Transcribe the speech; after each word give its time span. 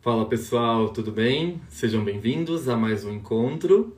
Fala 0.00 0.26
pessoal, 0.26 0.90
tudo 0.90 1.10
bem? 1.10 1.60
Sejam 1.68 2.04
bem-vindos 2.04 2.68
a 2.68 2.76
mais 2.76 3.04
um 3.04 3.12
encontro. 3.12 3.96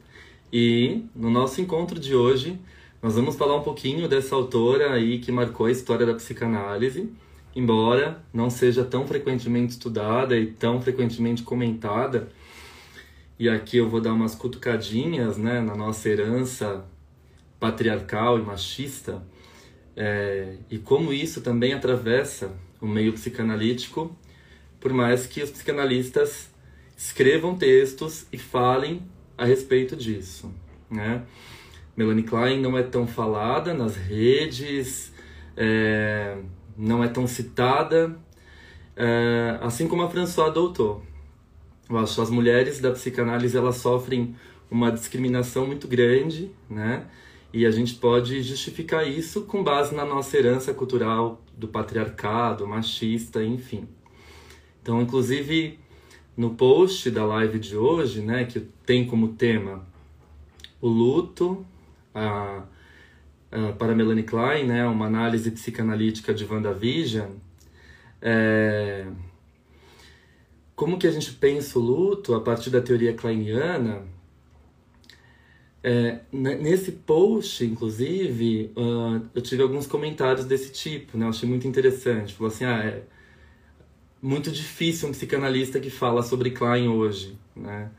E 0.50 1.04
no 1.14 1.28
nosso 1.28 1.60
encontro 1.60 2.00
de 2.00 2.14
hoje, 2.14 2.58
nós 3.02 3.16
vamos 3.16 3.36
falar 3.36 3.54
um 3.54 3.62
pouquinho 3.62 4.08
dessa 4.08 4.34
autora 4.34 4.94
aí 4.94 5.18
que 5.18 5.30
marcou 5.30 5.66
a 5.66 5.70
história 5.70 6.06
da 6.06 6.14
psicanálise, 6.14 7.12
embora 7.54 8.24
não 8.32 8.48
seja 8.48 8.82
tão 8.82 9.06
frequentemente 9.06 9.72
estudada 9.72 10.38
e 10.38 10.46
tão 10.46 10.80
frequentemente 10.80 11.42
comentada. 11.42 12.30
E 13.38 13.46
aqui 13.46 13.76
eu 13.76 13.86
vou 13.86 14.00
dar 14.00 14.14
umas 14.14 14.34
cutucadinhas 14.34 15.36
né, 15.36 15.60
na 15.60 15.76
nossa 15.76 16.08
herança 16.08 16.82
patriarcal 17.60 18.38
e 18.38 18.42
machista, 18.42 19.22
é, 19.94 20.56
e 20.70 20.78
como 20.78 21.12
isso 21.12 21.42
também 21.42 21.74
atravessa 21.74 22.50
o 22.80 22.86
meio 22.86 23.12
psicanalítico 23.12 24.16
por 24.80 24.92
mais 24.92 25.26
que 25.26 25.42
os 25.42 25.50
psicanalistas 25.50 26.50
escrevam 26.96 27.54
textos 27.54 28.26
e 28.32 28.38
falem 28.38 29.02
a 29.36 29.44
respeito 29.44 29.94
disso, 29.94 30.52
né? 30.90 31.22
Melanie 31.96 32.22
Klein 32.22 32.60
não 32.60 32.78
é 32.78 32.82
tão 32.82 33.06
falada 33.06 33.74
nas 33.74 33.96
redes, 33.96 35.12
é, 35.56 36.38
não 36.76 37.04
é 37.04 37.08
tão 37.08 37.26
citada, 37.26 38.16
é, 38.96 39.58
assim 39.60 39.86
como 39.86 40.02
a 40.02 40.10
François 40.10 40.52
Doutor. 40.52 41.02
Eu 41.88 41.98
acho 41.98 42.22
as 42.22 42.30
mulheres 42.30 42.80
da 42.80 42.90
psicanálise 42.90 43.56
elas 43.56 43.76
sofrem 43.76 44.34
uma 44.70 44.90
discriminação 44.90 45.66
muito 45.66 45.88
grande, 45.88 46.50
né? 46.68 47.06
E 47.52 47.66
a 47.66 47.70
gente 47.70 47.94
pode 47.94 48.42
justificar 48.42 49.06
isso 49.06 49.42
com 49.42 49.64
base 49.64 49.94
na 49.94 50.04
nossa 50.04 50.36
herança 50.36 50.72
cultural 50.72 51.42
do 51.56 51.66
patriarcado, 51.66 52.66
machista, 52.66 53.42
enfim. 53.42 53.88
Então, 54.82 55.00
inclusive, 55.00 55.78
no 56.36 56.54
post 56.54 57.10
da 57.10 57.24
live 57.24 57.58
de 57.58 57.76
hoje, 57.76 58.20
né, 58.20 58.44
que 58.44 58.60
tem 58.60 59.06
como 59.06 59.28
tema 59.28 59.86
o 60.80 60.88
luto, 60.88 61.66
a, 62.14 62.64
a, 63.50 63.72
para 63.72 63.94
Melanie 63.94 64.24
Klein, 64.24 64.66
né, 64.66 64.86
uma 64.86 65.06
análise 65.06 65.50
psicanalítica 65.50 66.32
de 66.32 66.44
WandaVision, 66.44 67.32
é, 68.22 69.06
como 70.74 70.98
que 70.98 71.06
a 71.06 71.10
gente 71.10 71.32
pensa 71.32 71.78
o 71.78 71.82
luto 71.82 72.34
a 72.34 72.40
partir 72.40 72.70
da 72.70 72.80
teoria 72.80 73.12
kleiniana, 73.12 74.02
é, 75.82 76.20
nesse 76.30 76.92
post, 76.92 77.64
inclusive, 77.64 78.70
uh, 78.76 79.26
eu 79.34 79.40
tive 79.40 79.62
alguns 79.62 79.86
comentários 79.86 80.44
desse 80.44 80.70
tipo, 80.72 81.16
né? 81.16 81.24
Eu 81.24 81.30
achei 81.30 81.48
muito 81.48 81.66
interessante. 81.66 82.34
Falou 82.34 82.52
assim, 82.52 82.64
ah, 82.64 82.84
é, 82.84 83.02
muito 84.22 84.50
difícil 84.50 85.08
um 85.08 85.12
psicanalista 85.12 85.80
que 85.80 85.90
fala 85.90 86.22
sobre 86.22 86.50
Klein 86.50 86.88
hoje, 86.88 87.38
né? 87.56 87.90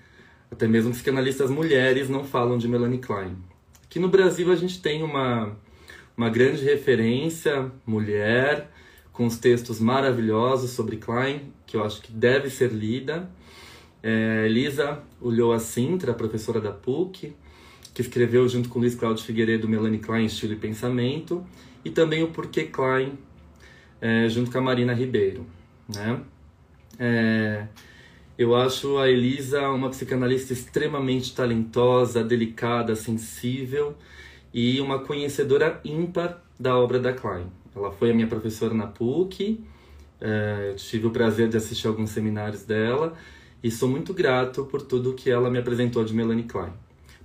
Até 0.51 0.67
mesmo 0.67 0.91
psicanalistas 0.91 1.49
mulheres 1.49 2.09
não 2.09 2.23
falam 2.23 2.57
de 2.57 2.67
Melanie 2.67 2.99
Klein. 2.99 3.37
Aqui 3.83 3.99
no 3.99 4.09
Brasil 4.09 4.51
a 4.51 4.55
gente 4.55 4.81
tem 4.81 5.01
uma, 5.01 5.57
uma 6.15 6.29
grande 6.29 6.63
referência, 6.63 7.71
mulher, 7.85 8.69
com 9.11 9.25
os 9.25 9.37
textos 9.37 9.79
maravilhosos 9.79 10.71
sobre 10.71 10.97
Klein, 10.97 11.51
que 11.65 11.75
eu 11.75 11.83
acho 11.83 12.01
que 12.01 12.11
deve 12.11 12.49
ser 12.49 12.71
lida. 12.71 13.29
É, 14.03 14.45
Elisa 14.45 15.01
Ulloa 15.21 15.59
Sintra, 15.59 16.13
professora 16.13 16.59
da 16.59 16.71
PUC, 16.71 17.33
que 17.93 18.01
escreveu 18.01 18.47
junto 18.47 18.67
com 18.69 18.79
Luiz 18.79 18.95
Cláudio 18.95 19.23
Figueiredo 19.23 19.67
Melanie 19.67 19.99
Klein, 19.99 20.25
Estilo 20.25 20.53
e 20.53 20.57
Pensamento, 20.57 21.45
e 21.83 21.89
também 21.89 22.23
o 22.23 22.27
Porquê 22.27 22.65
Klein, 22.65 23.17
é, 23.99 24.27
junto 24.27 24.51
com 24.51 24.57
a 24.57 24.61
Marina 24.61 24.93
Ribeiro 24.93 25.45
né? 25.95 26.21
É, 26.99 27.67
eu 28.37 28.55
acho 28.55 28.97
a 28.97 29.09
Elisa 29.09 29.69
uma 29.69 29.89
psicanalista 29.89 30.53
extremamente 30.53 31.35
talentosa, 31.35 32.23
delicada, 32.23 32.95
sensível 32.95 33.95
e 34.53 34.81
uma 34.81 34.99
conhecedora 34.99 35.79
ímpar 35.85 36.41
da 36.59 36.77
obra 36.77 36.99
da 36.99 37.13
Klein. 37.13 37.45
Ela 37.75 37.91
foi 37.91 38.11
a 38.11 38.13
minha 38.13 38.27
professora 38.27 38.73
na 38.73 38.87
PUC, 38.87 39.63
é, 40.19 40.73
tive 40.75 41.07
o 41.07 41.11
prazer 41.11 41.49
de 41.49 41.57
assistir 41.57 41.87
alguns 41.87 42.09
seminários 42.09 42.63
dela 42.63 43.13
e 43.63 43.69
sou 43.69 43.87
muito 43.87 44.13
grato 44.13 44.65
por 44.65 44.81
tudo 44.81 45.13
que 45.13 45.29
ela 45.29 45.49
me 45.49 45.59
apresentou 45.59 46.03
de 46.03 46.13
Melanie 46.13 46.43
Klein. 46.43 46.73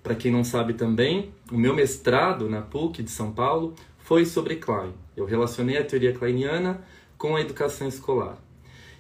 Para 0.03 0.15
quem 0.15 0.31
não 0.31 0.44
sabe 0.44 0.75
também, 0.75 1.33
o 1.50 1.56
meu 1.56 1.75
mestrado 1.75 2.48
na 2.48 2.62
PUC 2.62 3.03
de 3.03 3.10
São 3.10 3.33
Paulo 3.33 3.75
foi 3.98 4.25
sobre 4.25 4.56
Klein. 4.56 4.93
Eu 5.16 5.25
relacionei 5.25 5.78
a 5.78 5.84
teoria 5.84 6.12
kleiniana 6.12 6.84
com 7.19 7.34
a 7.34 7.41
educação 7.41 7.88
escolar. 7.88 8.38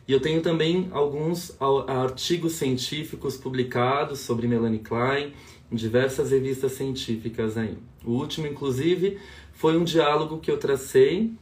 E 0.08 0.12
eu 0.12 0.20
tenho 0.20 0.40
também 0.40 0.88
alguns 0.92 1.56
artigos 1.88 2.52
científicos 2.52 3.36
publicados 3.36 4.20
sobre 4.20 4.46
Melanie 4.46 4.78
Klein 4.78 5.32
em 5.70 5.74
diversas 5.74 6.30
revistas 6.30 6.72
científicas 6.72 7.56
aí. 7.56 7.76
O 8.04 8.12
último, 8.12 8.46
inclusive, 8.46 9.18
foi 9.52 9.76
um 9.76 9.82
diálogo 9.82 10.38
que 10.38 10.50
eu 10.50 10.58
tracei 10.58 11.32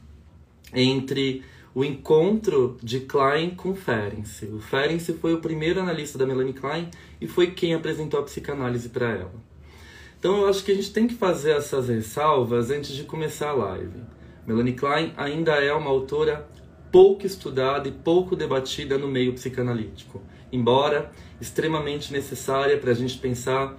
entre 0.73 1.43
o 1.75 1.83
encontro 1.83 2.77
de 2.81 3.01
Klein 3.01 3.51
com 3.51 3.75
Ferenczi. 3.75 4.45
O 4.45 4.59
Ferenczi 4.59 5.13
foi 5.13 5.33
o 5.33 5.41
primeiro 5.41 5.79
analista 5.79 6.17
da 6.17 6.25
Melanie 6.25 6.53
Klein 6.53 6.89
e 7.21 7.27
foi 7.27 7.51
quem 7.51 7.75
apresentou 7.75 8.19
a 8.19 8.23
psicanálise 8.23 8.89
para 8.89 9.11
ela. 9.11 9.33
Então 10.17 10.41
eu 10.41 10.47
acho 10.47 10.63
que 10.63 10.71
a 10.71 10.75
gente 10.75 10.91
tem 10.91 11.05
que 11.05 11.13
fazer 11.13 11.51
essas 11.51 11.89
ressalvas 11.89 12.71
antes 12.71 12.95
de 12.95 13.03
começar 13.03 13.49
a 13.49 13.53
live. 13.53 14.01
Melanie 14.47 14.73
Klein 14.73 15.13
ainda 15.17 15.51
é 15.51 15.73
uma 15.73 15.89
autora 15.89 16.47
pouco 16.95 17.27
estudada 17.27 17.89
e 17.89 17.91
pouco 17.91 18.37
debatida 18.37 18.97
no 18.97 19.05
meio 19.05 19.33
psicanalítico, 19.33 20.21
embora 20.49 21.11
extremamente 21.41 22.13
necessária 22.13 22.77
para 22.77 22.91
a 22.91 22.93
gente 22.93 23.17
pensar 23.17 23.77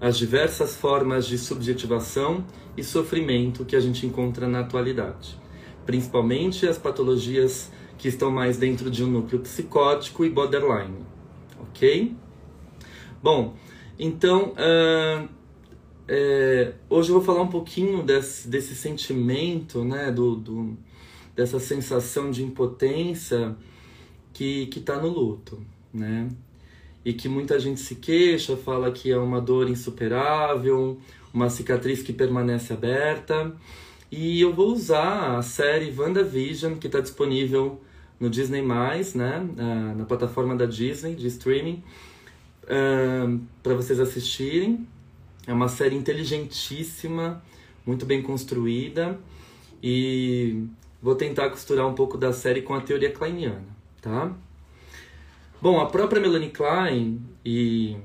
as 0.00 0.18
diversas 0.18 0.74
formas 0.74 1.28
de 1.28 1.38
subjetivação 1.38 2.44
e 2.76 2.82
sofrimento 2.82 3.64
que 3.64 3.76
a 3.76 3.78
gente 3.78 4.04
encontra 4.04 4.48
na 4.48 4.62
atualidade, 4.62 5.38
principalmente 5.86 6.66
as 6.66 6.76
patologias 6.76 7.70
que 7.96 8.08
estão 8.08 8.32
mais 8.32 8.56
dentro 8.56 8.90
de 8.90 9.04
um 9.04 9.06
núcleo 9.12 9.42
psicótico 9.42 10.24
e 10.24 10.28
borderline, 10.28 11.06
ok? 11.60 12.16
Bom, 13.22 13.54
então 13.96 14.54
uh, 14.54 15.28
é, 16.08 16.72
hoje 16.90 17.10
eu 17.10 17.14
vou 17.14 17.22
falar 17.22 17.42
um 17.42 17.48
pouquinho 17.48 18.02
desse, 18.02 18.48
desse 18.48 18.74
sentimento, 18.74 19.84
né, 19.84 20.10
do, 20.10 20.34
do 20.34 20.76
dessa 21.36 21.60
sensação 21.60 22.30
de 22.30 22.42
impotência 22.42 23.54
que 24.32 24.66
que 24.66 24.78
está 24.78 24.96
no 24.96 25.08
luto, 25.08 25.62
né? 25.92 26.28
E 27.04 27.12
que 27.12 27.28
muita 27.28 27.60
gente 27.60 27.78
se 27.78 27.96
queixa, 27.96 28.56
fala 28.56 28.90
que 28.90 29.12
é 29.12 29.18
uma 29.18 29.40
dor 29.40 29.68
insuperável, 29.68 30.98
uma 31.32 31.48
cicatriz 31.48 32.02
que 32.02 32.12
permanece 32.12 32.72
aberta. 32.72 33.54
E 34.10 34.40
eu 34.40 34.52
vou 34.52 34.72
usar 34.72 35.36
a 35.36 35.42
série 35.42 35.94
WandaVision, 35.96 36.74
que 36.74 36.86
está 36.86 37.00
disponível 37.00 37.80
no 38.18 38.30
Disney+, 38.30 38.62
né? 38.62 39.46
na 39.96 40.04
plataforma 40.04 40.56
da 40.56 40.64
Disney, 40.66 41.14
de 41.14 41.26
streaming, 41.26 41.82
uh, 42.64 43.40
para 43.62 43.74
vocês 43.74 44.00
assistirem. 44.00 44.86
É 45.46 45.52
uma 45.52 45.68
série 45.68 45.94
inteligentíssima, 45.94 47.42
muito 47.84 48.04
bem 48.04 48.20
construída 48.20 49.16
e 49.82 50.64
vou 51.06 51.14
tentar 51.14 51.50
costurar 51.50 51.86
um 51.86 51.94
pouco 51.94 52.18
da 52.18 52.32
série 52.32 52.62
com 52.62 52.74
a 52.74 52.80
teoria 52.80 53.12
kleiniana, 53.12 53.62
tá? 54.02 54.32
Bom, 55.62 55.78
a 55.78 55.86
própria 55.86 56.20
Melanie 56.20 56.50
Klein 56.50 57.22
e 57.44 57.96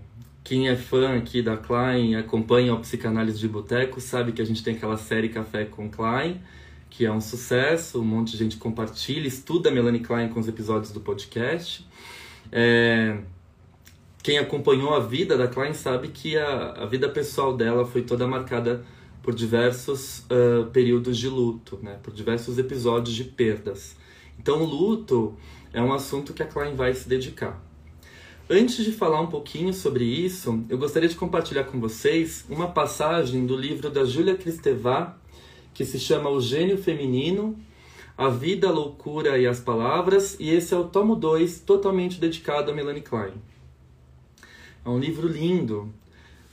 quem 0.44 0.70
é 0.70 0.76
fã 0.76 1.18
aqui 1.18 1.42
da 1.42 1.58
Klein 1.58 2.16
acompanha 2.16 2.76
o 2.76 2.80
Psicanálise 2.80 3.40
de 3.40 3.48
Boteco 3.48 4.00
sabe 4.00 4.32
que 4.34 4.40
a 4.40 4.46
gente 4.46 4.64
tem 4.64 4.76
aquela 4.76 4.98
série 4.98 5.30
Café 5.30 5.66
com 5.66 5.90
Klein, 5.90 6.40
que 6.92 7.04
é 7.04 7.12
um 7.12 7.20
sucesso, 7.20 8.00
um 8.00 8.06
monte 8.06 8.34
de 8.34 8.38
gente 8.38 8.58
compartilha, 8.58 9.28
estuda 9.28 9.70
a 9.70 9.72
Melanie 9.72 10.02
Klein 10.02 10.30
com 10.30 10.40
os 10.40 10.48
episódios 10.48 10.92
do 10.92 11.00
podcast. 11.00 11.84
É... 12.52 13.18
Quem 14.22 14.38
acompanhou 14.38 14.94
a 14.94 15.00
vida 15.00 15.36
da 15.36 15.48
Klein 15.48 15.74
sabe 15.74 16.10
que 16.10 16.38
a, 16.38 16.84
a 16.84 16.86
vida 16.86 17.10
pessoal 17.10 17.58
dela 17.58 17.84
foi 17.84 18.04
toda 18.04 18.28
marcada 18.28 18.86
por 19.22 19.36
diversos 19.36 20.20
uh, 20.20 20.66
períodos 20.72 21.18
de 21.18 21.30
luto, 21.30 21.80
né? 21.82 22.00
por 22.02 22.14
diversos 22.14 22.58
episódios 22.58 23.16
de 23.16 23.24
perdas. 23.24 23.96
Então, 24.40 24.64
o 24.64 24.66
luto 24.66 25.36
é 25.72 25.82
um 25.82 25.94
assunto 25.94 26.34
que 26.34 26.42
a 26.42 26.48
Klein 26.48 26.76
vai 26.76 26.94
se 26.94 27.08
dedicar. 27.08 27.62
Antes 28.50 28.84
de 28.84 28.92
falar 28.92 29.22
um 29.22 29.28
pouquinho 29.28 29.74
sobre 29.74 30.04
isso, 30.04 30.66
eu 30.68 30.78
gostaria 30.78 31.08
de 31.08 31.16
compartilhar 31.16 31.66
com 31.66 31.80
vocês 31.80 32.44
uma 32.50 32.68
passagem 32.68 33.46
do 33.46 33.56
livro 33.56 33.90
da 33.90 34.04
Júlia 34.04 34.36
Kristevá, 34.36 35.18
que 35.74 35.86
se 35.86 36.00
chama 36.00 36.30
O 36.30 36.42
Gênio 36.42 36.78
Feminino, 36.78 37.58
A 38.18 38.28
Vida, 38.28 38.68
a 38.68 38.72
Loucura 38.72 39.38
e 39.38 39.48
as 39.48 39.60
Palavras, 39.60 40.36
e 40.40 40.50
esse 40.50 40.74
é 40.74 40.78
o 40.78 40.84
tomo 40.84 41.16
2, 41.16 41.62
totalmente 41.62 42.20
dedicado 42.20 42.72
a 42.72 42.74
Melanie 42.74 43.02
Klein. 43.02 43.36
É 44.84 44.90
um 44.90 45.00
livro 45.00 45.28
lindo, 45.28 45.94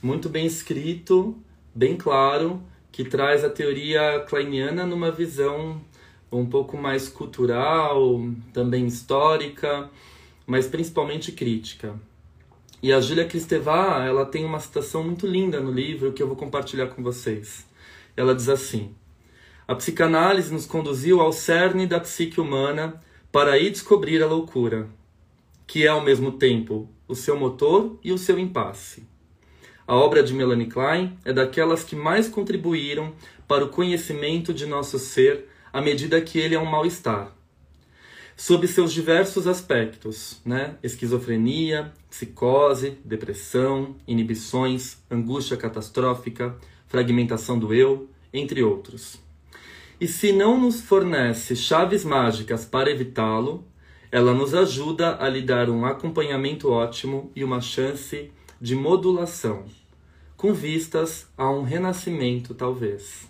muito 0.01 0.29
bem 0.29 0.45
escrito, 0.45 1.35
bem 1.79 1.95
claro, 1.95 2.61
que 2.91 3.05
traz 3.05 3.41
a 3.45 3.49
teoria 3.49 4.19
kleiniana 4.27 4.85
numa 4.85 5.09
visão 5.09 5.79
um 6.29 6.45
pouco 6.45 6.75
mais 6.75 7.07
cultural, 7.07 8.19
também 8.51 8.85
histórica, 8.85 9.89
mas 10.45 10.67
principalmente 10.67 11.31
crítica. 11.31 11.97
E 12.83 12.91
a 12.91 12.99
Julia 12.99 13.25
Kristeva, 13.25 14.03
ela 14.05 14.25
tem 14.25 14.43
uma 14.43 14.59
citação 14.59 15.05
muito 15.05 15.25
linda 15.25 15.61
no 15.61 15.71
livro 15.71 16.11
que 16.11 16.21
eu 16.21 16.27
vou 16.27 16.35
compartilhar 16.35 16.87
com 16.87 17.01
vocês. 17.01 17.65
Ela 18.15 18.35
diz 18.35 18.49
assim: 18.49 18.93
A 19.65 19.73
psicanálise 19.73 20.51
nos 20.51 20.65
conduziu 20.65 21.21
ao 21.21 21.31
cerne 21.31 21.87
da 21.87 22.01
psique 22.01 22.41
humana 22.41 23.01
para 23.31 23.53
aí 23.53 23.69
descobrir 23.69 24.21
a 24.21 24.27
loucura, 24.27 24.85
que 25.65 25.85
é 25.85 25.87
ao 25.87 26.03
mesmo 26.03 26.33
tempo 26.33 26.89
o 27.07 27.15
seu 27.15 27.39
motor 27.39 27.97
e 28.03 28.11
o 28.11 28.17
seu 28.17 28.37
impasse. 28.37 29.07
A 29.89 29.95
obra 29.95 30.21
de 30.21 30.35
Melanie 30.35 30.67
Klein 30.67 31.17
é 31.25 31.33
daquelas 31.33 31.83
que 31.83 31.95
mais 31.95 32.27
contribuíram 32.27 33.11
para 33.47 33.65
o 33.65 33.69
conhecimento 33.69 34.53
de 34.53 34.67
nosso 34.67 34.99
ser 34.99 35.47
à 35.73 35.81
medida 35.81 36.21
que 36.21 36.37
ele 36.37 36.53
é 36.53 36.59
um 36.59 36.65
mal-estar 36.65 37.35
sob 38.37 38.67
seus 38.67 38.93
diversos 38.93 39.47
aspectos, 39.47 40.39
né? 40.45 40.75
Esquizofrenia, 40.83 41.91
psicose, 42.07 42.99
depressão, 43.03 43.95
inibições, 44.07 44.97
angústia 45.09 45.57
catastrófica, 45.57 46.55
fragmentação 46.87 47.57
do 47.57 47.73
eu, 47.73 48.07
entre 48.31 48.61
outros. 48.61 49.19
E 49.99 50.07
se 50.07 50.31
não 50.31 50.61
nos 50.61 50.81
fornece 50.81 51.55
chaves 51.55 52.05
mágicas 52.05 52.63
para 52.63 52.91
evitá-lo, 52.91 53.65
ela 54.11 54.35
nos 54.35 54.53
ajuda 54.53 55.17
a 55.19 55.27
lhe 55.27 55.41
dar 55.41 55.67
um 55.67 55.83
acompanhamento 55.83 56.69
ótimo 56.69 57.31
e 57.35 57.43
uma 57.43 57.59
chance 57.59 58.31
de 58.61 58.75
modulação, 58.75 59.65
com 60.39 60.53
vistas 60.53 61.27
a 61.37 61.51
um 61.51 61.63
renascimento, 61.63 62.53
talvez. 62.53 63.27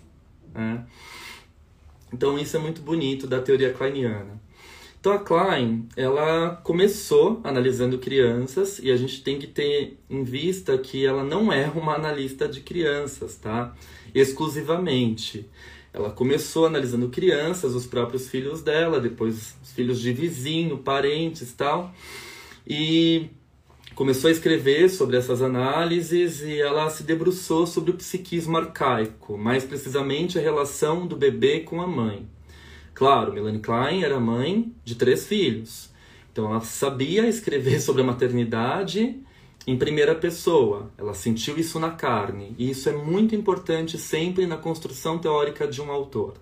Né? 0.54 0.86
Então, 2.12 2.38
isso 2.38 2.56
é 2.56 2.60
muito 2.60 2.80
bonito 2.80 3.26
da 3.26 3.40
teoria 3.40 3.72
kleiniana. 3.72 4.40
Então 5.00 5.12
a 5.12 5.18
Klein, 5.18 5.88
ela 5.96 6.60
começou 6.62 7.40
analisando 7.42 7.98
crianças 7.98 8.78
e 8.78 8.90
a 8.90 8.96
gente 8.96 9.22
tem 9.22 9.38
que 9.38 9.46
ter 9.46 9.98
em 10.10 10.22
vista 10.22 10.76
que 10.76 11.06
ela 11.06 11.24
não 11.24 11.50
é 11.50 11.70
uma 11.70 11.94
analista 11.94 12.46
de 12.46 12.60
crianças, 12.60 13.34
tá? 13.36 13.74
Exclusivamente. 14.14 15.48
Ela 15.92 16.10
começou 16.10 16.66
analisando 16.66 17.08
crianças, 17.08 17.74
os 17.74 17.86
próprios 17.86 18.28
filhos 18.28 18.60
dela, 18.60 19.00
depois 19.00 19.56
os 19.62 19.72
filhos 19.72 19.98
de 20.00 20.12
vizinho, 20.12 20.76
parentes, 20.76 21.50
tal. 21.54 21.92
E 22.68 23.30
começou 24.00 24.28
a 24.28 24.30
escrever 24.30 24.88
sobre 24.88 25.18
essas 25.18 25.42
análises 25.42 26.40
e 26.40 26.58
ela 26.58 26.88
se 26.88 27.02
debruçou 27.02 27.66
sobre 27.66 27.90
o 27.90 27.96
psiquismo 27.98 28.56
arcaico, 28.56 29.36
mais 29.36 29.62
precisamente 29.62 30.38
a 30.38 30.40
relação 30.40 31.06
do 31.06 31.14
bebê 31.14 31.60
com 31.60 31.82
a 31.82 31.86
mãe. 31.86 32.26
Claro, 32.94 33.30
Melanie 33.30 33.60
Klein 33.60 34.02
era 34.02 34.18
mãe 34.18 34.74
de 34.82 34.94
três 34.94 35.26
filhos. 35.26 35.90
Então 36.32 36.46
ela 36.46 36.62
sabia 36.62 37.28
escrever 37.28 37.78
sobre 37.84 38.00
a 38.00 38.06
maternidade 38.06 39.20
em 39.66 39.76
primeira 39.76 40.14
pessoa. 40.14 40.90
Ela 40.96 41.12
sentiu 41.12 41.58
isso 41.58 41.78
na 41.78 41.90
carne. 41.90 42.54
E 42.56 42.70
isso 42.70 42.88
é 42.88 42.92
muito 42.92 43.36
importante 43.36 43.98
sempre 43.98 44.46
na 44.46 44.56
construção 44.56 45.18
teórica 45.18 45.68
de 45.68 45.82
um 45.82 45.92
autor. 45.92 46.38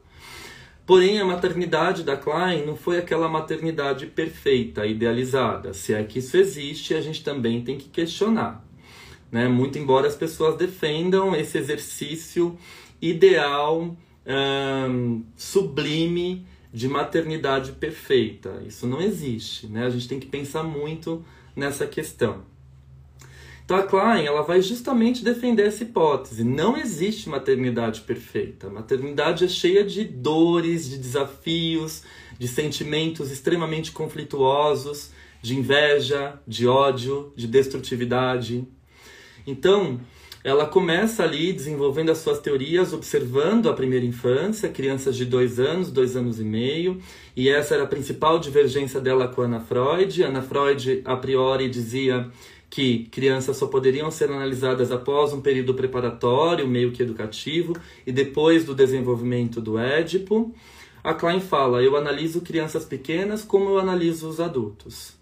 Porém, 0.89 1.21
a 1.21 1.25
maternidade 1.27 2.03
da 2.03 2.17
Klein 2.17 2.65
não 2.65 2.75
foi 2.75 2.97
aquela 2.97 3.29
maternidade 3.29 4.07
perfeita, 4.07 4.87
idealizada. 4.87 5.75
Se 5.75 5.93
é 5.93 6.03
que 6.03 6.19
isso 6.21 6.35
existe, 6.39 6.95
a 6.95 7.01
gente 7.03 7.23
também 7.23 7.63
tem 7.63 7.77
que 7.77 7.91
questionar. 7.91 8.65
Né? 9.31 9.47
Muito 9.49 9.79
embora 9.79 10.07
as 10.07 10.17
pessoas 10.17 10.57
defendam 10.57 11.37
esse 11.37 11.59
exercício 11.59 12.57
ideal 13.03 13.95
sublime 15.37 16.47
de 16.73 16.89
maternidade 16.89 17.73
perfeita. 17.73 18.63
Isso 18.67 18.87
não 18.87 19.03
existe, 19.03 19.67
né? 19.67 19.85
A 19.85 19.91
gente 19.91 20.09
tem 20.09 20.19
que 20.19 20.27
pensar 20.27 20.63
muito 20.63 21.23
nessa 21.55 21.87
questão. 21.87 22.45
Então 23.69 23.77
a 23.77 23.83
Klein 23.83 24.25
ela 24.25 24.41
vai 24.41 24.63
justamente 24.63 25.23
defender 25.23 25.67
essa 25.67 25.83
hipótese. 25.83 26.43
Não 26.43 26.75
existe 26.75 27.29
maternidade 27.29 28.01
perfeita. 28.01 28.69
A 28.69 28.71
maternidade 28.71 29.45
é 29.45 29.49
cheia 29.49 29.85
de 29.85 30.05
dores, 30.05 30.89
de 30.89 30.97
desafios, 30.97 32.03
de 32.39 32.49
sentimentos 32.49 33.31
extremamente 33.31 33.93
conflituosos, 33.93 35.11
de 35.43 35.55
inveja, 35.55 36.41
de 36.49 36.67
ódio, 36.67 37.31
de 37.37 37.47
destrutividade. 37.47 38.67
Então, 39.47 40.01
ela 40.43 40.65
começa 40.65 41.23
ali 41.23 41.53
desenvolvendo 41.53 42.11
as 42.11 42.19
suas 42.19 42.39
teorias, 42.39 42.95
observando 42.95 43.69
a 43.69 43.75
primeira 43.75 44.07
infância, 44.07 44.71
crianças 44.71 45.15
de 45.15 45.27
dois 45.27 45.61
anos, 45.61 45.93
dois 45.93 46.17
anos 46.17 46.41
e 46.41 46.45
meio, 46.45 47.03
e 47.37 47.51
essa 47.51 47.75
era 47.75 47.85
a 47.85 47.87
principal 47.87 48.39
divergência 48.39 48.99
dela 48.99 49.29
com 49.29 49.43
Ana 49.43 49.61
Freud. 49.61 50.23
Ana 50.23 50.41
Freud, 50.41 51.03
a 51.05 51.17
priori, 51.17 51.69
dizia 51.69 52.31
que 52.71 53.05
crianças 53.11 53.57
só 53.57 53.67
poderiam 53.67 54.11
ser 54.11 54.31
analisadas 54.31 54.93
após 54.93 55.33
um 55.33 55.41
período 55.41 55.75
preparatório, 55.75 56.69
meio 56.69 56.93
que 56.93 57.03
educativo, 57.03 57.75
e 58.07 58.13
depois 58.13 58.65
do 58.65 58.75
desenvolvimento 58.75 59.61
do 59.61 59.79
Édipo. 59.79 60.55
A 61.03 61.15
Klein 61.15 61.41
fala: 61.41 61.83
eu 61.83 61.97
analiso 61.97 62.41
crianças 62.41 62.85
pequenas 62.85 63.43
como 63.43 63.71
eu 63.71 63.79
analiso 63.79 64.29
os 64.29 64.41
adultos. 64.41 65.17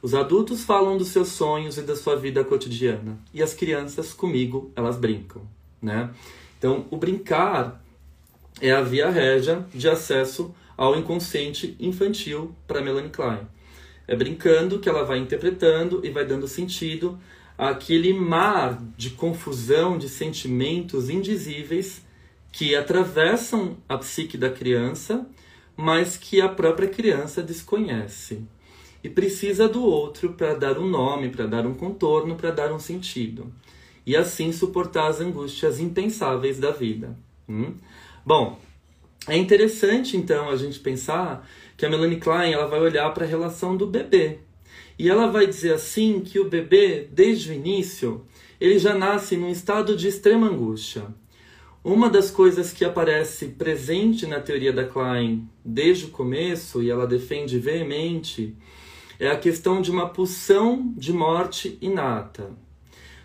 Os 0.00 0.14
adultos 0.14 0.62
falam 0.64 0.98
dos 0.98 1.08
seus 1.08 1.28
sonhos 1.28 1.78
e 1.78 1.82
da 1.82 1.96
sua 1.96 2.14
vida 2.14 2.44
cotidiana. 2.44 3.18
E 3.32 3.42
as 3.42 3.54
crianças, 3.54 4.12
comigo, 4.12 4.70
elas 4.76 4.98
brincam, 4.98 5.40
né? 5.80 6.10
Então, 6.58 6.84
o 6.90 6.96
brincar 6.98 7.82
é 8.60 8.70
a 8.70 8.82
via 8.82 9.08
régia 9.08 9.64
de 9.72 9.88
acesso 9.88 10.54
ao 10.76 10.94
inconsciente 10.94 11.74
infantil 11.80 12.54
para 12.66 12.82
Melanie 12.82 13.10
Klein. 13.10 13.40
É 14.06 14.14
brincando 14.14 14.78
que 14.78 14.88
ela 14.88 15.04
vai 15.04 15.18
interpretando 15.18 16.00
e 16.04 16.10
vai 16.10 16.24
dando 16.24 16.46
sentido 16.46 17.18
àquele 17.56 18.12
mar 18.12 18.80
de 18.96 19.10
confusão 19.10 19.96
de 19.96 20.08
sentimentos 20.08 21.08
indizíveis 21.08 22.02
que 22.52 22.74
atravessam 22.74 23.76
a 23.88 23.96
psique 23.98 24.36
da 24.36 24.50
criança, 24.50 25.26
mas 25.76 26.16
que 26.16 26.40
a 26.40 26.48
própria 26.48 26.88
criança 26.88 27.42
desconhece 27.42 28.42
e 29.02 29.08
precisa 29.08 29.68
do 29.68 29.82
outro 29.82 30.32
para 30.32 30.54
dar 30.54 30.78
um 30.78 30.88
nome, 30.88 31.28
para 31.28 31.46
dar 31.46 31.66
um 31.66 31.74
contorno, 31.74 32.36
para 32.36 32.50
dar 32.50 32.72
um 32.72 32.78
sentido. 32.78 33.52
E 34.06 34.16
assim 34.16 34.52
suportar 34.52 35.08
as 35.08 35.20
angústias 35.20 35.80
impensáveis 35.80 36.58
da 36.58 36.70
vida. 36.70 37.16
Hum? 37.48 37.74
Bom, 38.24 38.58
é 39.26 39.36
interessante 39.36 40.16
então 40.16 40.48
a 40.48 40.56
gente 40.56 40.78
pensar 40.78 41.46
que 41.76 41.84
a 41.84 41.90
Melanie 41.90 42.20
Klein 42.20 42.52
ela 42.52 42.66
vai 42.66 42.80
olhar 42.80 43.10
para 43.12 43.24
a 43.24 43.28
relação 43.28 43.76
do 43.76 43.86
bebê. 43.86 44.38
E 44.98 45.08
ela 45.08 45.26
vai 45.26 45.46
dizer 45.46 45.74
assim 45.74 46.20
que 46.20 46.38
o 46.38 46.48
bebê, 46.48 47.08
desde 47.10 47.50
o 47.50 47.54
início, 47.54 48.24
ele 48.60 48.78
já 48.78 48.94
nasce 48.94 49.36
num 49.36 49.50
estado 49.50 49.96
de 49.96 50.08
extrema 50.08 50.46
angústia. 50.48 51.06
Uma 51.82 52.08
das 52.08 52.30
coisas 52.30 52.72
que 52.72 52.84
aparece 52.84 53.48
presente 53.48 54.26
na 54.26 54.40
teoria 54.40 54.72
da 54.72 54.84
Klein 54.84 55.48
desde 55.64 56.06
o 56.06 56.10
começo, 56.10 56.82
e 56.82 56.90
ela 56.90 57.06
defende 57.06 57.58
veemente, 57.58 58.56
é 59.18 59.28
a 59.28 59.38
questão 59.38 59.82
de 59.82 59.90
uma 59.90 60.08
pulsão 60.08 60.94
de 60.96 61.12
morte 61.12 61.76
inata. 61.80 62.50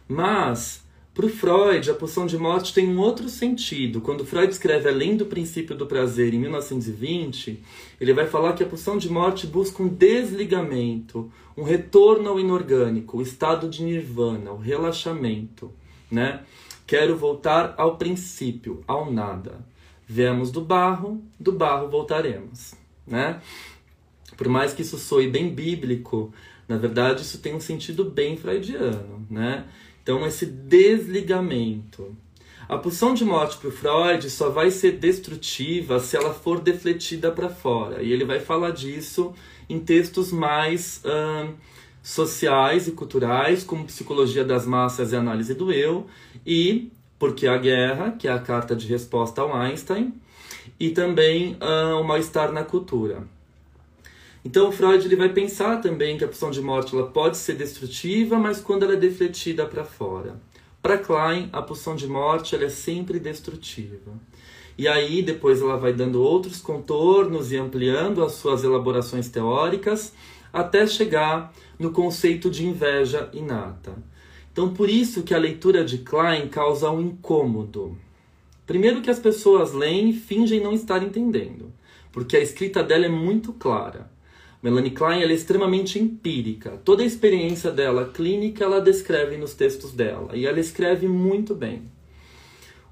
Mas, 0.08 0.84
Para 1.19 1.25
o 1.25 1.29
Freud, 1.29 1.91
a 1.91 1.93
pulsão 1.93 2.25
de 2.25 2.38
morte 2.38 2.73
tem 2.73 2.88
um 2.88 2.97
outro 2.97 3.27
sentido. 3.27 3.99
Quando 3.99 4.25
Freud 4.25 4.53
escreve 4.53 4.88
Além 4.88 5.17
do 5.17 5.25
Princípio 5.25 5.75
do 5.75 5.85
Prazer, 5.85 6.33
em 6.33 6.39
1920, 6.39 7.61
ele 7.99 8.13
vai 8.13 8.25
falar 8.25 8.53
que 8.53 8.63
a 8.63 8.65
pulsão 8.65 8.97
de 8.97 9.09
morte 9.09 9.45
busca 9.45 9.83
um 9.83 9.89
desligamento, 9.89 11.29
um 11.57 11.63
retorno 11.63 12.29
ao 12.29 12.39
inorgânico, 12.39 13.17
o 13.17 13.21
estado 13.21 13.67
de 13.67 13.83
nirvana, 13.83 14.53
o 14.53 14.57
relaxamento. 14.57 15.73
Né? 16.09 16.39
Quero 16.88 17.17
voltar 17.17 17.73
ao 17.77 17.97
princípio, 17.97 18.81
ao 18.88 19.11
nada. 19.11 19.59
Viemos 20.07 20.51
do 20.51 20.61
barro, 20.61 21.21
do 21.38 21.51
barro 21.51 21.89
voltaremos. 21.89 22.75
Né? 23.05 23.41
Por 24.38 24.47
mais 24.47 24.71
que 24.71 24.83
isso 24.83 24.97
soe 24.97 25.27
bem 25.27 25.53
bíblico, 25.53 26.33
na 26.65 26.77
verdade 26.77 27.23
isso 27.23 27.39
tem 27.39 27.53
um 27.53 27.59
sentido 27.59 28.05
bem 28.05 28.38
freudiano. 28.38 29.27
Né? 29.29 29.65
Então, 30.10 30.25
esse 30.25 30.48
desligamento. 30.48 32.18
A 32.68 32.80
pulsão 32.80 33.13
de 33.13 33.24
morte 33.24 33.58
para 33.58 33.70
Freud 33.70 34.28
só 34.32 34.50
vai 34.50 34.72
ser 34.72 34.94
destrutiva 34.94 36.00
se 36.00 36.18
ela 36.18 36.34
for 36.34 36.60
defletida 36.60 37.32
para 37.32 37.48
fora. 37.48 38.01
E 38.01 38.12
ele 38.12 38.25
vai 38.25 38.39
falar 38.39 38.72
disso 38.72 39.36
em 39.70 39.80
textos 39.80 40.32
mais 40.32 41.04
sociais 42.01 42.88
e 42.88 42.92
culturais, 42.94 43.63
como 43.63 43.86
Psicologia 43.86 44.44
das 44.44 44.66
Massas 44.66 45.12
e 45.12 45.16
Análise 45.16 45.54
do 45.54 45.72
Eu, 45.72 46.08
e 46.44 46.92
Porque 47.20 47.46
a 47.46 47.60
Guerra, 47.60 48.10
que 48.18 48.28
é 48.28 48.32
a 48.32 48.39
carta 48.39 48.75
de 48.75 48.88
resposta 48.88 49.44
ao 49.44 49.56
Einstein, 49.56 50.12
e 50.80 50.89
também 50.89 51.56
hum, 51.62 52.00
O 52.00 52.04
Mal-Estar 52.04 52.51
na 52.51 52.63
Cultura. 52.63 53.28
Então, 54.43 54.72
Freud 54.72 55.05
ele 55.05 55.15
vai 55.15 55.29
pensar 55.29 55.81
também 55.81 56.17
que 56.17 56.24
a 56.24 56.27
pulsão 56.27 56.50
de 56.50 56.62
morte 56.62 56.96
ela 56.96 57.08
pode 57.08 57.38
ser 57.38 57.55
destrutiva, 57.55 58.38
mas 58.39 58.62
quando 58.62 58.84
ela 58.84 58.93
é 58.93 58.98
defletida 58.98 59.65
para 59.65 59.84
fora. 59.84 60.39
Para 60.81 60.98
Klein, 60.98 61.50
a 61.51 61.62
pulsão 61.62 61.96
de 61.96 62.08
morte 62.08 62.55
ela 62.55 62.63
é 62.63 62.69
sempre 62.69 63.19
destrutiva. 63.19 64.13
E 64.77 64.88
aí, 64.88 65.22
depois 65.22 65.62
ela 65.62 65.75
vai 65.75 65.91
dando 65.91 66.24
outros 66.24 66.62
contornos 66.62 67.51
e 67.51 67.58
ampliando 67.58 68.24
as 68.24 68.34
suas 68.34 68.63
elaborações 68.63 69.27
teóricas, 69.27 70.13
até 70.53 70.88
chegar 70.88 71.53
no 71.77 71.91
conceito 71.91 72.50
de 72.50 72.65
inveja 72.65 73.29
inata. 73.34 73.93
Então, 74.53 74.74
por 74.74 74.89
isso 74.89 75.24
que 75.24 75.34
a 75.34 75.38
leitura 75.38 75.84
de 75.84 75.98
Klein 75.98 76.48
causa 76.48 76.89
um 76.89 77.01
incômodo. 77.01 77.98
Primeiro 78.65 79.01
que 79.01 79.10
as 79.10 79.19
pessoas 79.19 79.74
leem 79.74 80.12
e 80.12 80.13
fingem 80.13 80.62
não 80.62 80.74
estar 80.74 81.03
entendendo, 81.03 81.74
porque 82.12 82.38
a 82.38 82.41
escrita 82.41 82.81
dela 82.81 83.05
é 83.05 83.10
muito 83.10 83.51
clara. 83.51 84.10
Melanie 84.62 84.92
Klein 84.92 85.22
é 85.22 85.32
extremamente 85.32 85.98
empírica. 85.98 86.72
Toda 86.84 87.01
a 87.01 87.06
experiência 87.06 87.72
dela 87.72 88.12
clínica 88.13 88.66
ela 88.66 88.82
descreve 88.82 89.38
nos 89.38 89.54
textos 89.54 89.94
dela 89.94 90.36
e 90.36 90.46
ela 90.46 90.60
escreve 90.60 91.08
muito 91.08 91.56
bem. 91.56 91.84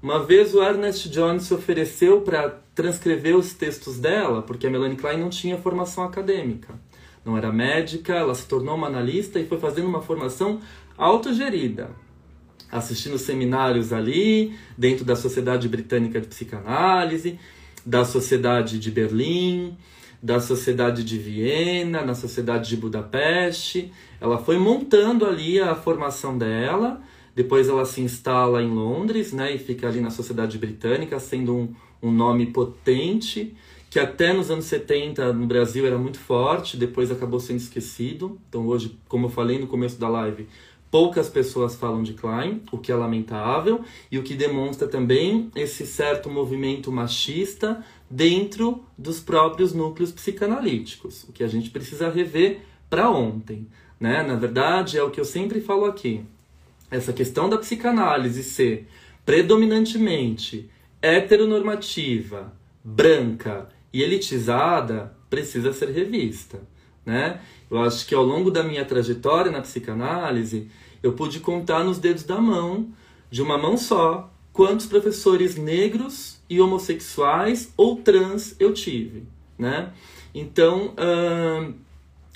Uma 0.00 0.24
vez 0.24 0.54
o 0.54 0.62
Ernest 0.62 1.10
Jones 1.10 1.42
se 1.42 1.52
ofereceu 1.52 2.22
para 2.22 2.48
transcrever 2.74 3.36
os 3.36 3.52
textos 3.52 3.98
dela, 3.98 4.40
porque 4.40 4.66
a 4.66 4.70
Melanie 4.70 4.96
Klein 4.96 5.18
não 5.18 5.28
tinha 5.28 5.58
formação 5.58 6.04
acadêmica. 6.04 6.72
Não 7.24 7.36
era 7.36 7.52
médica, 7.52 8.14
ela 8.14 8.34
se 8.34 8.46
tornou 8.46 8.74
uma 8.74 8.86
analista 8.86 9.38
e 9.38 9.46
foi 9.46 9.58
fazendo 9.58 9.88
uma 9.88 10.00
formação 10.00 10.60
autogerida. 10.96 11.90
Assistindo 12.70 13.18
seminários 13.18 13.92
ali, 13.92 14.56
dentro 14.76 15.04
da 15.04 15.16
Sociedade 15.16 15.68
Britânica 15.68 16.20
de 16.20 16.28
Psicanálise, 16.28 17.38
da 17.84 18.04
Sociedade 18.04 18.78
de 18.78 18.90
Berlim, 18.90 19.76
da 20.22 20.40
Sociedade 20.40 21.04
de 21.04 21.18
Viena, 21.18 22.02
na 22.02 22.14
Sociedade 22.14 22.68
de 22.68 22.76
Budapeste. 22.76 23.92
Ela 24.20 24.38
foi 24.38 24.58
montando 24.58 25.24
ali 25.24 25.60
a 25.60 25.74
formação 25.74 26.36
dela. 26.36 27.00
Depois 27.34 27.68
ela 27.68 27.84
se 27.84 28.00
instala 28.00 28.62
em 28.62 28.68
Londres, 28.68 29.32
né, 29.32 29.54
e 29.54 29.58
fica 29.58 29.86
ali 29.86 30.00
na 30.00 30.10
Sociedade 30.10 30.58
Britânica, 30.58 31.20
sendo 31.20 31.54
um, 31.54 31.74
um 32.02 32.10
nome 32.10 32.46
potente, 32.46 33.54
que 33.88 34.00
até 34.00 34.32
nos 34.32 34.50
anos 34.50 34.64
70 34.64 35.32
no 35.32 35.46
Brasil 35.46 35.86
era 35.86 35.96
muito 35.96 36.18
forte, 36.18 36.76
depois 36.76 37.12
acabou 37.12 37.38
sendo 37.38 37.58
esquecido. 37.58 38.38
Então 38.48 38.66
hoje, 38.66 38.98
como 39.08 39.26
eu 39.26 39.30
falei 39.30 39.56
no 39.56 39.68
começo 39.68 40.00
da 40.00 40.08
live, 40.08 40.48
poucas 40.90 41.28
pessoas 41.28 41.74
falam 41.74 42.02
de 42.02 42.14
Klein, 42.14 42.62
o 42.72 42.78
que 42.78 42.90
é 42.90 42.94
lamentável, 42.94 43.82
e 44.10 44.18
o 44.18 44.22
que 44.22 44.34
demonstra 44.34 44.88
também 44.88 45.50
esse 45.54 45.86
certo 45.86 46.28
movimento 46.28 46.90
machista 46.90 47.84
dentro 48.10 48.84
dos 48.96 49.20
próprios 49.20 49.72
núcleos 49.72 50.12
psicanalíticos, 50.12 51.24
o 51.24 51.32
que 51.32 51.44
a 51.44 51.48
gente 51.48 51.70
precisa 51.70 52.08
rever 52.08 52.60
para 52.88 53.10
ontem. 53.10 53.66
Né? 54.00 54.22
Na 54.22 54.34
verdade, 54.34 54.96
é 54.96 55.02
o 55.02 55.10
que 55.10 55.20
eu 55.20 55.24
sempre 55.24 55.60
falo 55.60 55.84
aqui. 55.84 56.24
Essa 56.90 57.12
questão 57.12 57.48
da 57.48 57.58
psicanálise 57.58 58.42
ser 58.42 58.88
predominantemente 59.26 60.70
heteronormativa, 61.02 62.52
branca 62.82 63.68
e 63.92 64.02
elitizada 64.02 65.14
precisa 65.28 65.72
ser 65.72 65.90
revista. 65.90 66.60
Né? 67.04 67.40
Eu 67.70 67.82
acho 67.82 68.06
que 68.06 68.14
ao 68.14 68.24
longo 68.24 68.50
da 68.50 68.62
minha 68.62 68.84
trajetória 68.84 69.52
na 69.52 69.60
psicanálise, 69.60 70.70
eu 71.02 71.12
pude 71.12 71.40
contar 71.40 71.84
nos 71.84 71.98
dedos 71.98 72.24
da 72.24 72.40
mão, 72.40 72.88
de 73.30 73.42
uma 73.42 73.58
mão 73.58 73.76
só, 73.76 74.32
quantos 74.52 74.86
professores 74.86 75.56
negros 75.56 76.37
e 76.48 76.60
homossexuais 76.60 77.72
ou 77.76 77.96
trans 77.96 78.54
eu 78.58 78.72
tive, 78.72 79.24
né? 79.58 79.92
Então, 80.34 80.94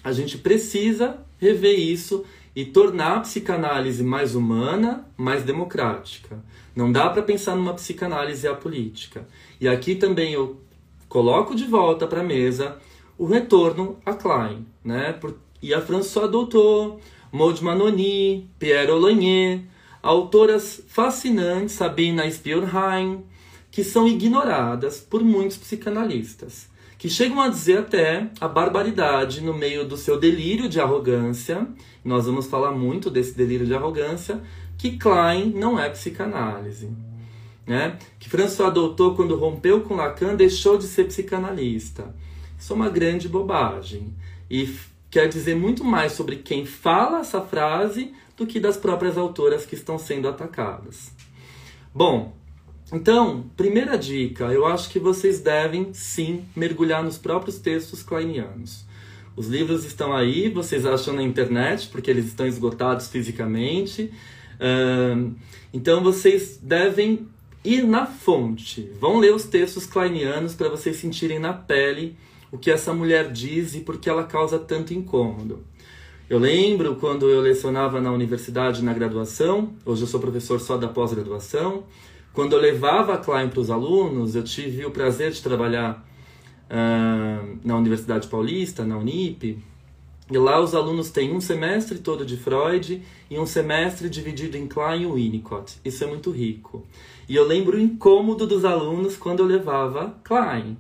a 0.03 0.13
gente 0.13 0.39
precisa 0.39 1.19
rever 1.39 1.79
isso 1.79 2.25
e 2.55 2.65
tornar 2.65 3.17
a 3.17 3.21
psicanálise 3.21 4.03
mais 4.03 4.35
humana, 4.35 5.07
mais 5.17 5.43
democrática. 5.43 6.43
Não 6.75 6.91
dá 6.91 7.09
para 7.09 7.23
pensar 7.23 7.57
numa 7.57 7.75
psicanálise 7.75 8.47
apolítica. 8.47 9.27
E 9.61 9.69
aqui 9.69 9.95
também 9.95 10.33
eu 10.33 10.61
coloco 11.09 11.55
de 11.55 11.65
volta 11.65 12.07
para 12.07 12.21
a 12.21 12.25
mesa 12.25 12.79
o 13.19 13.27
retorno 13.27 13.99
a 14.05 14.15
Klein, 14.15 14.67
né? 14.85 15.19
E 15.63 15.73
a 15.73 15.81
François 15.81 16.31
Doutor, 16.31 16.99
Maud 17.31 17.63
Manoni, 17.63 18.51
Pierre 18.59 18.91
Olagnier, 18.91 19.61
autoras 20.03 20.83
fascinantes, 20.89 21.75
Sabina 21.75 22.29
Spielheim, 22.31 23.25
que 23.73 23.83
são 23.83 24.07
ignoradas 24.07 25.01
por 25.01 25.25
muitos 25.25 25.57
psicanalistas, 25.57 26.69
que 26.99 27.09
chegam 27.09 27.41
a 27.41 27.49
dizer 27.49 27.79
até 27.79 28.31
a 28.39 28.47
barbaridade 28.47 29.41
no 29.41 29.55
meio 29.55 29.89
do 29.89 29.97
seu 29.97 30.21
delírio 30.21 30.69
de 30.69 30.79
arrogância. 30.79 31.67
Nós 32.05 32.27
vamos 32.27 32.47
falar 32.47 32.71
muito 32.71 33.11
desse 33.11 33.35
delírio 33.35 33.67
de 33.67 33.75
arrogância, 33.75 34.41
que 34.77 34.99
Klein 34.99 35.51
não 35.51 35.81
é 35.81 35.89
psicanálise. 35.89 36.91
Né? 37.67 37.99
Que 38.21 38.29
François 38.29 38.73
Doutor, 38.73 39.17
quando 39.17 39.37
rompeu 39.37 39.81
com 39.81 39.97
Lacan, 39.97 40.37
deixou 40.37 40.77
de 40.77 40.85
ser 40.85 41.05
psicanalista. 41.05 42.15
Isso 42.59 42.75
é 42.75 42.77
uma 42.77 42.91
grande 42.91 43.27
bobagem. 43.27 44.15
E 44.51 44.77
quer 45.11 45.29
dizer 45.29 45.57
muito 45.57 45.83
mais 45.83 46.13
sobre 46.13 46.37
quem 46.37 46.67
fala 46.67 47.21
essa 47.21 47.41
frase 47.41 48.13
do 48.37 48.47
que 48.47 48.61
das 48.61 48.77
próprias 48.77 49.17
autoras 49.17 49.65
que 49.65 49.75
estão 49.75 49.99
sendo 49.99 50.29
atacadas. 50.29 51.11
Bom, 51.95 52.35
então, 52.93 53.45
primeira 53.57 53.97
dica, 53.97 54.45
eu 54.47 54.67
acho 54.67 54.91
que 54.91 54.99
vocês 54.99 55.41
devem 55.41 55.93
sim 55.93 56.45
mergulhar 56.55 57.03
nos 57.03 57.19
próprios 57.19 57.59
textos 57.59 58.03
kleinianos. 58.03 58.85
Os 59.35 59.49
livros 59.49 59.85
estão 59.85 60.13
aí, 60.13 60.49
vocês 60.49 60.85
acham 60.85 61.15
na 61.15 61.23
internet, 61.23 61.89
porque 61.89 62.11
eles 62.11 62.27
estão 62.27 62.47
esgotados 62.47 63.09
fisicamente. 63.09 64.13
então, 65.73 66.03
vocês 66.03 66.59
devem 66.63 67.27
ir 67.65 67.85
na 67.85 68.07
fonte. 68.07 68.91
Vão 69.01 69.19
ler 69.19 69.35
os 69.35 69.45
textos 69.45 69.87
kleinianos 69.87 70.55
para 70.55 70.69
vocês 70.69 70.97
sentirem 70.97 71.39
na 71.39 71.53
pele 71.53 72.17
o 72.51 72.59
que 72.59 72.71
essa 72.71 72.93
mulher 72.93 73.33
diz 73.33 73.75
e 73.75 73.81
por 73.81 73.99
que 73.99 74.11
ela 74.11 74.25
causa 74.25 74.59
tanto 74.59 74.93
incômodo. 74.93 75.65
Eu 76.29 76.39
lembro 76.39 76.97
quando 76.97 77.29
eu 77.29 77.41
lecionava 77.41 78.01
na 78.01 78.13
universidade 78.13 78.83
na 78.83 78.93
graduação, 78.93 79.73
hoje 79.85 80.03
eu 80.03 80.07
sou 80.07 80.21
professor 80.21 80.61
só 80.61 80.77
da 80.77 80.89
pós-graduação, 80.89 81.85
quando 82.33 82.55
eu 82.55 82.61
levava 82.61 83.15
a 83.15 83.19
Klein 83.19 83.49
para 83.49 83.61
os 83.61 83.71
alunos, 83.71 84.35
eu 84.35 84.43
tive 84.43 84.85
o 84.87 84.91
prazer 84.91 85.31
de 85.33 85.43
trabalhar 85.43 86.07
uh, 86.71 87.59
na 87.65 87.77
Universidade 87.77 88.27
Paulista, 88.29 88.85
na 88.85 88.97
Unip, 88.97 89.59
e 90.31 90.39
lá 90.39 90.59
os 90.61 90.75
alunos 90.75 91.11
têm 91.11 91.35
um 91.35 91.41
semestre 91.43 91.99
todo 91.99 92.25
de 92.25 92.39
Freud 92.39 93.03
e 93.29 93.39
um 93.39 93.45
semestre 93.45 94.09
dividido 94.09 94.57
em 94.57 94.67
Klein 94.67 95.03
e 95.03 95.07
Winnicott. 95.07 95.79
Isso 95.85 96.03
é 96.05 96.07
muito 96.07 96.31
rico. 96.31 96.87
E 97.29 97.37
eu 97.37 97.47
lembro 97.47 97.77
o 97.77 97.81
incômodo 97.81 98.47
dos 98.47 98.65
alunos 98.65 99.17
quando 99.17 99.41
eu 99.41 99.47
levava 99.47 100.17
Klein. 100.25 100.79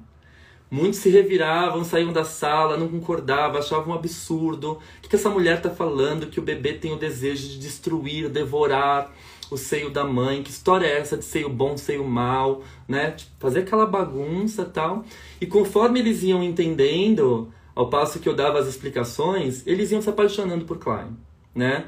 Muitos 0.71 1.01
se 1.01 1.11
reviravam, 1.11 1.85
saíam 1.85 2.15
da 2.15 2.25
sala, 2.25 2.79
não 2.79 2.89
concordavam, 2.89 3.59
achavam 3.59 3.93
um 3.93 3.97
absurdo. 3.99 4.79
O 5.05 5.09
que 5.09 5.15
essa 5.15 5.29
mulher 5.29 5.59
está 5.59 5.69
falando? 5.69 6.29
Que 6.29 6.41
o 6.41 6.43
bebê 6.43 6.73
tem 6.73 6.95
o 6.95 6.99
desejo 6.99 7.47
de 7.47 7.59
destruir, 7.59 8.31
devorar 8.31 9.13
o 9.51 9.57
seio 9.57 9.91
da 9.91 10.05
mãe. 10.05 10.43
Que 10.43 10.51
história 10.51 10.87
é 10.87 10.99
essa 10.99 11.17
de 11.17 11.25
seio 11.25 11.49
bom, 11.49 11.77
seio 11.77 12.05
mal, 12.05 12.63
né? 12.89 13.13
Tipo, 13.13 13.31
fazer 13.39 13.61
aquela 13.61 13.87
bagunça 13.87 14.65
tal. 14.65 15.05
E 15.41 15.47
conforme 15.47 16.01
eles 16.01 16.23
iam 16.23 16.43
entendendo, 16.43 17.53
ao 17.75 17.89
passo 17.89 18.19
que 18.19 18.29
eu 18.29 18.35
dava 18.35 18.59
as 18.59 18.67
explicações, 18.67 19.67
eles 19.67 19.91
iam 19.91 20.03
se 20.03 20.09
apaixonando 20.09 20.65
por 20.65 20.79
Klein, 20.79 21.17
né? 21.55 21.87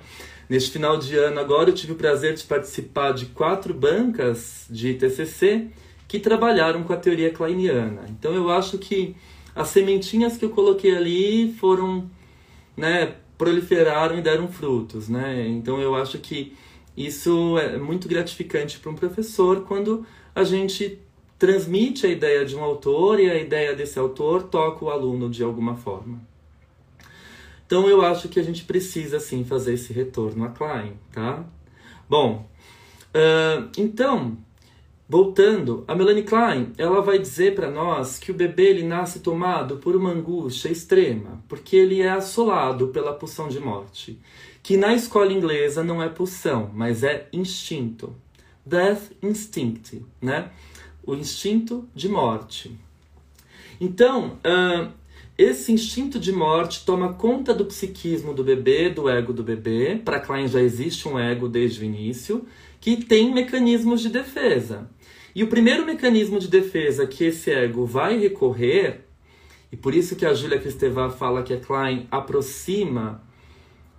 Neste 0.48 0.70
final 0.70 0.98
de 0.98 1.16
ano 1.16 1.40
agora 1.40 1.70
eu 1.70 1.74
tive 1.74 1.92
o 1.92 1.96
prazer 1.96 2.34
de 2.34 2.44
participar 2.44 3.12
de 3.12 3.26
quatro 3.26 3.72
bancas 3.72 4.66
de 4.68 4.94
TCC 4.94 5.68
que 6.06 6.20
trabalharam 6.20 6.82
com 6.84 6.92
a 6.92 6.96
teoria 6.96 7.30
kleiniana. 7.30 8.02
Então 8.10 8.34
eu 8.34 8.50
acho 8.50 8.76
que 8.78 9.16
as 9.54 9.68
sementinhas 9.68 10.36
que 10.36 10.44
eu 10.44 10.50
coloquei 10.50 10.94
ali 10.94 11.54
foram, 11.58 12.10
né, 12.76 13.14
proliferaram 13.38 14.18
e 14.18 14.22
deram 14.22 14.48
frutos, 14.48 15.08
né? 15.08 15.46
Então 15.48 15.80
eu 15.80 15.94
acho 15.94 16.18
que 16.18 16.54
isso 16.96 17.58
é 17.58 17.76
muito 17.76 18.08
gratificante 18.08 18.78
para 18.78 18.90
um 18.90 18.94
professor 18.94 19.64
quando 19.64 20.06
a 20.34 20.44
gente 20.44 20.98
transmite 21.38 22.06
a 22.06 22.08
ideia 22.08 22.44
de 22.44 22.56
um 22.56 22.62
autor 22.62 23.20
e 23.20 23.30
a 23.30 23.34
ideia 23.34 23.74
desse 23.74 23.98
autor 23.98 24.44
toca 24.44 24.84
o 24.84 24.90
aluno 24.90 25.28
de 25.28 25.42
alguma 25.42 25.74
forma. 25.76 26.20
Então 27.66 27.88
eu 27.88 28.02
acho 28.02 28.28
que 28.28 28.38
a 28.38 28.42
gente 28.42 28.64
precisa 28.64 29.18
sim 29.18 29.44
fazer 29.44 29.74
esse 29.74 29.92
retorno 29.92 30.44
a 30.44 30.48
Klein, 30.50 30.92
tá? 31.12 31.44
Bom, 32.08 32.48
uh, 33.14 33.70
então 33.76 34.36
voltando, 35.08 35.84
a 35.86 35.94
Melanie 35.94 36.22
Klein 36.22 36.72
ela 36.78 37.00
vai 37.00 37.18
dizer 37.18 37.54
para 37.54 37.70
nós 37.70 38.18
que 38.18 38.30
o 38.30 38.34
bebê 38.34 38.70
ele 38.70 38.82
nasce 38.82 39.20
tomado 39.20 39.78
por 39.78 39.96
uma 39.96 40.10
angústia 40.10 40.68
extrema, 40.68 41.42
porque 41.48 41.76
ele 41.76 42.00
é 42.00 42.10
assolado 42.10 42.88
pela 42.88 43.12
pulsão 43.12 43.48
de 43.48 43.60
morte, 43.60 44.18
que 44.64 44.78
na 44.78 44.94
escola 44.94 45.30
inglesa 45.30 45.84
não 45.84 46.02
é 46.02 46.08
pulsão, 46.08 46.70
mas 46.72 47.04
é 47.04 47.28
instinto, 47.30 48.16
death 48.64 49.12
instinct, 49.22 50.02
né? 50.22 50.50
O 51.06 51.14
instinto 51.14 51.86
de 51.94 52.08
morte. 52.08 52.74
Então, 53.78 54.38
uh, 54.38 54.90
esse 55.36 55.70
instinto 55.70 56.18
de 56.18 56.32
morte 56.32 56.82
toma 56.86 57.12
conta 57.12 57.52
do 57.52 57.66
psiquismo 57.66 58.32
do 58.32 58.42
bebê, 58.42 58.88
do 58.88 59.06
ego 59.06 59.34
do 59.34 59.44
bebê. 59.44 60.00
Para 60.02 60.18
Klein 60.18 60.48
já 60.48 60.62
existe 60.62 61.06
um 61.06 61.18
ego 61.18 61.46
desde 61.46 61.82
o 61.82 61.84
início, 61.84 62.46
que 62.80 62.96
tem 62.96 63.34
mecanismos 63.34 64.00
de 64.00 64.08
defesa. 64.08 64.88
E 65.34 65.44
o 65.44 65.48
primeiro 65.48 65.84
mecanismo 65.84 66.38
de 66.38 66.48
defesa 66.48 67.06
que 67.06 67.24
esse 67.24 67.50
ego 67.50 67.84
vai 67.84 68.18
recorrer, 68.18 69.04
e 69.70 69.76
por 69.76 69.94
isso 69.94 70.16
que 70.16 70.24
a 70.24 70.32
Julia 70.32 70.58
Kristeva 70.58 71.10
fala 71.10 71.42
que 71.42 71.52
a 71.52 71.60
Klein 71.60 72.06
aproxima 72.10 73.22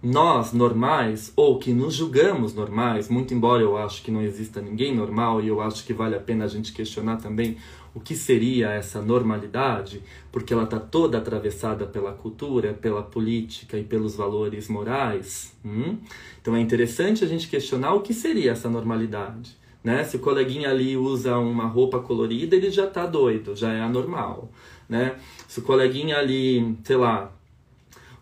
nós 0.02 0.54
normais, 0.54 1.34
ou 1.36 1.58
que 1.58 1.74
nos 1.74 1.96
julgamos 1.96 2.54
normais, 2.54 3.10
muito 3.10 3.34
embora 3.34 3.62
eu 3.62 3.78
acho 3.78 4.04
que 4.04 4.12
não 4.12 4.22
exista 4.22 4.62
ninguém 4.62 4.96
normal 4.96 5.42
e 5.42 5.48
eu 5.48 5.62
acho 5.62 5.84
que 5.86 5.94
vale 5.94 6.16
a 6.16 6.20
pena 6.20 6.46
a 6.46 6.48
gente 6.48 6.74
questionar 6.74 7.18
também 7.18 7.58
o 7.96 8.00
que 8.00 8.14
seria 8.14 8.72
essa 8.72 9.02
normalidade, 9.02 10.04
porque 10.30 10.54
ela 10.54 10.66
está 10.66 10.80
toda 10.80 11.18
atravessada 11.18 11.88
pela 11.88 12.12
cultura, 12.12 12.74
pela 12.74 13.02
política 13.02 13.78
e 13.78 13.84
pelos 13.84 14.16
valores 14.16 14.68
morais. 14.68 15.56
Hum? 15.64 15.98
Então 16.42 16.56
é 16.56 16.60
interessante 16.60 17.24
a 17.24 17.28
gente 17.28 17.48
questionar 17.48 17.94
o 17.94 18.02
que 18.02 18.14
seria 18.14 18.52
essa 18.52 18.70
normalidade. 18.70 19.58
Né? 19.82 20.04
Se 20.04 20.18
o 20.18 20.20
coleguinha 20.20 20.70
ali 20.70 20.98
usa 20.98 21.38
uma 21.38 21.68
roupa 21.68 22.00
colorida, 22.00 22.56
ele 22.56 22.70
já 22.70 22.86
está 22.86 23.06
doido, 23.06 23.56
já 23.56 23.72
é 23.72 23.82
anormal. 23.82 24.52
Né? 24.90 25.16
Se 25.48 25.60
o 25.60 25.64
coleguinha 25.64 26.18
ali, 26.18 26.76
sei 26.84 26.98
lá, 26.98 27.32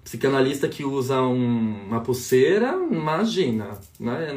psicanalista 0.04 0.68
que 0.68 0.84
usa 0.84 1.22
um, 1.22 1.88
uma 1.88 2.02
pulseira, 2.02 2.74
imagina, 2.92 3.80
né? 4.00 4.28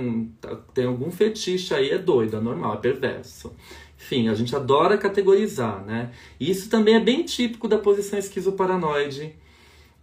Tem 0.73 0.87
algum 0.87 1.11
fetiche 1.11 1.75
aí, 1.75 1.91
é 1.91 1.99
doido, 1.99 2.37
é 2.37 2.41
normal, 2.41 2.75
é 2.75 2.77
perverso. 2.77 3.53
Enfim, 3.99 4.29
a 4.29 4.35
gente 4.35 4.55
adora 4.55 4.97
categorizar, 4.97 5.85
né? 5.85 6.13
E 6.39 6.51
isso 6.51 6.71
também 6.71 6.95
é 6.95 7.01
bem 7.01 7.25
típico 7.25 7.67
da 7.67 7.79
posição 7.79 8.19
esquizoparanoide 8.19 9.35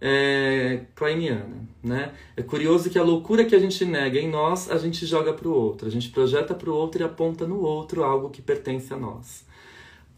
é, 0.00 0.82
kleiniana, 0.94 1.66
né? 1.82 2.12
É 2.36 2.42
curioso 2.42 2.90
que 2.90 2.98
a 2.98 3.02
loucura 3.02 3.44
que 3.44 3.54
a 3.54 3.58
gente 3.58 3.84
nega 3.86 4.18
em 4.18 4.28
nós, 4.28 4.70
a 4.70 4.76
gente 4.76 5.06
joga 5.06 5.32
para 5.32 5.48
o 5.48 5.52
outro. 5.52 5.88
A 5.88 5.90
gente 5.90 6.10
projeta 6.10 6.54
para 6.54 6.68
o 6.68 6.74
outro 6.74 7.00
e 7.00 7.04
aponta 7.04 7.46
no 7.46 7.60
outro 7.60 8.04
algo 8.04 8.28
que 8.28 8.42
pertence 8.42 8.92
a 8.92 8.96
nós. 8.98 9.46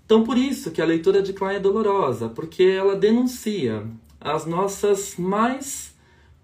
Então, 0.05 0.25
por 0.25 0.37
isso 0.37 0.71
que 0.71 0.83
a 0.83 0.85
leitura 0.85 1.23
de 1.23 1.33
Klein 1.33 1.57
é 1.57 1.61
dolorosa, 1.61 2.29
porque 2.29 2.63
ela 2.63 2.97
denuncia 2.97 3.87
as 4.21 4.47
nossas 4.47 5.17
mais 5.17 5.95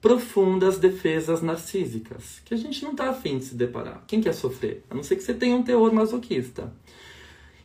profundas 0.00 0.78
defesas 0.78 1.42
narcísicas, 1.42 2.40
que 2.44 2.52
a 2.52 2.56
gente 2.56 2.82
não 2.82 2.90
está 2.90 3.11
afim 3.11 3.38
de 3.38 3.44
se 3.44 3.54
deparar. 3.54 4.02
Quem 4.06 4.20
quer 4.20 4.35
sofrer? 4.35 4.85
A 4.90 4.94
não 4.94 5.02
ser 5.02 5.16
que 5.16 5.22
você 5.22 5.32
tenha 5.32 5.54
um 5.54 5.62
teor 5.62 5.92
masoquista. 5.92 6.72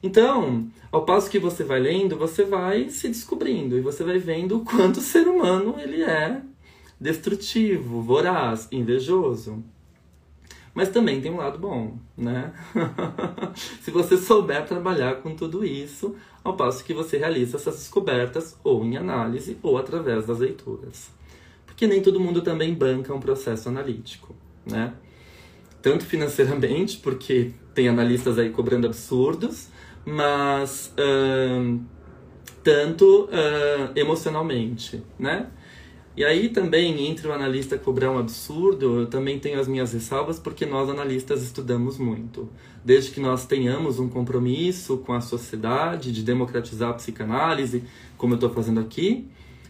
Então, 0.01 0.67
ao 0.91 1.03
passo 1.03 1.29
que 1.29 1.39
você 1.39 1.63
vai 1.63 1.79
lendo, 1.79 2.15
você 2.15 2.43
vai 2.43 2.89
se 2.89 3.07
descobrindo 3.07 3.75
e 3.75 3.81
você 3.81 4.03
vai 4.03 4.19
vendo 4.19 4.57
o 4.57 4.63
quanto 4.63 4.97
o 4.97 5.01
ser 5.01 5.27
humano 5.27 5.75
ele 5.79 6.03
é 6.03 6.41
destrutivo, 7.01 8.01
voraz, 8.01 8.67
invejoso. 8.71 9.63
Mas 10.77 10.89
também 10.89 11.19
tem 11.19 11.31
um 11.31 11.37
lado 11.37 11.57
bom, 11.57 11.97
né? 12.15 12.53
se 13.81 13.89
você 13.89 14.15
souber 14.15 14.63
trabalhar 14.63 15.23
com 15.23 15.35
tudo 15.35 15.65
isso, 15.65 16.15
ao 16.43 16.55
passo 16.55 16.83
que 16.83 16.93
você 16.93 17.17
realiza 17.17 17.57
essas 17.57 17.77
descobertas 17.77 18.55
ou 18.63 18.85
em 18.85 18.95
análise 18.95 19.57
ou 19.63 19.75
através 19.75 20.27
das 20.27 20.37
leituras. 20.37 21.09
Porque 21.65 21.87
nem 21.87 21.99
todo 21.99 22.19
mundo 22.19 22.43
também 22.43 22.75
banca 22.75 23.11
um 23.11 23.19
processo 23.19 23.69
analítico, 23.69 24.35
né? 24.67 24.93
Tanto 25.81 26.05
financeiramente, 26.05 26.97
porque 26.97 27.53
tem 27.73 27.89
analistas 27.89 28.37
aí 28.37 28.51
cobrando 28.51 28.85
absurdos, 28.85 29.69
mas 30.05 30.93
uh, 30.93 31.79
tanto 32.63 33.27
emocionalmente, 33.95 35.03
né? 35.17 35.47
E 36.17 36.25
aí 36.25 36.49
também, 36.49 37.07
entre 37.07 37.27
o 37.27 37.31
analista 37.31 37.77
cobrar 37.77 38.11
um 38.11 38.17
absurdo, 38.17 39.01
eu 39.01 39.05
também 39.05 39.37
tenho 39.37 39.59
as 39.59 39.67
minhas 39.67 39.93
ressalvas, 39.93 40.39
porque 40.39 40.65
nós 40.65 40.89
analistas 40.89 41.43
estudamos 41.43 41.99
muito. 41.99 42.49
Desde 42.83 43.11
que 43.11 43.19
nós 43.19 43.45
tenhamos 43.45 43.99
um 43.99 44.09
compromisso 44.09 44.97
com 44.97 45.13
a 45.13 45.21
sociedade 45.21 46.11
de 46.11 46.23
democratizar 46.23 46.89
a 46.89 46.93
psicanálise, 46.93 47.83
como 48.17 48.33
eu 48.33 48.37
estou 48.37 48.49
fazendo 48.49 48.79
aqui, 48.79 49.27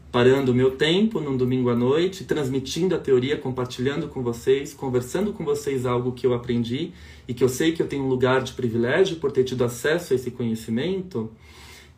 parando 0.09 0.53
o 0.53 0.55
meu 0.55 0.71
tempo 0.71 1.19
num 1.19 1.35
domingo 1.35 1.69
à 1.69 1.75
noite, 1.75 2.23
transmitindo 2.23 2.95
a 2.95 2.97
teoria, 2.97 3.35
compartilhando 3.35 4.07
com 4.07 4.23
vocês, 4.23 4.73
conversando 4.73 5.33
com 5.33 5.43
vocês 5.43 5.85
algo 5.85 6.13
que 6.13 6.25
eu 6.25 6.33
aprendi 6.33 6.93
e 7.27 7.33
que 7.33 7.43
eu 7.43 7.49
sei 7.49 7.73
que 7.73 7.81
eu 7.81 7.87
tenho 7.87 8.03
um 8.03 8.07
lugar 8.07 8.41
de 8.41 8.53
privilégio 8.53 9.17
por 9.17 9.33
ter 9.33 9.43
tido 9.43 9.65
acesso 9.65 10.13
a 10.13 10.15
esse 10.15 10.31
conhecimento, 10.31 11.29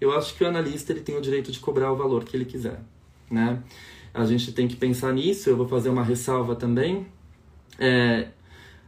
eu 0.01 0.12
acho 0.12 0.33
que 0.33 0.43
o 0.43 0.47
analista 0.47 0.91
ele 0.91 1.01
tem 1.01 1.15
o 1.15 1.21
direito 1.21 1.51
de 1.51 1.59
cobrar 1.59 1.91
o 1.91 1.95
valor 1.95 2.23
que 2.23 2.35
ele 2.35 2.45
quiser, 2.45 2.81
né? 3.29 3.62
A 4.19 4.25
gente 4.25 4.51
tem 4.51 4.67
que 4.67 4.75
pensar 4.75 5.13
nisso. 5.13 5.49
Eu 5.49 5.55
vou 5.55 5.65
fazer 5.65 5.88
uma 5.88 6.03
ressalva 6.03 6.53
também 6.53 7.08
é, 7.79 8.27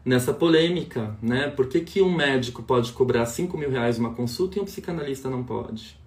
nessa 0.04 0.34
polêmica, 0.34 1.17
né? 1.22 1.48
Por 1.48 1.67
que, 1.67 1.80
que 1.80 2.02
um 2.02 2.13
médico 2.13 2.62
pode 2.62 2.91
cobrar 2.91 3.26
5 3.26 3.58
mil 3.58 3.70
reais 3.70 3.98
uma 3.98 4.13
consulta 4.13 4.60
e 4.60 4.62
um 4.62 4.65
psicanalista 4.65 5.30
não 5.30 5.41
pode? 5.41 5.98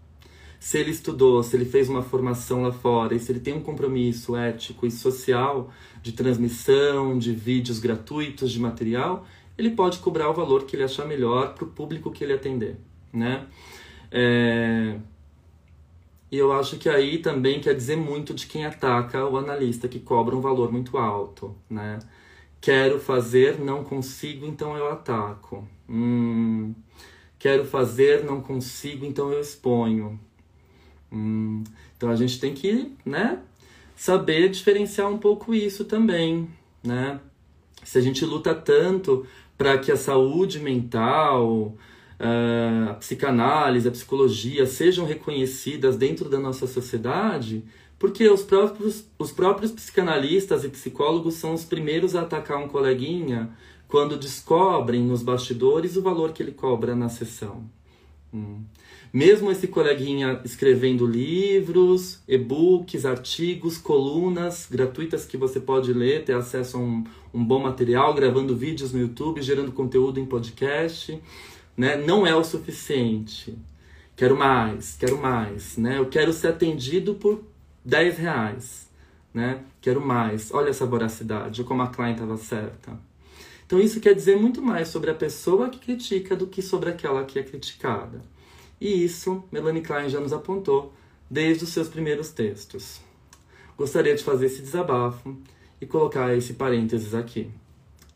Se 0.60 0.76
ele 0.76 0.90
estudou, 0.90 1.42
se 1.42 1.56
ele 1.56 1.64
fez 1.64 1.88
uma 1.88 2.02
formação 2.02 2.62
lá 2.62 2.72
fora 2.72 3.14
e 3.14 3.18
se 3.18 3.32
ele 3.32 3.40
tem 3.40 3.54
um 3.54 3.62
compromisso 3.62 4.36
ético 4.36 4.86
e 4.86 4.90
social 4.90 5.70
de 6.02 6.12
transmissão 6.12 7.18
de 7.18 7.32
vídeos 7.32 7.78
gratuitos, 7.78 8.52
de 8.52 8.60
material, 8.60 9.26
ele 9.56 9.70
pode 9.70 10.00
cobrar 10.00 10.28
o 10.28 10.34
valor 10.34 10.64
que 10.64 10.76
ele 10.76 10.82
achar 10.82 11.06
melhor 11.06 11.54
para 11.54 11.64
o 11.64 11.68
público 11.68 12.10
que 12.10 12.22
ele 12.22 12.34
atender, 12.34 12.76
né? 13.10 13.46
É, 14.10 14.98
e 16.34 16.36
eu 16.36 16.52
acho 16.52 16.78
que 16.78 16.88
aí 16.88 17.18
também 17.18 17.60
quer 17.60 17.76
dizer 17.76 17.94
muito 17.94 18.34
de 18.34 18.48
quem 18.48 18.66
ataca 18.66 19.24
o 19.24 19.36
analista, 19.36 19.86
que 19.86 20.00
cobra 20.00 20.34
um 20.34 20.40
valor 20.40 20.72
muito 20.72 20.98
alto, 20.98 21.54
né? 21.70 22.00
Quero 22.60 22.98
fazer, 22.98 23.60
não 23.60 23.84
consigo, 23.84 24.44
então 24.44 24.76
eu 24.76 24.90
ataco. 24.90 25.64
Hum, 25.88 26.74
quero 27.38 27.64
fazer, 27.64 28.24
não 28.24 28.40
consigo, 28.40 29.06
então 29.06 29.30
eu 29.30 29.40
exponho. 29.40 30.18
Hum, 31.12 31.62
então 31.96 32.10
a 32.10 32.16
gente 32.16 32.40
tem 32.40 32.52
que, 32.52 32.90
né, 33.06 33.38
saber 33.94 34.48
diferenciar 34.48 35.08
um 35.08 35.18
pouco 35.18 35.54
isso 35.54 35.84
também, 35.84 36.48
né? 36.82 37.20
Se 37.84 37.96
a 37.96 38.00
gente 38.00 38.24
luta 38.24 38.52
tanto 38.56 39.24
para 39.56 39.78
que 39.78 39.92
a 39.92 39.96
saúde 39.96 40.58
mental, 40.58 41.76
a 42.18 42.94
psicanálise, 42.94 43.88
a 43.88 43.90
psicologia 43.90 44.66
sejam 44.66 45.04
reconhecidas 45.04 45.96
dentro 45.96 46.28
da 46.28 46.38
nossa 46.38 46.66
sociedade, 46.66 47.64
porque 47.98 48.28
os 48.28 48.42
próprios, 48.42 49.04
os 49.18 49.32
próprios 49.32 49.72
psicanalistas 49.72 50.64
e 50.64 50.68
psicólogos 50.68 51.34
são 51.34 51.54
os 51.54 51.64
primeiros 51.64 52.14
a 52.14 52.22
atacar 52.22 52.58
um 52.58 52.68
coleguinha 52.68 53.50
quando 53.88 54.16
descobrem 54.16 55.02
nos 55.02 55.22
bastidores 55.22 55.96
o 55.96 56.02
valor 56.02 56.32
que 56.32 56.42
ele 56.42 56.52
cobra 56.52 56.94
na 56.94 57.08
sessão. 57.08 57.64
Hum. 58.32 58.62
Mesmo 59.12 59.48
esse 59.52 59.68
coleguinha 59.68 60.40
escrevendo 60.44 61.06
livros, 61.06 62.20
e-books, 62.26 63.04
artigos, 63.06 63.78
colunas 63.78 64.66
gratuitas 64.68 65.24
que 65.24 65.36
você 65.36 65.60
pode 65.60 65.92
ler, 65.92 66.24
ter 66.24 66.34
acesso 66.34 66.76
a 66.76 66.80
um, 66.80 67.04
um 67.32 67.44
bom 67.44 67.60
material, 67.60 68.12
gravando 68.12 68.56
vídeos 68.56 68.92
no 68.92 68.98
YouTube, 68.98 69.40
gerando 69.40 69.70
conteúdo 69.70 70.18
em 70.18 70.26
podcast 70.26 71.20
né? 71.76 71.96
Não 71.96 72.26
é 72.26 72.34
o 72.34 72.44
suficiente. 72.44 73.56
Quero 74.16 74.36
mais, 74.36 74.96
quero 74.98 75.18
mais, 75.20 75.76
né? 75.76 75.98
Eu 75.98 76.06
quero 76.08 76.32
ser 76.32 76.48
atendido 76.48 77.14
por 77.16 77.42
10 77.84 78.18
reais. 78.18 78.90
né? 79.32 79.64
Quero 79.80 80.00
mais. 80.00 80.52
Olha 80.54 80.70
essa 80.70 80.86
voracidade, 80.86 81.64
como 81.64 81.82
a 81.82 81.88
Klein 81.88 82.12
estava 82.12 82.36
certa. 82.36 82.98
Então 83.66 83.80
isso 83.80 84.00
quer 84.00 84.14
dizer 84.14 84.36
muito 84.38 84.62
mais 84.62 84.88
sobre 84.88 85.10
a 85.10 85.14
pessoa 85.14 85.68
que 85.68 85.78
critica 85.78 86.36
do 86.36 86.46
que 86.46 86.62
sobre 86.62 86.90
aquela 86.90 87.24
que 87.24 87.38
é 87.38 87.42
criticada. 87.42 88.22
E 88.80 89.04
isso 89.04 89.42
Melanie 89.50 89.82
Klein 89.82 90.08
já 90.08 90.20
nos 90.20 90.32
apontou 90.32 90.92
desde 91.28 91.64
os 91.64 91.70
seus 91.70 91.88
primeiros 91.88 92.30
textos. 92.30 93.00
Gostaria 93.76 94.14
de 94.14 94.22
fazer 94.22 94.46
esse 94.46 94.62
desabafo 94.62 95.36
e 95.80 95.86
colocar 95.86 96.36
esse 96.36 96.54
parênteses 96.54 97.14
aqui, 97.14 97.50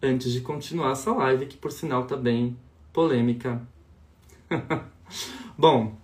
antes 0.01 0.31
de 0.31 0.41
continuar 0.41 0.93
essa 0.93 1.13
live, 1.13 1.47
que 1.47 1.57
por 1.57 1.73
sinal 1.73 2.05
está 2.05 2.17
bem 2.17 2.57
polêmica. 2.99 3.63
Bom, 5.57 5.97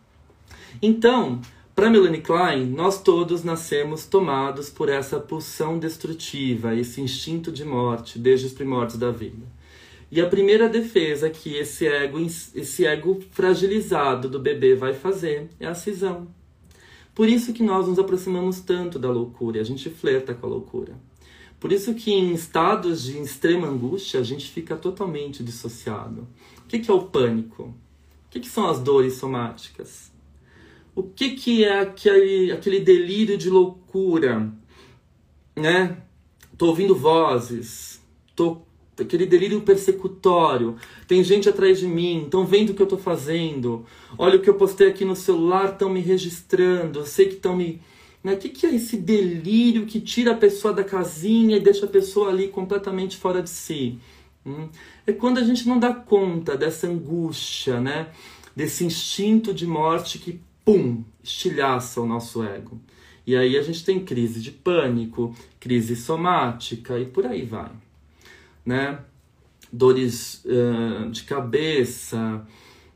então, 0.80 1.40
para 1.74 1.90
Melanie 1.90 2.20
Klein, 2.20 2.66
nós 2.66 3.02
todos 3.02 3.42
nascemos 3.42 4.06
tomados 4.06 4.70
por 4.70 4.88
essa 4.88 5.18
pulsão 5.18 5.76
destrutiva, 5.76 6.72
esse 6.72 7.00
instinto 7.00 7.50
de 7.50 7.64
morte 7.64 8.16
desde 8.16 8.46
os 8.46 8.52
primórdios 8.52 8.96
da 8.96 9.10
vida. 9.10 9.44
E 10.08 10.20
a 10.20 10.28
primeira 10.28 10.68
defesa 10.68 11.28
que 11.28 11.56
esse 11.56 11.84
ego, 11.84 12.24
esse 12.54 12.86
ego 12.86 13.20
fragilizado 13.32 14.28
do 14.28 14.38
bebê 14.38 14.76
vai 14.76 14.94
fazer 14.94 15.50
é 15.58 15.66
a 15.66 15.74
cisão. 15.74 16.28
Por 17.12 17.28
isso 17.28 17.52
que 17.52 17.64
nós 17.64 17.88
nos 17.88 17.98
aproximamos 17.98 18.60
tanto 18.60 19.00
da 19.00 19.10
loucura, 19.10 19.60
a 19.60 19.64
gente 19.64 19.90
flerta 19.90 20.32
com 20.32 20.46
a 20.46 20.50
loucura. 20.50 20.94
Por 21.58 21.72
isso 21.72 21.92
que 21.94 22.12
em 22.12 22.34
estados 22.34 23.02
de 23.02 23.18
extrema 23.18 23.66
angústia 23.66 24.20
a 24.20 24.22
gente 24.22 24.48
fica 24.48 24.76
totalmente 24.76 25.42
dissociado. 25.42 26.28
O 26.74 26.80
que, 26.80 26.90
é 26.90 26.94
o 26.94 27.02
pânico? 27.02 27.62
O 27.62 28.30
que, 28.30 28.40
que 28.40 28.48
são 28.48 28.68
as 28.68 28.80
dores 28.80 29.14
somáticas? 29.14 30.12
O 30.92 31.04
que, 31.04 31.30
que 31.30 31.64
é 31.64 31.78
aquele, 31.78 32.50
aquele 32.50 32.80
delírio 32.80 33.38
de 33.38 33.48
loucura? 33.48 34.52
Né? 35.54 35.98
Tô 36.58 36.66
ouvindo 36.66 36.96
vozes, 36.96 38.02
tô 38.34 38.62
aquele 38.98 39.24
delírio 39.24 39.60
persecutório. 39.60 40.74
Tem 41.06 41.22
gente 41.22 41.48
atrás 41.48 41.78
de 41.78 41.86
mim, 41.86 42.24
estão 42.24 42.44
vendo 42.44 42.70
o 42.70 42.74
que 42.74 42.82
eu 42.82 42.86
estou 42.86 42.98
fazendo. 42.98 43.86
Olha 44.18 44.36
o 44.36 44.40
que 44.42 44.50
eu 44.50 44.54
postei 44.54 44.88
aqui 44.88 45.04
no 45.04 45.14
celular, 45.14 45.72
estão 45.72 45.88
me 45.88 46.00
registrando. 46.00 47.00
Eu 47.00 47.06
sei 47.06 47.26
que 47.26 47.34
estão 47.34 47.56
me. 47.56 47.80
O 48.22 48.26
né? 48.26 48.34
que, 48.34 48.48
que 48.48 48.66
é 48.66 48.74
esse 48.74 48.96
delírio 48.96 49.86
que 49.86 50.00
tira 50.00 50.32
a 50.32 50.36
pessoa 50.36 50.74
da 50.74 50.82
casinha 50.82 51.56
e 51.56 51.60
deixa 51.60 51.86
a 51.86 51.88
pessoa 51.88 52.30
ali 52.30 52.48
completamente 52.48 53.16
fora 53.16 53.40
de 53.40 53.50
si? 53.50 53.98
Hum? 54.46 54.68
É 55.06 55.12
quando 55.12 55.38
a 55.38 55.44
gente 55.44 55.66
não 55.66 55.78
dá 55.78 55.92
conta 55.94 56.56
dessa 56.56 56.86
angústia, 56.86 57.80
né? 57.80 58.08
Desse 58.54 58.84
instinto 58.84 59.52
de 59.52 59.66
morte 59.66 60.18
que, 60.18 60.40
pum, 60.64 61.02
estilhaça 61.22 62.00
o 62.00 62.06
nosso 62.06 62.42
ego. 62.42 62.80
E 63.26 63.36
aí 63.36 63.56
a 63.56 63.62
gente 63.62 63.84
tem 63.84 64.04
crise 64.04 64.40
de 64.40 64.52
pânico, 64.52 65.34
crise 65.58 65.96
somática 65.96 66.98
e 66.98 67.06
por 67.06 67.26
aí 67.26 67.44
vai 67.44 67.70
né? 68.64 68.98
Dores 69.72 70.44
uh, 70.44 71.10
de 71.10 71.24
cabeça, 71.24 72.46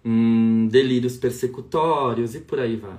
um, 0.05 0.69
delírios 0.69 1.17
persecutórios 1.17 2.35
e 2.35 2.41
por 2.41 2.61
aí 2.61 2.77
vai. 2.77 2.99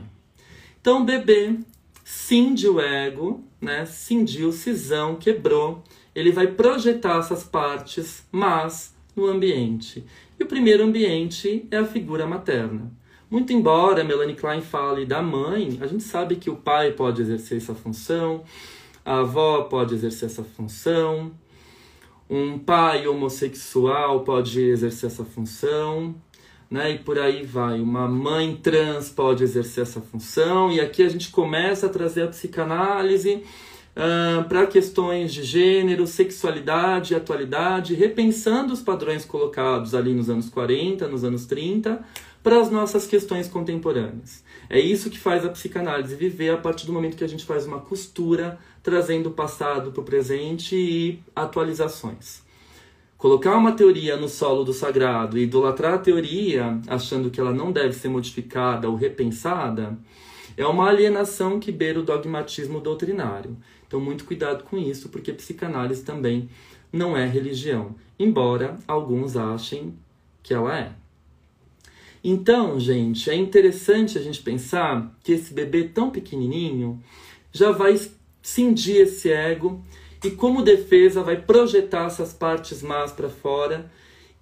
Então, 0.80 1.06
bebê 1.06 1.58
cindiu 2.04 2.76
o 2.76 2.82
ego, 2.82 3.44
né? 3.60 3.86
Cindiu, 3.86 4.52
cisão, 4.52 5.16
quebrou. 5.16 5.84
Ele 6.16 6.32
vai 6.32 6.48
projetar 6.48 7.20
essas 7.20 7.44
partes, 7.44 8.26
mas 8.32 8.96
no 9.16 9.26
ambiente. 9.26 10.06
E 10.40 10.44
o 10.44 10.48
primeiro 10.48 10.84
ambiente 10.84 11.68
é 11.70 11.78
a 11.78 11.86
figura 11.86 12.26
materna. 12.26 12.92
Muito 13.30 13.54
embora 13.54 14.04
Melanie 14.04 14.36
Klein 14.36 14.62
fale 14.62 15.06
da 15.06 15.22
mãe, 15.22 15.78
a 15.82 15.86
gente 15.86 16.04
sabe 16.04 16.36
que 16.36 16.50
o 16.50 16.56
pai 16.56 16.94
pode 16.94 17.22
exercer 17.22 17.58
essa 17.58 17.76
função, 17.76 18.44
a 19.06 19.20
avó 19.20 19.64
pode 19.64 19.94
exercer 19.94 20.28
essa 20.28 20.44
função, 20.44 21.32
um 22.30 22.58
pai 22.58 23.08
homossexual 23.08 24.22
pode 24.22 24.62
exercer 24.62 25.10
essa 25.10 25.24
função, 25.24 26.16
né? 26.70 26.92
E 26.92 27.00
por 27.00 27.18
aí 27.18 27.44
vai. 27.44 27.80
Uma 27.80 28.08
mãe 28.08 28.56
trans 28.56 29.10
pode 29.10 29.44
exercer 29.44 29.82
essa 29.84 30.00
função. 30.00 30.72
E 30.72 30.80
aqui 30.80 31.02
a 31.02 31.10
gente 31.10 31.32
começa 31.32 31.88
a 31.88 31.90
trazer 31.90 32.24
a 32.24 32.28
psicanálise 32.28 33.44
uh, 34.00 34.48
para 34.48 34.66
questões 34.66 35.34
de 35.34 35.44
gênero, 35.44 36.08
sexualidade, 36.08 37.14
atualidade, 37.14 37.94
repensando 37.94 38.74
os 38.74 38.82
padrões 38.82 39.26
colocados 39.26 39.94
ali 39.94 40.14
nos 40.14 40.30
anos 40.30 40.50
40, 40.50 41.08
nos 41.08 41.24
anos 41.26 41.46
30, 41.46 42.02
para 42.42 42.62
as 42.62 42.72
nossas 42.72 43.06
questões 43.06 43.50
contemporâneas. 43.50 44.44
É 44.70 44.80
isso 44.80 45.10
que 45.10 45.20
faz 45.20 45.46
a 45.46 45.50
psicanálise 45.50 46.16
viver 46.16 46.52
a 46.52 46.58
partir 46.58 46.86
do 46.86 46.94
momento 46.94 47.18
que 47.18 47.24
a 47.24 47.28
gente 47.28 47.44
faz 47.44 47.66
uma 47.66 47.80
costura 47.80 48.58
trazendo 48.82 49.28
o 49.28 49.34
passado 49.34 49.92
para 49.92 50.02
o 50.02 50.06
presente 50.06 50.76
e 50.76 51.20
atualizações. 51.36 52.42
Colocar 53.18 53.58
uma 53.58 53.74
teoria 53.74 54.16
no 54.16 54.30
solo 54.30 54.64
do 54.64 54.72
sagrado 54.72 55.38
e 55.38 55.44
idolatrar 55.44 55.96
a 55.96 55.98
teoria, 55.98 56.80
achando 56.88 57.30
que 57.30 57.42
ela 57.42 57.52
não 57.52 57.70
deve 57.70 57.92
ser 57.92 58.08
modificada 58.08 58.88
ou 58.88 58.96
repensada, 58.96 59.98
é 60.56 60.66
uma 60.66 60.90
alienação 60.90 61.60
que 61.60 61.72
beira 61.72 62.00
o 62.00 62.04
dogmatismo 62.04 62.80
doutrinário. 62.80 63.58
Então, 63.90 64.00
muito 64.00 64.24
cuidado 64.24 64.66
com 64.66 64.78
isso, 64.78 65.10
porque 65.10 65.34
psicanálise 65.34 66.04
também 66.04 66.48
não 66.94 67.18
é 67.18 67.26
religião, 67.26 67.96
embora 68.20 68.78
alguns 68.88 69.36
achem 69.36 69.96
que 70.44 70.54
ela 70.54 70.78
é. 70.78 70.92
Então, 72.24 72.80
gente, 72.80 73.32
é 73.32 73.36
interessante 73.36 74.16
a 74.16 74.22
gente 74.22 74.42
pensar 74.44 75.18
que 75.24 75.32
esse 75.32 75.52
bebê 75.52 75.86
tão 75.86 76.12
pequenininho 76.12 77.02
já 77.52 77.72
vai 77.72 78.00
cindir 78.44 78.98
esse 78.98 79.32
ego 79.32 79.82
e, 80.24 80.30
como 80.30 80.62
defesa, 80.62 81.24
vai 81.24 81.42
projetar 81.42 82.06
essas 82.06 82.32
partes 82.32 82.84
más 82.84 83.12
para 83.12 83.28
fora. 83.28 83.90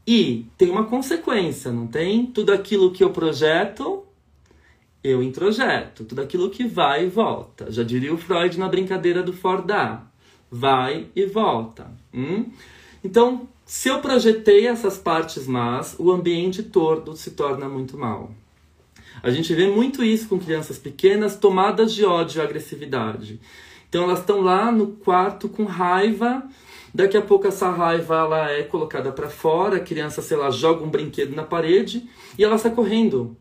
E 0.05 0.45
tem 0.57 0.69
uma 0.69 0.83
consequência, 0.87 1.71
não 1.71 1.87
tem? 1.87 2.25
Tudo 2.25 2.51
aquilo 2.51 2.91
que 2.91 3.01
eu 3.01 3.11
projeto, 3.11 4.03
eu 5.07 5.23
introjeto. 5.23 6.03
Tudo 6.03 6.21
aquilo 6.21 6.49
que 6.49 6.67
vai 6.67 7.05
e 7.05 7.09
volta. 7.09 7.71
Já 7.71 7.83
diria 7.83 8.13
o 8.13 8.17
Freud 8.17 8.59
na 8.59 8.67
brincadeira 8.67 9.23
do 9.23 9.33
Fordá. 9.33 10.03
Vai 10.51 11.07
e 11.15 11.25
volta. 11.25 11.91
Hum? 12.13 12.45
Então, 13.03 13.47
se 13.65 13.89
eu 13.89 13.99
projetei 13.99 14.67
essas 14.67 14.97
partes 14.97 15.47
más, 15.47 15.95
o 15.99 16.11
ambiente 16.11 16.63
todo 16.63 17.15
se 17.15 17.31
torna 17.31 17.67
muito 17.67 17.97
mal. 17.97 18.31
A 19.23 19.29
gente 19.31 19.53
vê 19.53 19.67
muito 19.67 20.03
isso 20.03 20.27
com 20.27 20.39
crianças 20.39 20.77
pequenas 20.77 21.35
tomadas 21.35 21.93
de 21.93 22.05
ódio 22.05 22.39
e 22.39 22.43
agressividade. 22.43 23.39
Então 23.89 24.03
elas 24.03 24.19
estão 24.19 24.41
lá 24.41 24.71
no 24.71 24.87
quarto 24.87 25.49
com 25.49 25.63
raiva. 25.63 26.43
Daqui 26.93 27.17
a 27.17 27.21
pouco 27.21 27.47
essa 27.47 27.69
raiva 27.69 28.15
ela 28.15 28.51
é 28.51 28.63
colocada 28.63 29.11
para 29.11 29.29
fora, 29.29 29.77
a 29.77 29.81
criança, 29.81 30.21
sei 30.21 30.37
lá, 30.37 30.49
joga 30.49 30.83
um 30.83 30.89
brinquedo 30.89 31.35
na 31.35 31.43
parede 31.43 32.07
e 32.37 32.43
ela 32.43 32.57
sai 32.57 32.71
correndo 32.71 33.35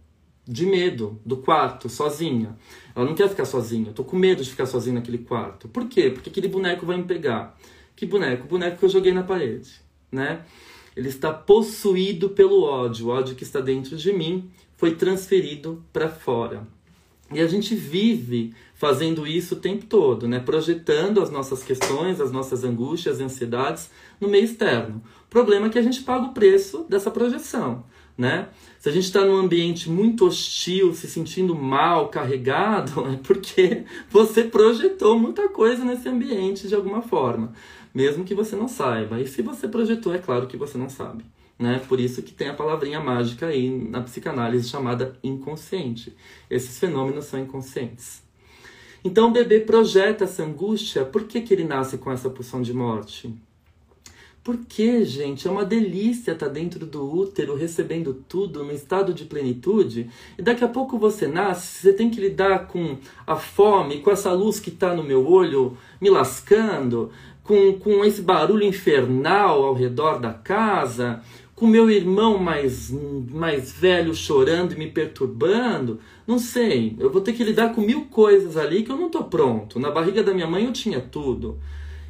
de 0.47 0.65
medo 0.65 1.21
do 1.27 1.39
quarto, 1.39 1.89
sozinha. 1.89 2.57
Ela 2.95 3.05
não 3.05 3.15
quer 3.15 3.29
ficar 3.29 3.45
sozinha. 3.45 3.89
Eu 3.89 3.95
tô 3.95 4.05
com 4.05 4.17
medo 4.17 4.43
de 4.43 4.51
ficar 4.51 4.67
sozinha 4.67 4.95
naquele 4.95 5.19
quarto. 5.19 5.69
Por 5.69 5.89
quê? 5.89 6.11
Porque 6.11 6.31
aquele 6.31 6.49
boneco 6.49 6.87
vai 6.87 6.97
me 6.97 7.05
pegar. 7.05 7.59
Que 7.97 8.07
boneco? 8.07 8.45
O 8.45 8.49
boneco 8.49 8.79
que 8.79 8.85
eu 8.85 8.89
joguei 8.89 9.13
na 9.13 9.23
parede, 9.23 9.81
né? 10.13 10.43
Ele 10.97 11.09
está 11.09 11.33
possuído 11.33 12.31
pelo 12.31 12.63
ódio. 12.63 13.07
O 13.07 13.11
ódio 13.11 13.35
que 13.35 13.43
está 13.43 13.61
dentro 13.61 13.97
de 13.97 14.13
mim 14.13 14.51
foi 14.77 14.95
transferido 14.95 15.85
para 15.93 16.09
fora. 16.09 16.67
E 17.33 17.41
a 17.41 17.47
gente 17.47 17.75
vive 17.75 18.55
fazendo 18.75 19.27
isso 19.27 19.57
o 19.57 19.59
tempo 19.59 19.85
todo, 19.87 20.29
né? 20.29 20.39
projetando 20.39 21.21
as 21.21 21.31
nossas 21.31 21.63
questões, 21.63 22.21
as 22.21 22.31
nossas 22.31 22.63
angústias, 22.63 23.21
ansiedades 23.21 23.91
no 24.21 24.29
meio 24.29 24.45
externo. 24.45 25.03
O 25.27 25.29
problema 25.29 25.67
é 25.67 25.71
que 25.71 25.79
a 25.79 25.83
gente 25.83 26.03
paga 26.03 26.27
o 26.27 26.33
preço 26.33 26.87
dessa 26.89 27.11
projeção. 27.11 27.85
Né? 28.17 28.49
Se 28.79 28.89
a 28.89 28.93
gente 28.93 29.05
está 29.05 29.25
num 29.25 29.37
ambiente 29.37 29.91
muito 29.91 30.27
hostil, 30.27 30.95
se 30.95 31.07
sentindo 31.07 31.55
mal, 31.55 32.09
carregado, 32.09 33.07
é 33.13 33.17
porque 33.17 33.85
você 34.09 34.45
projetou 34.45 35.19
muita 35.19 35.49
coisa 35.49 35.85
nesse 35.85 36.09
ambiente 36.09 36.67
de 36.67 36.75
alguma 36.75 37.03
forma, 37.03 37.53
mesmo 37.95 38.25
que 38.25 38.35
você 38.35 38.57
não 38.57 38.69
saiba. 38.69 39.21
E 39.21 39.27
se 39.27 39.43
você 39.43 39.69
projetou, 39.69 40.15
é 40.15 40.19
claro 40.19 40.47
que 40.47 40.57
você 40.57 40.79
não 40.79 40.89
sabe. 40.89 41.25
Né? 41.59 41.81
Por 41.89 42.01
isso 42.01 42.23
que 42.23 42.33
tem 42.33 42.49
a 42.49 42.55
palavrinha 42.55 43.01
mágica 43.01 43.47
aí 43.47 43.71
na 43.71 44.03
psicanálise 44.03 44.69
chamada 44.69 45.19
inconsciente. 45.23 46.15
Esses 46.51 46.79
fenômenos 46.79 47.27
são 47.27 47.41
inconscientes. 47.41 48.23
Então 49.03 49.29
o 49.29 49.33
bebê 49.33 49.61
projeta 49.61 50.25
essa 50.25 50.43
angústia. 50.43 51.05
Por 51.05 51.25
que, 51.25 51.41
que 51.41 51.55
ele 51.55 51.65
nasce 51.65 51.97
com 51.97 52.11
essa 52.11 52.29
pulsão 52.29 52.61
de 52.61 52.75
morte? 52.75 53.35
Porque, 54.47 55.05
gente, 55.05 55.49
é 55.49 55.51
uma 55.51 55.65
delícia 55.65 56.31
estar 56.31 56.47
tá 56.47 56.53
dentro 56.53 56.87
do 56.87 57.03
útero 57.03 57.57
recebendo 57.57 58.15
tudo 58.29 58.63
no 58.63 58.71
estado 58.71 59.13
de 59.13 59.25
plenitude. 59.25 60.09
E 60.39 60.43
daqui 60.43 60.63
a 60.63 60.69
pouco 60.69 60.97
você 60.97 61.27
nasce, 61.27 61.83
você 61.83 61.93
tem 61.93 62.09
que 62.09 62.21
lidar 62.21 62.69
com 62.69 62.97
a 63.27 63.35
fome, 63.35 63.99
com 64.03 64.09
essa 64.09 64.31
luz 64.31 64.61
que 64.61 64.69
está 64.69 64.95
no 64.95 65.03
meu 65.03 65.29
olho 65.29 65.77
me 66.01 66.09
lascando, 66.09 67.11
com, 67.43 67.73
com 67.73 68.05
esse 68.05 68.23
barulho 68.23 68.63
infernal 68.63 69.65
ao 69.65 69.75
redor 69.75 70.21
da 70.21 70.33
casa, 70.33 71.21
com 71.53 71.67
meu 71.67 71.91
irmão 71.91 72.39
mais, 72.39 72.95
mais 73.29 73.73
velho 73.73 74.15
chorando 74.15 74.75
e 74.75 74.79
me 74.79 74.89
perturbando, 74.89 75.99
não 76.25 76.39
sei, 76.39 76.95
eu 77.01 77.11
vou 77.11 77.21
ter 77.21 77.33
que 77.33 77.43
lidar 77.43 77.75
com 77.75 77.81
mil 77.81 78.05
coisas 78.05 78.57
ali 78.57 78.85
que 78.85 78.93
eu 78.93 78.97
não 78.97 79.11
tô 79.11 79.25
pronto. 79.25 79.81
Na 79.81 79.91
barriga 79.91 80.23
da 80.23 80.33
minha 80.33 80.47
mãe 80.47 80.67
eu 80.67 80.73
tinha 80.73 81.01
tudo. 81.01 81.59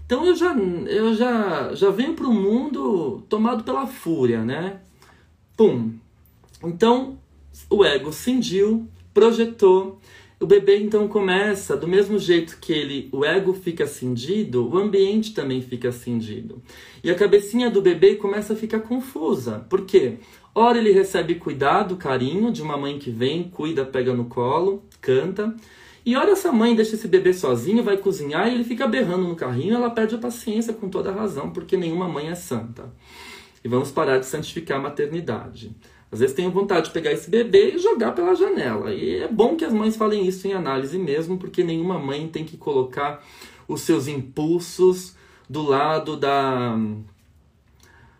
Então 0.06 0.24
eu 0.24 0.36
já, 0.36 0.54
eu 0.54 1.14
já, 1.14 1.74
já 1.74 1.90
venho 1.90 2.14
para 2.14 2.28
o 2.28 2.32
mundo 2.32 3.24
tomado 3.28 3.64
pela 3.64 3.86
fúria, 3.86 4.44
né? 4.44 4.80
Pum. 5.56 5.94
Então 6.62 7.18
o 7.68 7.84
ego 7.84 8.12
cindiu, 8.12 8.86
projetou. 9.12 10.00
O 10.38 10.46
bebê 10.46 10.78
então 10.78 11.08
começa, 11.08 11.76
do 11.76 11.88
mesmo 11.88 12.18
jeito 12.18 12.58
que 12.60 12.72
ele, 12.72 13.08
o 13.10 13.24
ego 13.24 13.54
fica 13.54 13.86
cindido, 13.86 14.68
o 14.68 14.76
ambiente 14.76 15.32
também 15.32 15.62
fica 15.62 15.90
cindido. 15.90 16.62
E 17.02 17.10
a 17.10 17.14
cabecinha 17.14 17.70
do 17.70 17.80
bebê 17.80 18.16
começa 18.16 18.52
a 18.52 18.56
ficar 18.56 18.80
confusa. 18.80 19.66
Por 19.70 19.86
quê? 19.86 20.18
Ora 20.54 20.78
ele 20.78 20.92
recebe 20.92 21.36
cuidado, 21.36 21.96
carinho 21.96 22.52
de 22.52 22.62
uma 22.62 22.76
mãe 22.76 22.98
que 22.98 23.10
vem, 23.10 23.44
cuida, 23.44 23.84
pega 23.84 24.12
no 24.12 24.26
colo, 24.26 24.82
canta. 25.00 25.56
E 26.06 26.14
olha 26.14 26.30
essa 26.30 26.52
mãe 26.52 26.76
deixa 26.76 26.94
esse 26.94 27.08
bebê 27.08 27.34
sozinho, 27.34 27.82
vai 27.82 27.96
cozinhar 27.96 28.48
e 28.48 28.54
ele 28.54 28.62
fica 28.62 28.86
berrando 28.86 29.26
no 29.26 29.34
carrinho, 29.34 29.74
ela 29.74 29.90
perde 29.90 30.14
a 30.14 30.18
paciência 30.18 30.72
com 30.72 30.88
toda 30.88 31.10
razão, 31.10 31.50
porque 31.50 31.76
nenhuma 31.76 32.08
mãe 32.08 32.28
é 32.28 32.34
santa. 32.36 32.94
E 33.64 33.66
vamos 33.66 33.90
parar 33.90 34.18
de 34.18 34.26
santificar 34.26 34.78
a 34.78 34.82
maternidade. 34.82 35.74
Às 36.12 36.20
vezes 36.20 36.36
tenho 36.36 36.52
vontade 36.52 36.86
de 36.86 36.92
pegar 36.92 37.10
esse 37.10 37.28
bebê 37.28 37.74
e 37.74 37.78
jogar 37.78 38.12
pela 38.12 38.36
janela. 38.36 38.94
E 38.94 39.16
é 39.16 39.26
bom 39.26 39.56
que 39.56 39.64
as 39.64 39.72
mães 39.72 39.96
falem 39.96 40.24
isso 40.24 40.46
em 40.46 40.52
análise 40.52 40.96
mesmo, 40.96 41.38
porque 41.38 41.64
nenhuma 41.64 41.98
mãe 41.98 42.28
tem 42.28 42.44
que 42.44 42.56
colocar 42.56 43.20
os 43.66 43.80
seus 43.80 44.06
impulsos 44.06 45.16
do 45.50 45.62
lado 45.62 46.16
da 46.16 46.78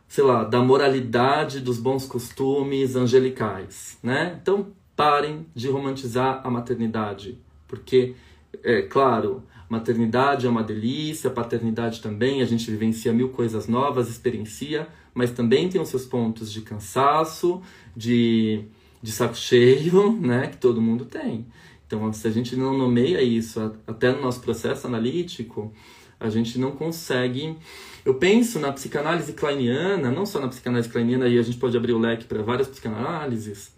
sei 0.08 0.24
lá, 0.24 0.42
da 0.44 0.60
moralidade, 0.60 1.60
dos 1.60 1.78
bons 1.78 2.06
costumes 2.06 2.96
angelicais, 2.96 3.98
né? 4.02 4.38
Então, 4.40 4.68
parem 4.96 5.46
de 5.54 5.68
romantizar 5.68 6.40
a 6.42 6.50
maternidade, 6.50 7.38
porque 7.66 8.14
é 8.62 8.82
claro, 8.82 9.42
maternidade 9.68 10.46
é 10.46 10.48
uma 10.48 10.62
delícia, 10.62 11.30
paternidade 11.30 12.00
também, 12.00 12.42
a 12.42 12.44
gente 12.44 12.70
vivencia 12.70 13.12
mil 13.12 13.30
coisas 13.30 13.66
novas, 13.66 14.08
experiencia, 14.08 14.88
mas 15.14 15.30
também 15.30 15.68
tem 15.68 15.80
os 15.80 15.88
seus 15.88 16.04
pontos 16.04 16.52
de 16.52 16.60
cansaço, 16.60 17.60
de, 17.96 18.64
de 19.02 19.12
saco 19.12 19.36
cheio, 19.36 20.12
né, 20.20 20.48
que 20.48 20.56
todo 20.58 20.80
mundo 20.80 21.04
tem. 21.04 21.46
Então, 21.86 22.12
se 22.12 22.26
a 22.26 22.30
gente 22.30 22.56
não 22.56 22.76
nomeia 22.76 23.22
isso 23.22 23.60
até 23.86 24.12
no 24.12 24.20
nosso 24.20 24.40
processo 24.40 24.86
analítico, 24.86 25.72
a 26.18 26.28
gente 26.28 26.58
não 26.58 26.72
consegue. 26.72 27.56
Eu 28.04 28.14
penso 28.14 28.58
na 28.58 28.72
psicanálise 28.72 29.32
kleiniana, 29.32 30.10
não 30.10 30.26
só 30.26 30.40
na 30.40 30.48
psicanálise 30.48 30.88
kleiniana, 30.88 31.26
aí 31.26 31.38
a 31.38 31.42
gente 31.42 31.58
pode 31.58 31.76
abrir 31.76 31.92
o 31.92 31.98
leque 31.98 32.24
para 32.24 32.42
várias 32.42 32.66
psicanálises. 32.66 33.72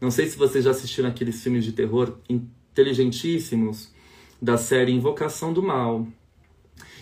Não 0.00 0.10
sei 0.10 0.26
se 0.26 0.36
vocês 0.36 0.64
já 0.64 0.70
assistiram 0.70 1.08
aqueles 1.08 1.42
filmes 1.42 1.64
de 1.64 1.72
terror 1.72 2.18
inteligentíssimos 2.76 3.90
da 4.40 4.58
série 4.58 4.92
Invocação 4.92 5.50
do 5.50 5.62
Mal. 5.62 6.06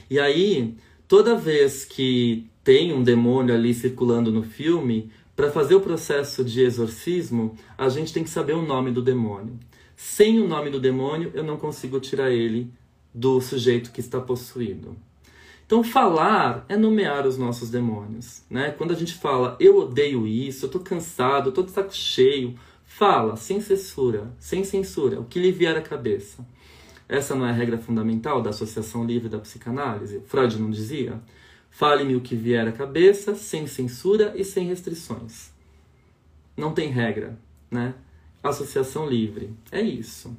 E 0.08 0.20
aí, 0.20 0.76
toda 1.08 1.34
vez 1.34 1.84
que 1.84 2.46
tem 2.62 2.92
um 2.92 3.02
demônio 3.02 3.52
ali 3.52 3.74
circulando 3.74 4.30
no 4.30 4.44
filme, 4.44 5.10
para 5.34 5.50
fazer 5.50 5.74
o 5.74 5.80
processo 5.80 6.44
de 6.44 6.60
exorcismo, 6.62 7.56
a 7.76 7.88
gente 7.88 8.12
tem 8.12 8.22
que 8.22 8.30
saber 8.30 8.52
o 8.52 8.62
nome 8.62 8.92
do 8.92 9.02
demônio. 9.02 9.58
Sem 9.96 10.40
o 10.40 10.46
nome 10.46 10.70
do 10.70 10.78
demônio, 10.78 11.32
eu 11.34 11.42
não 11.42 11.56
consigo 11.56 11.98
tirar 11.98 12.30
ele 12.30 12.70
do 13.12 13.40
sujeito 13.40 13.90
que 13.90 14.00
está 14.00 14.20
possuído. 14.20 14.96
Então, 15.66 15.82
falar 15.82 16.64
é 16.68 16.76
nomear 16.76 17.26
os 17.26 17.36
nossos 17.36 17.68
demônios. 17.68 18.44
Né? 18.48 18.70
Quando 18.70 18.92
a 18.92 18.96
gente 18.96 19.14
fala, 19.14 19.56
eu 19.58 19.78
odeio 19.78 20.26
isso, 20.26 20.66
eu 20.66 20.68
estou 20.68 20.80
cansado, 20.80 21.46
eu 21.46 21.48
estou 21.48 21.64
de 21.64 21.72
saco 21.72 21.94
cheio, 21.94 22.54
fala 22.96 23.34
sem 23.34 23.60
censura, 23.60 24.32
sem 24.38 24.62
censura, 24.62 25.18
o 25.18 25.24
que 25.24 25.40
lhe 25.40 25.50
vier 25.50 25.76
à 25.76 25.82
cabeça. 25.82 26.46
Essa 27.08 27.34
não 27.34 27.44
é 27.44 27.50
a 27.50 27.52
regra 27.52 27.76
fundamental 27.76 28.40
da 28.40 28.50
associação 28.50 29.04
livre 29.04 29.28
da 29.28 29.40
psicanálise? 29.40 30.22
Freud 30.26 30.56
não 30.60 30.70
dizia? 30.70 31.20
Fale-me 31.70 32.14
o 32.14 32.20
que 32.20 32.36
vier 32.36 32.68
à 32.68 32.70
cabeça, 32.70 33.34
sem 33.34 33.66
censura 33.66 34.32
e 34.36 34.44
sem 34.44 34.68
restrições. 34.68 35.50
Não 36.56 36.72
tem 36.72 36.88
regra, 36.88 37.36
né? 37.68 37.94
Associação 38.40 39.08
livre. 39.08 39.52
É 39.72 39.80
isso. 39.80 40.32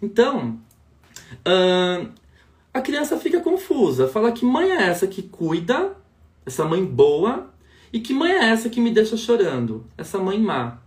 Então, 0.00 0.60
uh, 1.30 2.12
a 2.74 2.80
criança 2.82 3.18
fica 3.18 3.40
confusa. 3.40 4.08
Fala 4.08 4.30
que 4.30 4.44
mãe 4.44 4.70
é 4.70 4.82
essa 4.82 5.06
que 5.06 5.22
cuida, 5.22 5.96
essa 6.44 6.66
mãe 6.66 6.84
boa, 6.84 7.50
e 7.90 7.98
que 7.98 8.12
mãe 8.12 8.30
é 8.30 8.50
essa 8.50 8.68
que 8.68 8.80
me 8.80 8.90
deixa 8.90 9.16
chorando, 9.16 9.86
essa 9.96 10.18
mãe 10.18 10.38
má, 10.38 10.81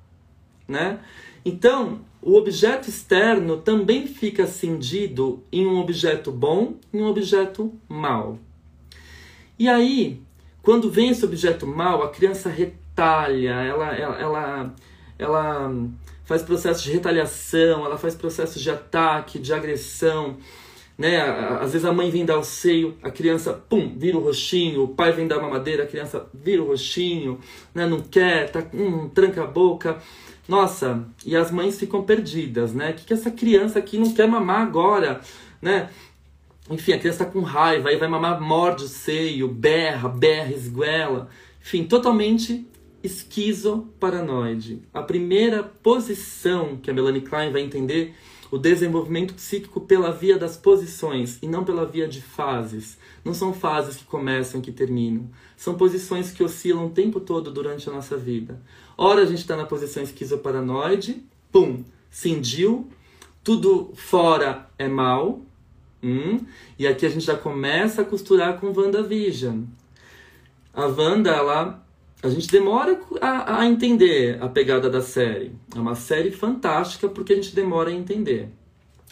né? 0.67 0.99
Então, 1.43 2.01
o 2.21 2.35
objeto 2.35 2.89
externo 2.89 3.57
também 3.57 4.07
fica 4.07 4.47
cindido 4.47 5.43
em 5.51 5.67
um 5.67 5.79
objeto 5.79 6.31
bom 6.31 6.75
e 6.91 6.97
um 6.97 7.05
objeto 7.05 7.71
mau. 7.87 8.39
E 9.59 9.69
aí, 9.69 10.21
quando 10.63 10.89
vem 10.89 11.09
esse 11.09 11.23
objeto 11.23 11.67
mal, 11.67 12.01
a 12.01 12.09
criança 12.09 12.49
retalha, 12.49 13.51
ela, 13.61 13.95
ela, 13.95 14.19
ela, 14.19 14.75
ela 15.19 15.89
faz 16.25 16.41
processos 16.41 16.81
de 16.81 16.91
retaliação, 16.91 17.85
ela 17.85 17.97
faz 17.97 18.15
processos 18.15 18.59
de 18.61 18.71
ataque, 18.71 19.37
de 19.37 19.53
agressão. 19.53 20.37
Né? 20.97 21.19
Às 21.19 21.73
vezes 21.73 21.85
a 21.85 21.91
mãe 21.91 22.09
vem 22.09 22.25
dar 22.25 22.37
o 22.37 22.43
seio, 22.43 22.95
a 23.03 23.11
criança, 23.11 23.53
pum, 23.53 23.93
vira 23.97 24.17
o 24.17 24.21
roxinho, 24.21 24.83
o 24.83 24.87
pai 24.87 25.11
vem 25.11 25.27
dar 25.27 25.39
uma 25.39 25.49
madeira, 25.49 25.83
a 25.83 25.87
criança 25.87 26.25
vira 26.33 26.63
o 26.63 26.67
roxinho, 26.67 27.39
né? 27.73 27.85
não 27.85 27.99
quer, 27.99 28.49
tá, 28.49 28.63
hum, 28.73 29.09
tranca 29.09 29.43
a 29.43 29.47
boca. 29.47 29.97
Nossa, 30.47 31.05
e 31.25 31.35
as 31.35 31.51
mães 31.51 31.77
ficam 31.79 32.03
perdidas, 32.03 32.71
né? 32.71 32.91
O 32.91 32.93
que, 32.93 33.05
que 33.05 33.13
essa 33.13 33.31
criança 33.31 33.79
aqui 33.79 33.97
não 33.97 34.13
quer 34.13 34.27
mamar 34.27 34.61
agora, 34.61 35.19
né? 35.59 35.89
Enfim, 36.69 36.93
a 36.93 36.99
criança 36.99 37.23
está 37.23 37.25
com 37.25 37.41
raiva, 37.41 37.89
aí 37.89 37.97
vai 37.97 38.07
mamar, 38.07 38.39
morde 38.39 38.83
o 38.83 38.87
seio, 38.87 39.47
berra, 39.47 40.07
berra, 40.07 40.51
esguela. 40.51 41.29
Enfim, 41.61 41.83
totalmente 41.83 42.67
esquizoparanoide. 43.03 44.81
A 44.93 45.01
primeira 45.01 45.63
posição 45.63 46.77
que 46.77 46.89
a 46.89 46.93
Melanie 46.93 47.21
Klein 47.21 47.51
vai 47.51 47.61
entender 47.61 48.15
o 48.51 48.57
desenvolvimento 48.57 49.33
psíquico 49.33 49.81
pela 49.81 50.11
via 50.11 50.37
das 50.37 50.55
posições 50.55 51.39
e 51.41 51.47
não 51.47 51.63
pela 51.63 51.85
via 51.85 52.07
de 52.07 52.21
fases. 52.21 52.97
Não 53.23 53.33
são 53.33 53.53
fases 53.53 53.97
que 53.97 54.05
começam 54.05 54.59
e 54.59 54.63
que 54.63 54.71
terminam. 54.71 55.29
São 55.57 55.75
posições 55.75 56.31
que 56.31 56.43
oscilam 56.43 56.87
o 56.87 56.91
tempo 56.91 57.19
todo 57.19 57.51
durante 57.51 57.89
a 57.89 57.93
nossa 57.93 58.15
vida. 58.15 58.61
Ora 58.97 59.21
a 59.21 59.25
gente 59.25 59.39
está 59.39 59.55
na 59.55 59.65
posição 59.65 60.03
esquizoparanoide, 60.03 61.23
pum, 61.51 61.83
cindiu, 62.09 62.87
tudo 63.43 63.91
fora 63.95 64.69
é 64.77 64.87
mal, 64.87 65.41
Hum? 66.05 66.45
E 66.77 66.85
aqui 66.85 67.03
a 67.03 67.09
gente 67.09 67.25
já 67.25 67.35
começa 67.35 68.03
a 68.03 68.05
costurar 68.05 68.59
com 68.59 68.71
WandaVision. 68.71 69.63
A 70.71 70.85
Wanda, 70.85 71.31
ela, 71.31 71.83
a 72.25 72.29
gente 72.29 72.47
demora 72.47 72.99
a, 73.21 73.59
a 73.59 73.65
entender 73.67 74.41
a 74.41 74.49
pegada 74.49 74.89
da 74.89 75.01
série. 75.01 75.51
É 75.75 75.79
uma 75.79 75.93
série 75.93 76.31
fantástica 76.31 77.07
porque 77.07 77.33
a 77.33 77.35
gente 77.35 77.53
demora 77.53 77.91
a 77.91 77.93
entender. 77.93 78.49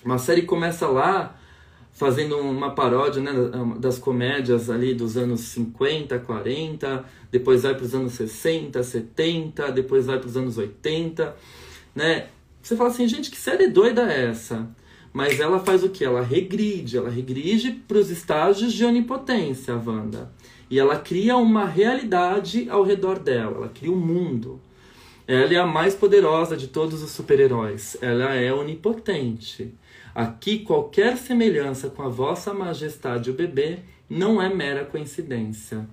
Uma 0.03 0.17
série 0.17 0.41
começa 0.41 0.87
lá 0.87 1.37
fazendo 1.93 2.37
uma 2.37 2.71
paródia 2.71 3.21
né, 3.21 3.31
das 3.79 3.99
comédias 3.99 4.67
ali 4.67 4.95
dos 4.95 5.15
anos 5.15 5.41
50, 5.41 6.17
40, 6.17 7.05
depois 7.31 7.61
vai 7.61 7.75
para 7.75 7.85
os 7.85 7.93
anos 7.93 8.13
60, 8.13 8.81
70, 8.81 9.71
depois 9.71 10.07
vai 10.07 10.17
para 10.17 10.27
os 10.27 10.35
anos 10.35 10.57
80, 10.57 11.35
né? 11.95 12.29
Você 12.63 12.75
fala 12.75 12.89
assim, 12.89 13.07
gente, 13.07 13.29
que 13.29 13.37
série 13.37 13.67
doida 13.67 14.11
é 14.11 14.29
essa? 14.29 14.67
Mas 15.11 15.39
ela 15.39 15.59
faz 15.59 15.83
o 15.83 15.89
que? 15.89 16.03
Ela 16.03 16.23
regride, 16.23 16.97
ela 16.97 17.11
regride 17.11 17.71
para 17.87 17.99
os 17.99 18.09
estágios 18.09 18.73
de 18.73 18.83
onipotência, 18.83 19.75
a 19.75 19.77
Wanda. 19.77 20.31
E 20.73 20.79
ela 20.79 20.97
cria 20.97 21.37
uma 21.37 21.67
realidade 21.67 22.67
ao 22.67 22.81
redor 22.81 23.19
dela, 23.19 23.57
ela 23.57 23.69
cria 23.69 23.91
um 23.91 23.95
mundo. 23.95 24.59
Ela 25.27 25.53
é 25.53 25.57
a 25.57 25.67
mais 25.67 25.93
poderosa 25.93 26.57
de 26.57 26.67
todos 26.67 27.03
os 27.03 27.11
super-heróis. 27.11 27.95
Ela 28.01 28.33
é 28.33 28.51
onipotente. 28.51 29.71
Aqui, 30.15 30.57
qualquer 30.65 31.15
semelhança 31.15 31.91
com 31.91 32.01
a 32.01 32.09
vossa 32.09 32.55
majestade, 32.55 33.29
o 33.29 33.35
bebê, 33.35 33.81
não 34.09 34.41
é 34.41 34.51
mera 34.51 34.83
coincidência. 34.83 35.87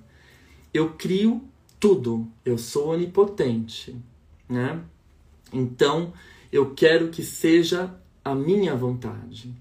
Eu 0.72 0.94
crio 0.94 1.44
tudo. 1.78 2.26
Eu 2.42 2.56
sou 2.56 2.94
onipotente, 2.94 3.94
né? 4.48 4.80
Então, 5.52 6.10
eu 6.50 6.74
quero 6.74 7.08
que 7.08 7.22
seja 7.22 7.94
a 8.24 8.34
minha 8.34 8.74
vontade, 8.74 9.54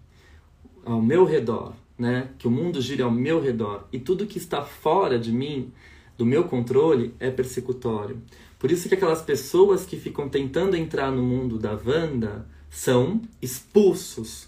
ao 0.85 1.01
meu 1.01 1.25
redor, 1.25 1.73
né? 1.99 2.29
Que 2.39 2.47
o 2.47 2.51
mundo 2.51 2.81
gire 2.81 3.03
ao 3.03 3.11
meu 3.11 3.41
redor 3.41 3.85
e 3.91 3.99
tudo 3.99 4.25
que 4.25 4.37
está 4.37 4.63
fora 4.63 5.19
de 5.19 5.33
mim, 5.33 5.73
do 6.17 6.25
meu 6.25 6.45
controle, 6.45 7.13
é 7.19 7.29
persecutório. 7.29 8.21
Por 8.57 8.71
isso 8.71 8.87
que 8.87 8.95
aquelas 8.95 9.21
pessoas 9.21 9.85
que 9.85 9.97
ficam 9.97 10.29
tentando 10.29 10.77
entrar 10.77 11.11
no 11.11 11.21
mundo 11.21 11.59
da 11.59 11.73
Wanda 11.73 12.47
são 12.69 13.21
expulsos, 13.41 14.47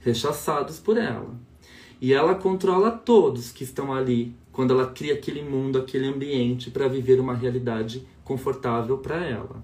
rechaçados 0.00 0.78
por 0.78 0.96
ela. 0.96 1.38
E 2.00 2.12
ela 2.12 2.34
controla 2.34 2.90
todos 2.90 3.52
que 3.52 3.64
estão 3.64 3.92
ali 3.92 4.34
quando 4.52 4.72
ela 4.72 4.86
cria 4.86 5.14
aquele 5.14 5.42
mundo, 5.42 5.78
aquele 5.78 6.06
ambiente 6.06 6.70
para 6.70 6.88
viver 6.88 7.20
uma 7.20 7.34
realidade 7.34 8.06
confortável 8.24 8.98
para 8.98 9.22
ela. 9.24 9.62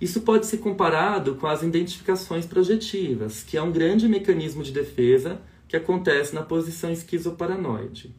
Isso 0.00 0.20
pode 0.20 0.46
ser 0.46 0.58
comparado 0.58 1.34
com 1.36 1.46
as 1.46 1.62
identificações 1.62 2.46
projetivas, 2.46 3.42
que 3.42 3.56
é 3.56 3.62
um 3.62 3.72
grande 3.72 4.08
mecanismo 4.08 4.62
de 4.62 4.72
defesa 4.72 5.40
que 5.68 5.76
acontece 5.76 6.34
na 6.34 6.42
posição 6.42 6.90
esquizoparanoide. 6.90 8.14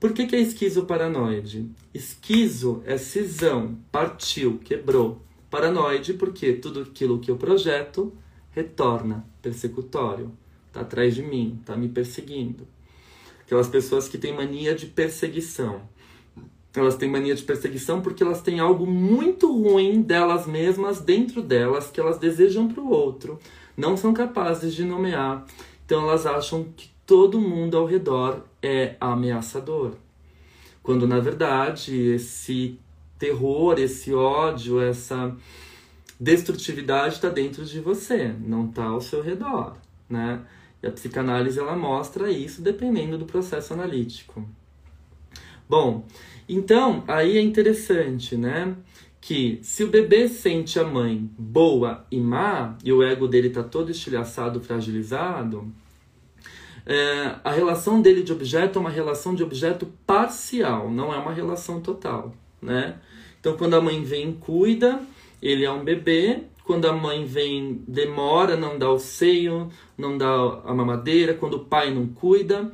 Por 0.00 0.12
que, 0.12 0.26
que 0.26 0.36
é 0.36 0.40
esquizoparanoide? 0.40 1.70
Esquizo 1.94 2.82
é 2.84 2.98
cisão, 2.98 3.78
partiu, 3.90 4.58
quebrou. 4.58 5.22
Paranoide 5.48 6.12
porque 6.14 6.52
tudo 6.52 6.80
aquilo 6.80 7.20
que 7.20 7.30
eu 7.30 7.36
projeto 7.36 8.12
retorna 8.50 9.24
persecutório, 9.40 10.32
está 10.66 10.80
atrás 10.80 11.14
de 11.14 11.22
mim, 11.22 11.58
está 11.60 11.76
me 11.76 11.88
perseguindo. 11.88 12.66
Aquelas 13.46 13.68
pessoas 13.68 14.08
que 14.08 14.18
têm 14.18 14.34
mania 14.34 14.74
de 14.74 14.86
perseguição. 14.86 15.82
Elas 16.74 16.96
têm 16.96 17.08
mania 17.08 17.34
de 17.34 17.42
perseguição 17.42 18.00
porque 18.00 18.22
elas 18.22 18.42
têm 18.42 18.58
algo 18.58 18.84
muito 18.84 19.50
ruim 19.52 20.02
delas 20.02 20.46
mesmas 20.46 21.00
dentro 21.00 21.40
delas 21.40 21.88
que 21.88 22.00
elas 22.00 22.18
desejam 22.18 22.66
para 22.66 22.82
o 22.82 22.90
outro, 22.90 23.38
não 23.76 23.96
são 23.96 24.12
capazes 24.12 24.74
de 24.74 24.84
nomear. 24.84 25.46
Então 25.84 26.02
elas 26.02 26.26
acham 26.26 26.64
que 26.76 26.90
todo 27.06 27.40
mundo 27.40 27.76
ao 27.76 27.86
redor 27.86 28.44
é 28.62 28.96
ameaçador. 29.00 29.92
Quando 30.82 31.06
na 31.06 31.20
verdade 31.20 31.94
esse 31.94 32.78
terror, 33.18 33.78
esse 33.78 34.12
ódio, 34.12 34.80
essa 34.80 35.34
destrutividade 36.18 37.14
está 37.14 37.28
dentro 37.28 37.64
de 37.64 37.80
você, 37.80 38.34
não 38.40 38.66
está 38.66 38.84
ao 38.84 39.00
seu 39.00 39.22
redor, 39.22 39.76
né? 40.08 40.40
E 40.82 40.86
a 40.86 40.90
psicanálise 40.90 41.58
ela 41.58 41.76
mostra 41.76 42.30
isso 42.30 42.60
dependendo 42.60 43.16
do 43.16 43.24
processo 43.24 43.72
analítico. 43.72 44.46
Bom, 45.68 46.06
então 46.48 47.02
aí 47.08 47.38
é 47.38 47.40
interessante, 47.40 48.36
né? 48.36 48.76
Que 49.26 49.58
se 49.62 49.82
o 49.82 49.88
bebê 49.88 50.28
sente 50.28 50.78
a 50.78 50.84
mãe 50.84 51.30
boa 51.38 52.04
e 52.10 52.20
má 52.20 52.76
e 52.84 52.92
o 52.92 53.02
ego 53.02 53.26
dele 53.26 53.48
está 53.48 53.62
todo 53.62 53.90
estilhaçado, 53.90 54.60
fragilizado, 54.60 55.72
é, 56.84 57.34
a 57.42 57.50
relação 57.50 58.02
dele 58.02 58.22
de 58.22 58.30
objeto 58.34 58.78
é 58.78 58.80
uma 58.80 58.90
relação 58.90 59.34
de 59.34 59.42
objeto 59.42 59.90
parcial, 60.06 60.90
não 60.90 61.10
é 61.10 61.16
uma 61.16 61.32
relação 61.32 61.80
total, 61.80 62.34
né? 62.60 62.98
Então, 63.40 63.56
quando 63.56 63.72
a 63.72 63.80
mãe 63.80 64.02
vem 64.04 64.30
cuida, 64.30 65.00
ele 65.40 65.64
é 65.64 65.70
um 65.72 65.82
bebê. 65.82 66.42
Quando 66.62 66.84
a 66.84 66.92
mãe 66.92 67.24
vem, 67.24 67.82
demora, 67.88 68.58
não 68.58 68.78
dá 68.78 68.90
o 68.90 68.98
seio, 68.98 69.70
não 69.96 70.18
dá 70.18 70.34
a 70.66 70.74
mamadeira. 70.74 71.32
Quando 71.32 71.54
o 71.54 71.64
pai 71.64 71.94
não 71.94 72.08
cuida, 72.08 72.70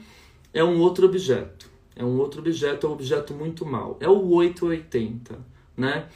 é 0.53 0.65
um 0.65 0.81
outro 0.81 1.07
objeto. 1.07 1.71
É 1.95 2.05
um 2.05 2.19
outro 2.19 2.41
objeto, 2.41 2.89
é 2.89 2.91
um 2.91 2.93
objeto 2.93 3.35
muito 3.35 3.65
mal. 3.65 3.97
É 4.01 4.09
o 4.09 4.31
880, 4.31 5.50
né? 5.81 6.07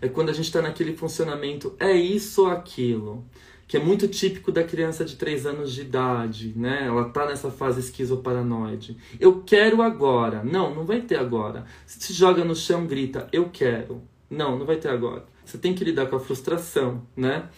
É 0.00 0.08
quando 0.08 0.28
a 0.28 0.32
gente 0.32 0.46
está 0.46 0.60
naquele 0.60 0.94
funcionamento, 0.96 1.74
é 1.78 1.92
isso 1.92 2.42
ou 2.42 2.50
aquilo 2.50 3.24
que 3.72 3.78
é 3.78 3.80
muito 3.80 4.06
típico 4.06 4.52
da 4.52 4.62
criança 4.62 5.02
de 5.02 5.16
3 5.16 5.46
anos 5.46 5.72
de 5.72 5.80
idade, 5.80 6.52
né? 6.54 6.84
Ela 6.86 7.08
tá 7.08 7.24
nessa 7.24 7.50
fase 7.50 7.80
esquizoparanoide. 7.80 8.98
Eu 9.18 9.42
quero 9.46 9.80
agora. 9.80 10.44
Não, 10.44 10.74
não 10.74 10.84
vai 10.84 11.00
ter 11.00 11.18
agora. 11.18 11.64
Se 11.86 12.12
joga 12.12 12.44
no 12.44 12.54
chão, 12.54 12.86
grita, 12.86 13.26
eu 13.32 13.48
quero. 13.50 14.02
Não, 14.28 14.58
não 14.58 14.66
vai 14.66 14.76
ter 14.76 14.90
agora. 14.90 15.24
Você 15.42 15.56
tem 15.56 15.74
que 15.74 15.82
lidar 15.84 16.04
com 16.04 16.16
a 16.16 16.20
frustração, 16.20 17.06
né? 17.16 17.48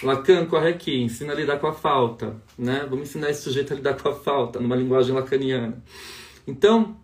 Lacan 0.00 0.46
corre 0.46 0.68
aqui, 0.68 1.02
ensina 1.02 1.32
a 1.32 1.36
lidar 1.36 1.58
com 1.58 1.66
a 1.66 1.72
falta, 1.72 2.36
né? 2.56 2.86
Vamos 2.88 3.08
ensinar 3.08 3.30
esse 3.30 3.42
sujeito 3.42 3.72
a 3.72 3.76
lidar 3.76 3.94
com 4.00 4.08
a 4.10 4.14
falta, 4.14 4.60
numa 4.60 4.76
linguagem 4.76 5.12
lacaniana. 5.12 5.82
Então, 6.46 6.96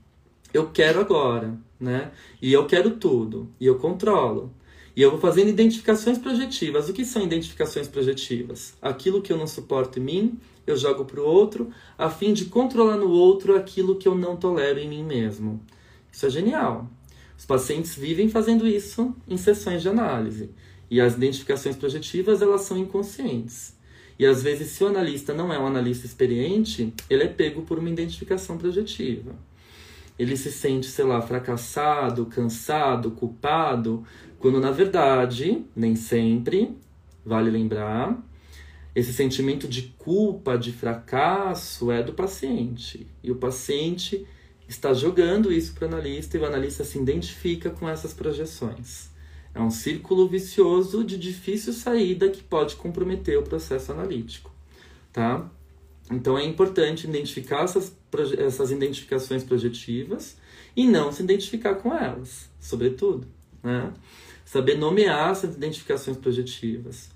eu 0.52 0.70
quero 0.70 1.00
agora, 1.00 1.58
né? 1.78 2.10
E 2.40 2.52
eu 2.52 2.66
quero 2.66 2.92
tudo, 2.92 3.48
e 3.60 3.66
eu 3.66 3.76
controlo. 3.76 4.52
E 4.96 5.02
eu 5.02 5.10
vou 5.10 5.20
fazendo 5.20 5.48
identificações 5.48 6.18
projetivas. 6.18 6.88
O 6.88 6.92
que 6.92 7.04
são 7.04 7.22
identificações 7.22 7.88
projetivas? 7.88 8.74
Aquilo 8.80 9.20
que 9.20 9.32
eu 9.32 9.36
não 9.36 9.46
suporto 9.46 9.98
em 9.98 10.02
mim, 10.02 10.38
eu 10.66 10.76
jogo 10.76 11.04
para 11.04 11.20
o 11.20 11.24
outro, 11.24 11.70
a 11.98 12.08
fim 12.08 12.32
de 12.32 12.44
controlar 12.44 12.96
no 12.96 13.10
outro 13.10 13.56
aquilo 13.56 13.96
que 13.96 14.06
eu 14.06 14.14
não 14.14 14.36
tolero 14.36 14.78
em 14.78 14.88
mim 14.88 15.02
mesmo. 15.02 15.60
Isso 16.12 16.26
é 16.26 16.30
genial. 16.30 16.88
Os 17.36 17.44
pacientes 17.44 17.96
vivem 17.96 18.28
fazendo 18.28 18.66
isso 18.66 19.14
em 19.28 19.36
sessões 19.36 19.82
de 19.82 19.88
análise. 19.88 20.50
E 20.88 21.00
as 21.00 21.14
identificações 21.14 21.74
projetivas, 21.74 22.40
elas 22.40 22.60
são 22.60 22.78
inconscientes. 22.78 23.74
E 24.16 24.24
às 24.24 24.42
vezes, 24.42 24.70
se 24.70 24.84
o 24.84 24.86
analista 24.86 25.34
não 25.34 25.52
é 25.52 25.58
um 25.58 25.66
analista 25.66 26.06
experiente, 26.06 26.94
ele 27.10 27.24
é 27.24 27.28
pego 27.28 27.62
por 27.62 27.80
uma 27.80 27.90
identificação 27.90 28.56
projetiva. 28.56 29.34
Ele 30.18 30.36
se 30.36 30.52
sente, 30.52 30.86
sei 30.86 31.04
lá, 31.04 31.20
fracassado, 31.20 32.26
cansado, 32.26 33.10
culpado, 33.10 34.04
quando 34.38 34.60
na 34.60 34.70
verdade, 34.70 35.64
nem 35.74 35.96
sempre, 35.96 36.76
vale 37.24 37.50
lembrar, 37.50 38.22
esse 38.94 39.12
sentimento 39.12 39.66
de 39.66 39.94
culpa, 39.98 40.56
de 40.56 40.72
fracasso 40.72 41.90
é 41.90 42.02
do 42.02 42.12
paciente. 42.12 43.08
E 43.22 43.30
o 43.30 43.36
paciente 43.36 44.24
está 44.68 44.94
jogando 44.94 45.52
isso 45.52 45.74
para 45.74 45.86
o 45.86 45.88
analista 45.88 46.36
e 46.36 46.40
o 46.40 46.46
analista 46.46 46.84
se 46.84 46.98
identifica 46.98 47.70
com 47.70 47.88
essas 47.88 48.14
projeções. 48.14 49.10
É 49.54 49.60
um 49.60 49.70
círculo 49.70 50.28
vicioso 50.28 51.04
de 51.04 51.16
difícil 51.18 51.72
saída 51.72 52.28
que 52.28 52.42
pode 52.42 52.76
comprometer 52.76 53.38
o 53.38 53.42
processo 53.42 53.92
analítico, 53.92 54.50
tá? 55.12 55.48
Então 56.10 56.38
é 56.38 56.44
importante 56.44 57.06
identificar 57.06 57.64
essas, 57.64 57.96
essas 58.38 58.70
identificações 58.70 59.42
projetivas 59.42 60.36
e 60.76 60.86
não 60.86 61.10
se 61.10 61.22
identificar 61.22 61.76
com 61.76 61.94
elas, 61.94 62.48
sobretudo, 62.60 63.26
né? 63.62 63.92
saber 64.44 64.76
nomear 64.76 65.30
essas 65.30 65.54
identificações 65.54 66.16
projetivas. 66.16 67.10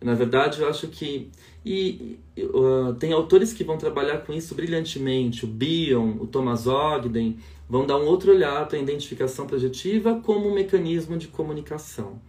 Na 0.00 0.14
verdade, 0.14 0.60
eu 0.60 0.68
acho 0.68 0.88
que. 0.88 1.30
E 1.64 2.18
uh, 2.38 2.92
tem 2.98 3.12
autores 3.12 3.52
que 3.52 3.62
vão 3.62 3.78
trabalhar 3.78 4.18
com 4.18 4.32
isso 4.32 4.52
brilhantemente. 4.52 5.44
O 5.44 5.48
Bion, 5.48 6.16
o 6.18 6.26
Thomas 6.26 6.66
Ogden, 6.66 7.38
vão 7.68 7.86
dar 7.86 7.96
um 7.98 8.06
outro 8.06 8.32
olhar 8.32 8.66
para 8.66 8.76
a 8.76 8.82
identificação 8.82 9.46
projetiva 9.46 10.20
como 10.24 10.48
um 10.48 10.54
mecanismo 10.54 11.16
de 11.16 11.28
comunicação. 11.28 12.20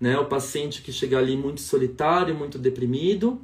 Né? 0.00 0.18
O 0.18 0.24
paciente 0.24 0.80
que 0.80 0.90
chega 0.90 1.18
ali 1.18 1.36
muito 1.36 1.60
solitário, 1.60 2.34
muito 2.34 2.58
deprimido, 2.58 3.38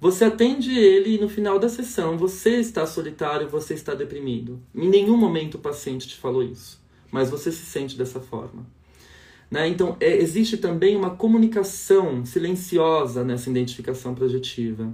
você 0.00 0.24
atende 0.24 0.78
ele 0.78 1.16
e 1.16 1.20
no 1.20 1.28
final 1.28 1.58
da 1.58 1.68
sessão 1.68 2.16
você 2.16 2.60
está 2.60 2.86
solitário, 2.86 3.48
você 3.48 3.74
está 3.74 3.94
deprimido. 3.94 4.60
Em 4.74 4.88
nenhum 4.88 5.16
momento 5.16 5.56
o 5.56 5.58
paciente 5.58 6.06
te 6.06 6.16
falou 6.16 6.42
isso, 6.42 6.80
mas 7.10 7.30
você 7.30 7.50
se 7.50 7.66
sente 7.66 7.96
dessa 7.96 8.20
forma. 8.20 8.64
Né? 9.50 9.66
Então, 9.68 9.96
é, 9.98 10.16
existe 10.16 10.56
também 10.58 10.94
uma 10.94 11.10
comunicação 11.10 12.24
silenciosa 12.24 13.24
nessa 13.24 13.50
identificação 13.50 14.14
projetiva. 14.14 14.92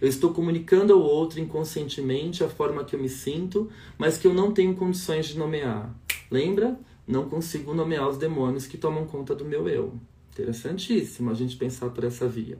Eu 0.00 0.08
estou 0.08 0.32
comunicando 0.32 0.94
ao 0.94 1.00
outro 1.00 1.40
inconscientemente 1.40 2.42
a 2.42 2.48
forma 2.48 2.84
que 2.84 2.96
eu 2.96 3.00
me 3.00 3.08
sinto, 3.08 3.68
mas 3.98 4.16
que 4.16 4.26
eu 4.26 4.32
não 4.32 4.50
tenho 4.52 4.74
condições 4.74 5.26
de 5.26 5.36
nomear. 5.36 5.94
Lembra? 6.30 6.78
Não 7.06 7.28
consigo 7.28 7.74
nomear 7.74 8.08
os 8.08 8.16
demônios 8.16 8.66
que 8.66 8.78
tomam 8.78 9.04
conta 9.04 9.34
do 9.34 9.44
meu 9.44 9.68
eu. 9.68 9.92
Interessantíssimo 10.32 11.30
a 11.30 11.34
gente 11.34 11.56
pensar 11.56 11.90
por 11.90 12.04
essa 12.04 12.26
via. 12.26 12.56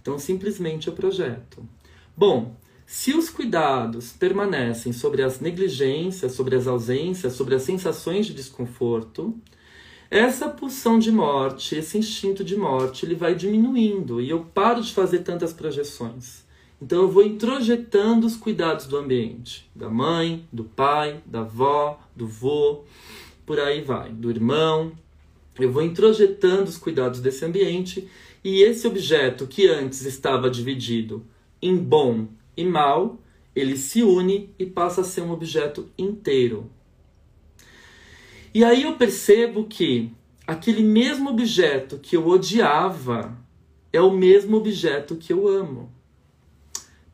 Então, 0.00 0.18
simplesmente 0.18 0.88
eu 0.88 0.94
projeto. 0.94 1.66
Bom, 2.16 2.54
se 2.86 3.14
os 3.14 3.30
cuidados 3.30 4.12
permanecem 4.12 4.92
sobre 4.92 5.22
as 5.22 5.38
negligências, 5.38 6.32
sobre 6.32 6.56
as 6.56 6.66
ausências, 6.66 7.34
sobre 7.34 7.54
as 7.54 7.62
sensações 7.62 8.26
de 8.26 8.34
desconforto, 8.34 9.32
essa 10.10 10.48
pulsão 10.48 10.98
de 10.98 11.12
morte, 11.12 11.76
esse 11.76 11.96
instinto 11.96 12.42
de 12.42 12.56
morte, 12.56 13.06
ele 13.06 13.14
vai 13.14 13.32
diminuindo 13.32 14.20
e 14.20 14.28
eu 14.28 14.40
paro 14.40 14.82
de 14.82 14.92
fazer 14.92 15.20
tantas 15.20 15.52
projeções. 15.52 16.44
Então 16.82 17.02
eu 17.02 17.08
vou 17.08 17.22
introjetando 17.22 18.26
os 18.26 18.36
cuidados 18.36 18.86
do 18.86 18.96
ambiente, 18.96 19.70
da 19.72 19.88
mãe, 19.88 20.44
do 20.52 20.64
pai, 20.64 21.22
da 21.24 21.42
avó, 21.42 22.00
do 22.16 22.26
vô, 22.26 22.82
por 23.46 23.60
aí 23.60 23.82
vai, 23.82 24.10
do 24.10 24.30
irmão. 24.30 24.90
Eu 25.56 25.70
vou 25.70 25.82
introjetando 25.82 26.64
os 26.64 26.76
cuidados 26.76 27.20
desse 27.20 27.44
ambiente 27.44 28.08
e 28.42 28.62
esse 28.62 28.86
objeto 28.86 29.46
que 29.46 29.66
antes 29.66 30.04
estava 30.04 30.50
dividido 30.50 31.26
em 31.60 31.76
bom 31.76 32.28
e 32.56 32.64
mal, 32.64 33.18
ele 33.54 33.76
se 33.76 34.02
une 34.02 34.54
e 34.58 34.66
passa 34.66 35.02
a 35.02 35.04
ser 35.04 35.20
um 35.22 35.30
objeto 35.30 35.88
inteiro, 35.98 36.70
e 38.52 38.64
aí 38.64 38.82
eu 38.82 38.96
percebo 38.96 39.64
que 39.64 40.10
aquele 40.44 40.82
mesmo 40.82 41.30
objeto 41.30 41.98
que 41.98 42.16
eu 42.16 42.26
odiava 42.26 43.38
é 43.92 44.00
o 44.00 44.10
mesmo 44.10 44.56
objeto 44.56 45.14
que 45.14 45.32
eu 45.32 45.46
amo. 45.46 45.92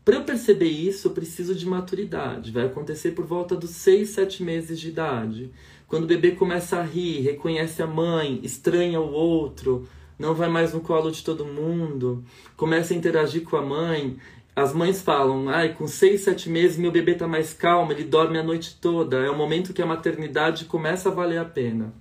Para 0.03 0.16
eu 0.16 0.24
perceber 0.24 0.68
isso, 0.68 1.09
eu 1.09 1.12
preciso 1.12 1.55
de 1.55 1.66
maturidade. 1.66 2.50
Vai 2.50 2.64
acontecer 2.64 3.11
por 3.11 3.26
volta 3.26 3.55
dos 3.55 3.70
6, 3.70 4.09
7 4.09 4.42
meses 4.42 4.80
de 4.80 4.88
idade. 4.88 5.50
Quando 5.86 6.05
o 6.05 6.07
bebê 6.07 6.30
começa 6.30 6.78
a 6.78 6.82
rir, 6.82 7.20
reconhece 7.20 7.82
a 7.82 7.86
mãe, 7.86 8.40
estranha 8.42 8.98
o 8.98 9.12
outro, 9.12 9.86
não 10.18 10.34
vai 10.34 10.48
mais 10.48 10.72
no 10.72 10.80
colo 10.80 11.10
de 11.10 11.22
todo 11.22 11.44
mundo, 11.44 12.24
começa 12.56 12.94
a 12.94 12.96
interagir 12.96 13.42
com 13.42 13.56
a 13.56 13.62
mãe, 13.62 14.16
as 14.56 14.72
mães 14.72 15.02
falam, 15.02 15.50
ai, 15.50 15.74
com 15.74 15.86
seis, 15.86 16.22
sete 16.22 16.48
meses 16.48 16.78
meu 16.78 16.90
bebê 16.90 17.14
tá 17.14 17.28
mais 17.28 17.52
calmo, 17.52 17.92
ele 17.92 18.04
dorme 18.04 18.38
a 18.38 18.42
noite 18.42 18.78
toda. 18.80 19.18
É 19.18 19.28
o 19.28 19.36
momento 19.36 19.74
que 19.74 19.82
a 19.82 19.86
maternidade 19.86 20.64
começa 20.64 21.10
a 21.10 21.12
valer 21.12 21.38
a 21.38 21.44
pena. 21.44 21.92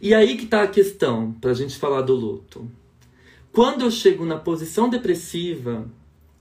E 0.00 0.14
aí 0.14 0.36
que 0.36 0.46
tá 0.46 0.62
a 0.62 0.68
questão, 0.68 1.32
pra 1.40 1.52
gente 1.52 1.76
falar 1.76 2.02
do 2.02 2.14
luto. 2.14 2.70
Quando 3.52 3.82
eu 3.82 3.90
chego 3.90 4.24
na 4.24 4.36
posição 4.36 4.88
depressiva, 4.88 5.90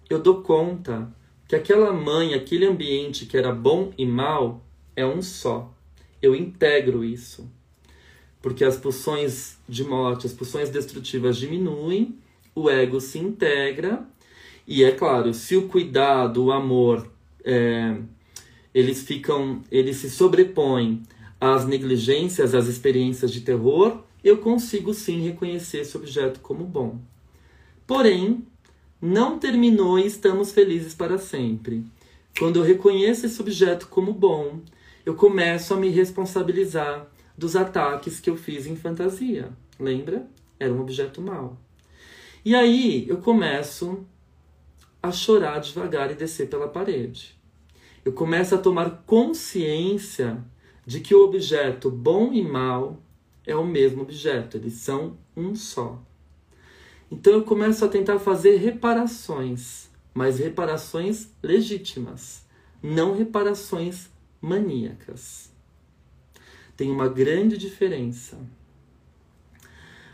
eu 0.07 0.19
dou 0.19 0.43
conta 0.43 1.11
que 1.47 1.55
aquela 1.55 1.91
mãe, 1.91 2.35
aquele 2.35 2.67
ambiente 2.67 3.25
que 3.25 3.35
era 3.35 3.51
bom 3.51 3.91
e 3.97 4.05
mal, 4.05 4.63
é 4.95 5.03
um 5.03 5.23
só. 5.23 5.73
Eu 6.21 6.35
integro 6.35 7.03
isso. 7.03 7.49
Porque 8.43 8.63
as 8.63 8.77
pulsões 8.77 9.57
de 9.67 9.83
morte, 9.83 10.27
as 10.27 10.33
pulsões 10.33 10.69
destrutivas 10.69 11.37
diminuem, 11.37 12.15
o 12.53 12.69
ego 12.69 13.01
se 13.01 13.17
integra 13.17 14.05
e 14.67 14.83
é 14.83 14.91
claro, 14.91 15.33
se 15.33 15.57
o 15.57 15.67
cuidado, 15.67 16.45
o 16.45 16.51
amor, 16.51 17.09
é, 17.43 17.97
eles 18.73 19.03
ficam, 19.03 19.61
eles 19.69 19.97
se 19.97 20.09
sobrepõem 20.09 21.03
às 21.39 21.65
negligências, 21.65 22.55
às 22.55 22.67
experiências 22.67 23.31
de 23.31 23.41
terror, 23.41 24.01
eu 24.23 24.37
consigo 24.37 24.93
sim 24.93 25.21
reconhecer 25.21 25.79
esse 25.79 25.97
objeto 25.97 26.39
como 26.39 26.63
bom. 26.63 26.97
Porém, 27.85 28.45
não 29.01 29.37
terminou 29.37 29.99
e 29.99 30.05
estamos 30.05 30.53
felizes 30.53 30.93
para 30.93 31.17
sempre. 31.17 31.83
Quando 32.39 32.59
eu 32.59 32.63
reconheço 32.63 33.25
esse 33.25 33.41
objeto 33.41 33.89
como 33.89 34.13
bom, 34.13 34.61
eu 35.05 35.13
começo 35.13 35.73
a 35.73 35.77
me 35.77 35.89
responsabilizar 35.89 37.05
dos 37.37 37.55
ataques 37.55 38.19
que 38.19 38.29
eu 38.29 38.35
fiz 38.35 38.65
em 38.67 38.75
fantasia. 38.75 39.51
Lembra? 39.79 40.27
Era 40.59 40.73
um 40.73 40.81
objeto 40.81 41.21
mau. 41.21 41.57
E 42.45 42.55
aí 42.55 43.07
eu 43.07 43.17
começo 43.17 44.05
a 45.01 45.11
chorar 45.11 45.59
devagar 45.59 46.11
e 46.11 46.15
descer 46.15 46.49
pela 46.49 46.67
parede. 46.67 47.37
Eu 48.05 48.11
começo 48.11 48.53
a 48.53 48.57
tomar 48.57 49.03
consciência 49.05 50.43
de 50.85 50.99
que 50.99 51.15
o 51.15 51.23
objeto 51.23 51.89
bom 51.89 52.33
e 52.33 52.41
mal 52.41 53.01
é 53.45 53.55
o 53.55 53.65
mesmo 53.65 54.01
objeto, 54.01 54.57
eles 54.57 54.73
são 54.73 55.17
um 55.35 55.55
só. 55.55 56.01
Então 57.09 57.33
eu 57.33 57.43
começo 57.43 57.85
a 57.85 57.87
tentar 57.87 58.19
fazer 58.19 58.57
reparações, 58.57 59.89
mas 60.13 60.39
reparações 60.39 61.29
legítimas, 61.41 62.45
não 62.81 63.15
reparações 63.15 64.09
maníacas. 64.41 65.52
Tem 66.75 66.89
uma 66.89 67.07
grande 67.07 67.57
diferença. 67.57 68.37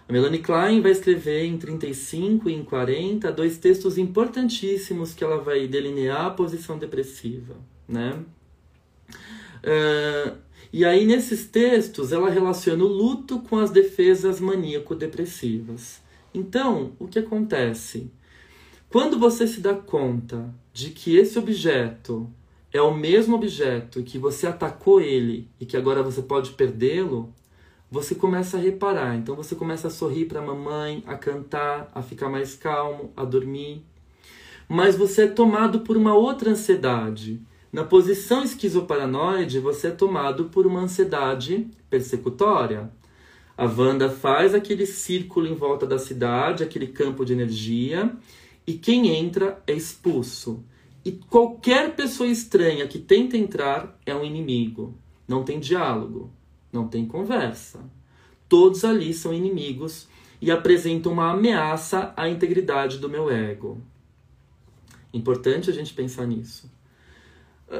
A 0.08 0.12
Melanie 0.12 0.40
Klein 0.40 0.82
vai 0.82 0.92
escrever 0.92 1.46
em 1.46 1.58
35 1.58 2.50
e 2.50 2.54
em 2.54 2.64
40 2.64 3.32
dois 3.32 3.60
textos 3.60 3.98
importantíssimos 3.98 5.14
que 5.14 5.24
ela 5.24 5.38
vai 5.38 5.68
delinear 5.68 6.26
a 6.26 6.32
posição 6.32 6.80
depressiva, 6.80 7.56
né? 7.88 8.20
Uh, 9.64 10.36
e 10.74 10.84
aí 10.84 11.06
nesses 11.06 11.46
textos 11.46 12.12
ela 12.12 12.30
relaciona 12.30 12.84
o 12.84 12.88
luto 12.88 13.40
com 13.42 13.58
as 13.58 13.70
defesas 13.70 14.40
maníaco-depressivas. 14.40 16.02
Então, 16.34 16.94
o 16.98 17.08
que 17.08 17.20
acontece? 17.20 18.12
Quando 18.90 19.20
você 19.20 19.46
se 19.46 19.62
dá 19.62 19.76
conta 19.76 20.52
de 20.74 20.90
que 20.90 21.18
esse 21.18 21.38
objeto 21.38 22.28
é 22.72 22.82
o 22.82 22.94
mesmo 22.94 23.36
objeto 23.36 24.04
que 24.04 24.18
você 24.18 24.46
atacou 24.48 25.02
ele 25.02 25.50
e 25.60 25.66
que 25.66 25.76
agora 25.76 26.04
você 26.04 26.22
pode 26.22 26.52
perdê-lo, 26.52 27.34
você 27.90 28.14
começa 28.14 28.58
a 28.58 28.60
reparar. 28.60 29.16
Então 29.16 29.36
você 29.36 29.56
começa 29.56 29.88
a 29.88 29.92
sorrir 29.92 30.26
para 30.26 30.40
a 30.40 30.46
mamãe, 30.46 31.04
a 31.08 31.16
cantar, 31.16 31.90
a 31.94 32.02
ficar 32.02 32.30
mais 32.30 32.56
calmo, 32.56 33.12
a 33.18 33.26
dormir. 33.26 33.84
Mas 34.68 34.96
você 34.96 35.24
é 35.24 35.28
tomado 35.28 35.80
por 35.80 35.98
uma 35.98 36.14
outra 36.14 36.52
ansiedade. 36.52 37.42
Na 37.74 37.84
posição 37.84 38.44
esquizoparanoide, 38.44 39.60
você 39.60 39.88
é 39.88 39.92
tomado 39.92 40.46
por 40.46 40.68
uma 40.68 40.82
ansiedade 40.82 41.68
persecutória. 41.90 42.92
A 43.58 43.66
Wanda 43.66 44.10
faz 44.10 44.54
aquele 44.54 44.86
círculo 44.86 45.48
em 45.48 45.56
volta 45.56 45.86
da 45.86 45.98
cidade, 45.98 46.64
aquele 46.64 46.88
campo 46.88 47.26
de 47.26 47.34
energia, 47.34 48.16
e 48.66 48.74
quem 48.74 49.16
entra 49.16 49.62
é 49.68 49.74
expulso. 49.74 50.64
E 51.04 51.12
qualquer 51.12 51.96
pessoa 51.96 52.30
estranha 52.30 52.88
que 52.88 53.00
tenta 53.00 53.38
entrar 53.38 53.98
é 54.06 54.16
um 54.16 54.24
inimigo. 54.24 54.94
Não 55.28 55.44
tem 55.44 55.60
diálogo 55.60 56.32
não 56.72 56.88
tem 56.88 57.06
conversa. 57.06 57.80
Todos 58.48 58.84
ali 58.84 59.14
são 59.14 59.34
inimigos 59.34 60.08
e 60.42 60.52
apresentam 60.52 61.12
uma 61.12 61.32
ameaça 61.32 62.14
à 62.16 62.30
integridade 62.30 62.98
do 62.98 63.10
meu 63.10 63.30
ego. 63.30 63.82
Importante 65.14 65.70
a 65.70 65.74
gente 65.74 65.94
pensar 65.94 66.26
nisso. 66.26 66.72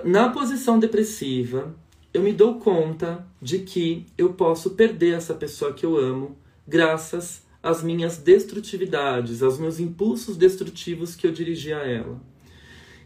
Na 0.04 0.30
posição 0.30 0.78
depressiva, 0.78 1.76
eu 2.14 2.22
me 2.22 2.34
dou 2.34 2.60
conta 2.60 3.26
de 3.42 3.60
que 3.60 4.06
eu 4.18 4.34
posso 4.34 4.72
perder 4.72 5.16
essa 5.16 5.34
pessoa 5.34 5.74
que 5.74 5.86
eu 5.86 5.98
amo 5.98 6.38
graças 6.68 7.44
às 7.62 7.82
minhas 7.82 8.18
destrutividades, 8.18 9.42
aos 9.42 9.58
meus 9.58 9.80
impulsos 9.80 10.38
destrutivos 10.38 11.16
que 11.16 11.26
eu 11.26 11.32
dirigi 11.32 11.74
a 11.74 11.80
ela. 11.80 12.20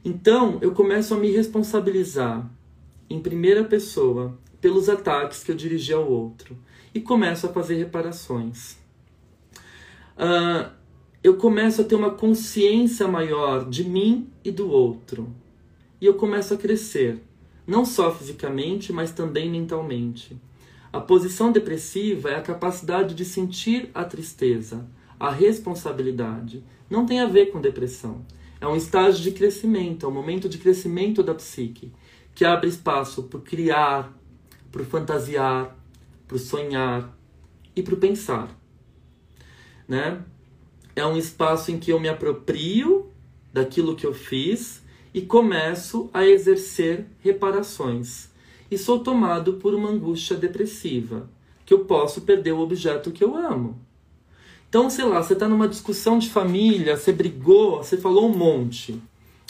Então, 0.05 0.59
eu 0.61 0.73
começo 0.73 1.13
a 1.13 1.17
me 1.17 1.31
responsabilizar 1.31 2.49
em 3.09 3.21
primeira 3.21 3.63
pessoa 3.63 4.37
pelos 4.59 4.89
ataques 4.89 5.43
que 5.43 5.51
eu 5.51 5.55
dirigi 5.55 5.93
ao 5.93 6.09
outro 6.09 6.57
e 6.93 6.99
começo 6.99 7.45
a 7.45 7.53
fazer 7.53 7.75
reparações. 7.75 8.77
Uh, 10.17 10.69
eu 11.23 11.37
começo 11.37 11.81
a 11.81 11.83
ter 11.85 11.95
uma 11.95 12.11
consciência 12.11 13.07
maior 13.07 13.69
de 13.69 13.85
mim 13.85 14.29
e 14.43 14.51
do 14.51 14.69
outro. 14.69 15.33
E 16.01 16.05
eu 16.05 16.15
começo 16.15 16.53
a 16.53 16.57
crescer, 16.57 17.23
não 17.65 17.85
só 17.85 18.13
fisicamente, 18.13 18.91
mas 18.91 19.11
também 19.11 19.49
mentalmente. 19.49 20.35
A 20.91 20.99
posição 20.99 21.49
depressiva 21.49 22.29
é 22.29 22.35
a 22.35 22.41
capacidade 22.41 23.15
de 23.15 23.23
sentir 23.23 23.89
a 23.93 24.03
tristeza, 24.03 24.85
a 25.17 25.31
responsabilidade. 25.31 26.61
Não 26.89 27.05
tem 27.05 27.21
a 27.21 27.25
ver 27.25 27.47
com 27.47 27.61
depressão. 27.61 28.25
É 28.63 28.67
um 28.67 28.77
estágio 28.77 29.21
de 29.21 29.31
crescimento, 29.31 30.05
é 30.05 30.09
um 30.09 30.13
momento 30.13 30.47
de 30.47 30.57
crescimento 30.57 31.21
da 31.21 31.35
psique, 31.35 31.91
que 32.33 32.45
abre 32.45 32.69
espaço 32.69 33.23
para 33.23 33.41
criar, 33.41 34.17
para 34.71 34.85
fantasiar, 34.85 35.77
para 36.25 36.37
sonhar 36.37 37.13
e 37.75 37.83
para 37.83 37.97
pensar. 37.97 38.57
Né? 39.85 40.23
É 40.95 41.05
um 41.05 41.17
espaço 41.17 41.71
em 41.73 41.77
que 41.77 41.91
eu 41.91 41.99
me 41.99 42.07
aproprio 42.07 43.11
daquilo 43.51 43.97
que 43.97 44.07
eu 44.07 44.13
fiz 44.13 44.81
e 45.13 45.21
começo 45.21 46.09
a 46.13 46.25
exercer 46.25 47.05
reparações. 47.19 48.29
E 48.71 48.77
sou 48.77 48.99
tomado 48.99 49.55
por 49.55 49.73
uma 49.73 49.89
angústia 49.89 50.37
depressiva, 50.37 51.29
que 51.65 51.73
eu 51.73 51.83
posso 51.83 52.21
perder 52.21 52.53
o 52.53 52.61
objeto 52.61 53.11
que 53.11 53.25
eu 53.25 53.35
amo. 53.35 53.77
Então, 54.73 54.89
sei 54.89 55.05
lá, 55.05 55.21
você 55.21 55.33
está 55.33 55.47
numa 55.47 55.67
discussão 55.67 56.17
de 56.17 56.31
família, 56.31 56.97
você 56.97 57.11
brigou, 57.11 57.77
você 57.77 57.95
falou 57.95 58.27
um 58.27 58.35
monte. 58.35 58.99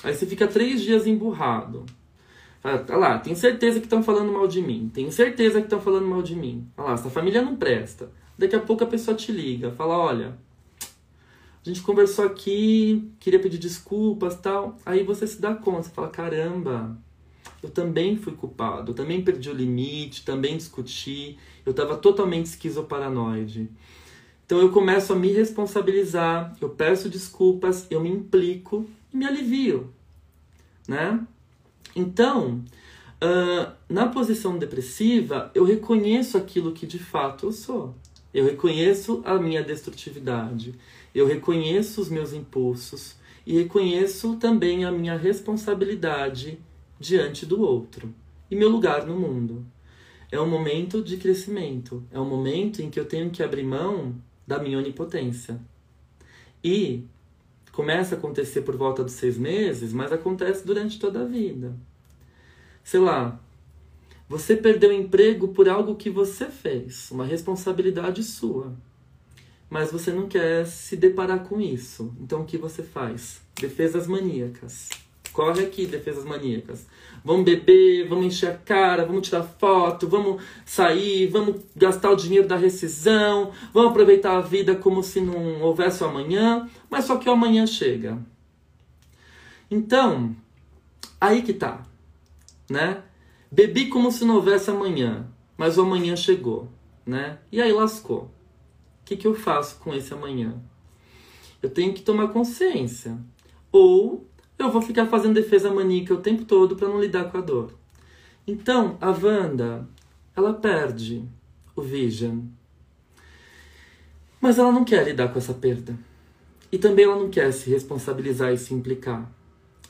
Aí 0.03 0.13
você 0.13 0.25
fica 0.25 0.45
três 0.45 0.81
dias 0.81 1.07
emburrado. 1.07 1.85
Fala, 2.59 2.79
tá 2.79 2.97
lá, 2.97 3.17
tenho 3.19 3.37
certeza 3.37 3.79
que 3.79 3.85
estão 3.85 4.03
falando 4.03 4.33
mal 4.33 4.49
de 4.49 4.61
mim. 4.61 4.91
Tenho 4.93 5.09
certeza 5.13 5.61
que 5.61 5.67
estão 5.67 5.79
falando 5.79 6.05
mal 6.05 6.21
de 6.21 6.35
mim. 6.35 6.67
Olha 6.75 6.87
lá, 6.87 6.93
essa 6.95 7.09
família 7.09 7.41
não 7.41 7.55
presta. 7.55 8.11
Daqui 8.37 8.53
a 8.53 8.59
pouco 8.59 8.83
a 8.83 8.87
pessoa 8.87 9.15
te 9.15 9.31
liga, 9.31 9.71
fala, 9.71 9.97
olha, 9.97 10.37
a 10.81 11.69
gente 11.69 11.81
conversou 11.81 12.25
aqui, 12.25 13.09
queria 13.17 13.39
pedir 13.39 13.59
desculpas 13.59 14.35
tal. 14.35 14.75
Aí 14.85 15.05
você 15.05 15.25
se 15.25 15.39
dá 15.39 15.55
conta, 15.55 15.83
você 15.83 15.91
fala, 15.91 16.09
caramba, 16.09 16.97
eu 17.63 17.69
também 17.69 18.17
fui 18.17 18.33
culpado, 18.33 18.91
eu 18.91 18.95
também 18.95 19.23
perdi 19.23 19.49
o 19.49 19.53
limite, 19.53 20.25
também 20.25 20.57
discuti, 20.57 21.37
eu 21.65 21.71
estava 21.71 21.95
totalmente 21.95 22.47
esquizoparanoide. 22.47 23.69
Então 24.45 24.59
eu 24.59 24.71
começo 24.71 25.13
a 25.13 25.15
me 25.15 25.31
responsabilizar, 25.31 26.55
eu 26.59 26.69
peço 26.69 27.09
desculpas, 27.09 27.87
eu 27.89 28.01
me 28.01 28.09
implico 28.09 28.85
e 29.13 29.17
me 29.17 29.25
alivio, 29.25 29.93
né? 30.87 31.25
Então, 31.95 32.63
uh, 33.23 33.71
na 33.87 34.07
posição 34.07 34.57
depressiva, 34.57 35.51
eu 35.55 35.63
reconheço 35.63 36.37
aquilo 36.37 36.73
que 36.73 36.85
de 36.85 36.99
fato 36.99 37.45
eu 37.45 37.51
sou. 37.51 37.95
Eu 38.33 38.45
reconheço 38.45 39.21
a 39.25 39.35
minha 39.35 39.61
destrutividade. 39.61 40.73
Eu 41.13 41.27
reconheço 41.27 42.01
os 42.01 42.09
meus 42.09 42.33
impulsos 42.33 43.15
e 43.45 43.53
reconheço 43.57 44.37
também 44.37 44.85
a 44.85 44.91
minha 44.91 45.15
responsabilidade 45.15 46.57
diante 46.99 47.45
do 47.45 47.61
outro 47.61 48.13
e 48.49 48.55
meu 48.55 48.69
lugar 48.69 49.05
no 49.05 49.15
mundo. 49.15 49.63
É 50.31 50.39
um 50.41 50.49
momento 50.49 51.03
de 51.03 51.17
crescimento, 51.17 52.03
é 52.11 52.19
um 52.19 52.27
momento 52.27 52.81
em 52.81 52.89
que 52.89 52.99
eu 52.99 53.05
tenho 53.05 53.29
que 53.29 53.43
abrir 53.43 53.63
mão 53.63 54.15
da 54.47 54.59
minha 54.59 54.77
onipotência. 54.77 55.59
E 56.63 57.05
começa 57.71 58.15
a 58.15 58.17
acontecer 58.17 58.61
por 58.61 58.75
volta 58.77 59.03
dos 59.03 59.13
seis 59.13 59.37
meses, 59.37 59.91
mas 59.93 60.11
acontece 60.11 60.65
durante 60.65 60.99
toda 60.99 61.21
a 61.21 61.25
vida. 61.25 61.75
Sei 62.83 62.99
lá, 62.99 63.39
você 64.29 64.55
perdeu 64.55 64.91
emprego 64.91 65.49
por 65.49 65.67
algo 65.69 65.95
que 65.95 66.09
você 66.09 66.45
fez, 66.45 67.09
uma 67.11 67.25
responsabilidade 67.25 68.23
sua. 68.23 68.73
mas 69.69 69.91
você 69.91 70.11
não 70.11 70.27
quer 70.27 70.67
se 70.67 70.95
deparar 70.95 71.45
com 71.45 71.59
isso. 71.59 72.13
Então 72.21 72.41
o 72.41 72.45
que 72.45 72.59
você 72.59 72.83
faz? 72.83 73.41
Defesas 73.59 74.05
maníacas. 74.05 74.89
Corre 75.33 75.63
aqui, 75.63 75.87
defesas 75.87 76.23
maníacas. 76.23 76.85
Vamos 77.25 77.43
beber, 77.43 78.07
vamos 78.07 78.25
encher 78.27 78.51
a 78.51 78.57
cara, 78.57 79.03
vamos 79.03 79.27
tirar 79.27 79.43
foto, 79.43 80.07
vamos 80.07 80.43
sair, 80.63 81.25
vamos 81.27 81.63
gastar 81.75 82.11
o 82.11 82.15
dinheiro 82.15 82.47
da 82.47 82.55
rescisão, 82.55 83.51
vamos 83.73 83.89
aproveitar 83.89 84.37
a 84.37 84.41
vida 84.41 84.75
como 84.75 85.01
se 85.01 85.19
não 85.19 85.61
houvesse 85.61 86.03
o 86.03 86.07
amanhã, 86.07 86.69
mas 86.89 87.05
só 87.05 87.17
que 87.17 87.27
o 87.27 87.31
amanhã 87.31 87.65
chega. 87.65 88.19
Então, 89.71 90.35
aí 91.19 91.41
que 91.41 91.53
tá, 91.53 91.81
né? 92.69 93.01
Bebi 93.51 93.87
como 93.87 94.11
se 94.11 94.25
não 94.25 94.35
houvesse 94.35 94.69
amanhã, 94.69 95.27
mas 95.57 95.79
o 95.79 95.81
amanhã 95.81 96.15
chegou, 96.15 96.69
né? 97.05 97.39
E 97.51 97.59
aí 97.59 97.71
lascou. 97.71 98.23
O 99.01 99.05
que, 99.05 99.17
que 99.17 99.25
eu 99.25 99.33
faço 99.33 99.77
com 99.79 99.93
esse 99.95 100.13
amanhã? 100.13 100.61
Eu 101.61 101.69
tenho 101.69 101.93
que 101.93 102.01
tomar 102.03 102.27
consciência. 102.27 103.17
Ou 103.71 104.27
eu 104.63 104.71
vou 104.71 104.81
ficar 104.81 105.05
fazendo 105.07 105.35
defesa 105.35 105.71
maníaca 105.71 106.13
o 106.13 106.21
tempo 106.21 106.45
todo 106.45 106.75
para 106.75 106.87
não 106.87 106.99
lidar 106.99 107.25
com 107.31 107.37
a 107.37 107.41
dor. 107.41 107.73
Então, 108.45 108.97
a 108.99 109.09
Wanda, 109.09 109.87
ela 110.35 110.53
perde 110.53 111.23
o 111.75 111.81
Vision. 111.81 112.41
Mas 114.41 114.57
ela 114.57 114.71
não 114.71 114.83
quer 114.83 115.05
lidar 115.05 115.29
com 115.29 115.37
essa 115.37 115.53
perda. 115.53 115.97
E 116.71 116.77
também 116.77 117.05
ela 117.05 117.15
não 117.15 117.29
quer 117.29 117.51
se 117.53 117.69
responsabilizar 117.69 118.51
e 118.51 118.57
se 118.57 118.73
implicar. 118.73 119.31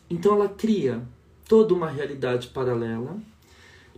Então 0.10 0.36
ela 0.36 0.50
cria 0.50 1.02
toda 1.48 1.74
uma 1.74 1.90
realidade 1.90 2.50
paralela. 2.50 3.18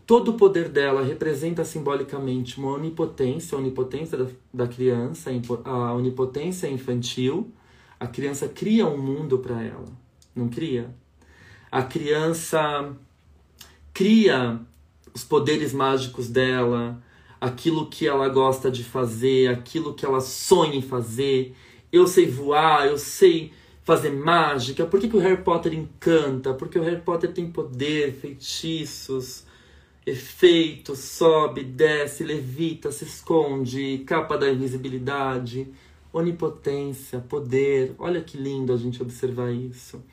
Todo 0.06 0.32
o 0.32 0.34
poder 0.36 0.70
dela 0.70 1.04
representa 1.04 1.66
simbolicamente 1.66 2.60
uma 2.60 2.74
onipotência, 2.74 3.58
a 3.58 3.60
onipotência 3.60 4.18
da, 4.18 4.28
da 4.54 4.68
criança, 4.68 5.32
a 5.66 5.94
onipotência 5.94 6.68
infantil. 6.68 7.52
A 8.00 8.08
criança 8.08 8.48
cria 8.48 8.88
um 8.88 8.98
mundo 8.98 9.40
para 9.40 9.62
ela 9.62 10.05
não 10.36 10.50
cria. 10.50 10.94
A 11.72 11.82
criança 11.82 12.94
cria 13.94 14.60
os 15.14 15.24
poderes 15.24 15.74
mágicos 15.74 16.30
dela, 16.30 17.02
aquilo 17.40 17.88
que 17.88 18.08
ela 18.08 18.28
gosta 18.28 18.70
de 18.70 18.84
fazer, 18.84 19.50
aquilo 19.50 19.94
que 19.94 20.06
ela 20.06 20.20
sonha 20.20 20.76
em 20.76 20.82
fazer. 20.82 21.56
Eu 21.92 22.06
sei 22.06 22.28
voar, 22.28 22.88
eu 22.88 22.98
sei 22.98 23.54
fazer 23.84 24.12
mágica. 24.12 24.86
Por 24.86 25.00
que, 25.00 25.08
que 25.08 25.16
o 25.16 25.20
Harry 25.20 25.42
Potter 25.42 25.74
encanta? 25.74 26.54
Porque 26.54 26.78
o 26.78 26.84
Harry 26.84 27.02
Potter 27.02 27.32
tem 27.32 27.50
poder, 27.50 28.14
feitiços, 28.14 29.46
efeitos, 30.06 31.00
sobe, 31.00 31.64
desce, 31.64 32.24
levita, 32.24 32.92
se 32.92 33.06
esconde, 33.06 34.04
capa 34.06 34.38
da 34.38 34.50
invisibilidade, 34.50 35.68
onipotência, 36.12 37.20
poder. 37.20 37.96
Olha 37.98 38.22
que 38.22 38.38
lindo 38.38 38.74
a 38.74 38.78
gente 38.78 39.02
observar 39.02 39.52
isso. 39.52 40.04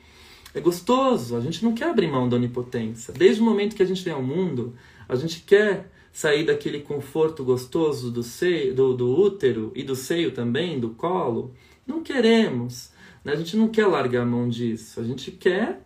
É 0.53 0.61
gostoso, 0.61 1.35
a 1.35 1.41
gente 1.41 1.63
não 1.63 1.73
quer 1.73 1.89
abrir 1.89 2.07
mão 2.07 2.29
da 2.29 2.35
onipotência. 2.35 3.13
Desde 3.13 3.41
o 3.41 3.45
momento 3.45 3.75
que 3.75 3.81
a 3.81 3.85
gente 3.85 4.03
vem 4.03 4.13
ao 4.13 4.21
mundo, 4.21 4.75
a 5.09 5.15
gente 5.15 5.41
quer 5.41 5.91
sair 6.11 6.45
daquele 6.45 6.79
conforto 6.79 7.43
gostoso 7.43 8.11
do, 8.11 8.21
seio, 8.21 8.75
do, 8.75 8.93
do 8.93 9.19
útero 9.19 9.71
e 9.75 9.81
do 9.81 9.95
seio 9.95 10.31
também, 10.31 10.79
do 10.79 10.91
colo. 10.91 11.55
Não 11.87 12.03
queremos. 12.03 12.91
Né? 13.23 13.33
A 13.33 13.35
gente 13.35 13.57
não 13.57 13.67
quer 13.67 13.87
largar 13.87 14.21
a 14.21 14.25
mão 14.25 14.47
disso. 14.47 14.99
A 14.99 15.03
gente 15.03 15.31
quer 15.31 15.81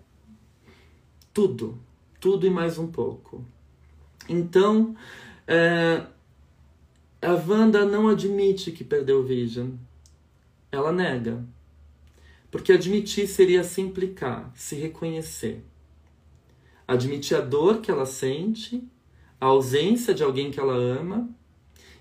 tudo. 1.33 1.79
Tudo 2.19 2.45
e 2.45 2.49
mais 2.49 2.77
um 2.77 2.87
pouco. 2.87 3.45
Então, 4.27 4.95
é, 5.47 6.03
a 7.21 7.31
Wanda 7.31 7.85
não 7.85 8.09
admite 8.09 8.71
que 8.71 8.83
perdeu 8.83 9.21
o 9.21 9.23
Vision. 9.23 9.71
Ela 10.69 10.91
nega. 10.91 11.45
Porque 12.49 12.71
admitir 12.71 13.27
seria 13.27 13.63
se 13.63 13.81
implicar, 13.81 14.51
se 14.55 14.75
reconhecer. 14.75 15.63
Admitir 16.87 17.35
a 17.35 17.41
dor 17.41 17.81
que 17.81 17.91
ela 17.91 18.05
sente, 18.05 18.87
a 19.39 19.47
ausência 19.47 20.13
de 20.13 20.23
alguém 20.23 20.49
que 20.49 20.59
ela 20.59 20.75
ama 20.75 21.29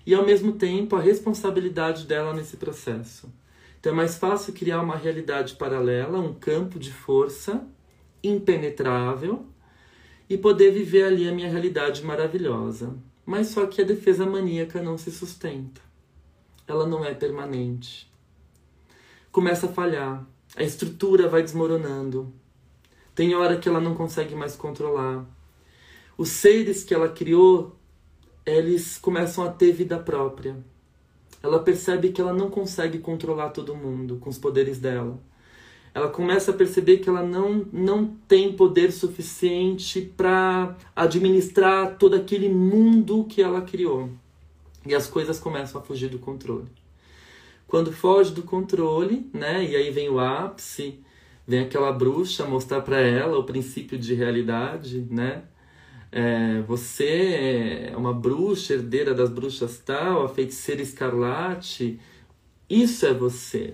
e, 0.05 0.13
ao 0.13 0.25
mesmo 0.25 0.53
tempo, 0.53 0.95
a 0.95 1.01
responsabilidade 1.01 2.05
dela 2.05 2.33
nesse 2.33 2.55
processo. 2.55 3.31
Então 3.79 3.91
é 3.91 3.95
mais 3.95 4.17
fácil 4.17 4.53
criar 4.53 4.81
uma 4.81 4.95
realidade 4.95 5.55
paralela, 5.55 6.17
um 6.17 6.33
campo 6.33 6.79
de 6.79 6.91
força 6.91 7.67
impenetrável 8.23 9.45
e 10.29 10.37
poder 10.37 10.71
viver 10.71 11.03
ali 11.03 11.27
a 11.27 11.31
minha 11.31 11.49
realidade 11.49 12.03
maravilhosa. 12.03 12.95
Mas 13.25 13.47
só 13.47 13.65
que 13.65 13.81
a 13.81 13.85
defesa 13.85 14.25
maníaca 14.25 14.81
não 14.81 14.97
se 14.97 15.11
sustenta. 15.11 15.81
Ela 16.65 16.87
não 16.87 17.03
é 17.03 17.13
permanente. 17.13 18.11
Começa 19.31 19.67
a 19.67 19.71
falhar 19.71 20.25
a 20.57 20.63
estrutura 20.63 21.29
vai 21.29 21.43
desmoronando. 21.43 22.33
Tem 23.13 23.35
hora 23.35 23.57
que 23.57 23.69
ela 23.69 23.79
não 23.79 23.93
consegue 23.93 24.33
mais 24.33 24.55
controlar. 24.55 25.23
Os 26.17 26.29
seres 26.29 26.83
que 26.83 26.95
ela 26.95 27.07
criou, 27.07 27.75
eles 28.43 28.97
começam 28.97 29.43
a 29.43 29.51
ter 29.51 29.71
vida 29.71 29.99
própria. 29.99 30.57
Ela 31.43 31.59
percebe 31.59 32.09
que 32.09 32.19
ela 32.19 32.33
não 32.33 32.49
consegue 32.49 32.97
controlar 32.97 33.51
todo 33.51 33.75
mundo 33.75 34.17
com 34.17 34.31
os 34.31 34.39
poderes 34.39 34.79
dela. 34.79 35.19
Ela 35.93 36.09
começa 36.09 36.49
a 36.49 36.55
perceber 36.55 36.97
que 36.97 37.09
ela 37.09 37.21
não, 37.21 37.67
não 37.71 38.07
tem 38.27 38.53
poder 38.53 38.91
suficiente 38.91 40.01
para 40.17 40.75
administrar 40.95 41.97
todo 41.99 42.15
aquele 42.15 42.49
mundo 42.49 43.25
que 43.25 43.43
ela 43.43 43.61
criou. 43.61 44.09
E 44.87 44.95
as 44.95 45.05
coisas 45.05 45.39
começam 45.39 45.79
a 45.79 45.83
fugir 45.83 46.09
do 46.09 46.17
controle. 46.17 46.67
Quando 47.67 47.91
foge 47.91 48.33
do 48.33 48.43
controle, 48.43 49.29
né? 49.33 49.65
E 49.65 49.75
aí 49.75 49.91
vem 49.91 50.09
o 50.09 50.19
ápice, 50.19 50.99
vem 51.45 51.59
aquela 51.59 51.91
bruxa 51.91 52.45
mostrar 52.45 52.81
para 52.81 52.99
ela 52.99 53.37
o 53.37 53.43
princípio 53.43 53.97
de 53.97 54.13
realidade, 54.13 55.05
né? 55.11 55.43
É, 56.11 56.61
você 56.61 57.89
é 57.91 57.97
uma 57.97 58.13
bruxa, 58.13 58.73
herdeira 58.73 59.13
das 59.13 59.29
bruxas 59.29 59.77
tal, 59.79 60.23
a 60.23 60.29
feiticeira 60.29 60.81
escarlate, 60.81 61.99
isso 62.69 63.05
é 63.05 63.13
você. 63.13 63.73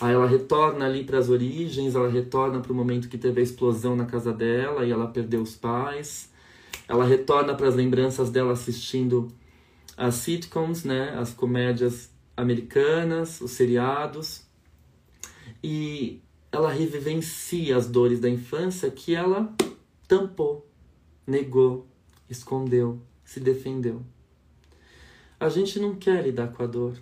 Aí 0.00 0.14
ela 0.14 0.26
retorna 0.26 0.86
ali 0.86 1.04
para 1.04 1.18
as 1.18 1.28
origens, 1.28 1.94
ela 1.94 2.08
retorna 2.08 2.60
para 2.60 2.72
o 2.72 2.74
momento 2.74 3.08
que 3.08 3.18
teve 3.18 3.40
a 3.40 3.44
explosão 3.44 3.94
na 3.94 4.06
casa 4.06 4.32
dela 4.32 4.84
e 4.84 4.90
ela 4.90 5.06
perdeu 5.06 5.42
os 5.42 5.54
pais. 5.54 6.30
Ela 6.88 7.04
retorna 7.04 7.54
para 7.54 7.68
as 7.68 7.74
lembranças 7.74 8.30
dela 8.30 8.52
assistindo 8.52 9.28
as 9.96 10.14
sitcoms, 10.16 10.84
né, 10.84 11.14
as 11.18 11.32
comédias 11.32 12.09
americanas, 12.40 13.40
os 13.40 13.52
seriados, 13.52 14.42
e 15.62 16.20
ela 16.50 16.70
revivencia 16.70 17.76
as 17.76 17.86
dores 17.86 18.20
da 18.20 18.28
infância 18.28 18.90
que 18.90 19.14
ela 19.14 19.54
tampou, 20.08 20.68
negou, 21.26 21.86
escondeu, 22.28 23.00
se 23.24 23.38
defendeu. 23.38 24.02
A 25.38 25.48
gente 25.48 25.78
não 25.78 25.94
quer 25.94 26.22
lidar 26.22 26.48
com 26.48 26.62
a 26.62 26.66
dor. 26.66 26.96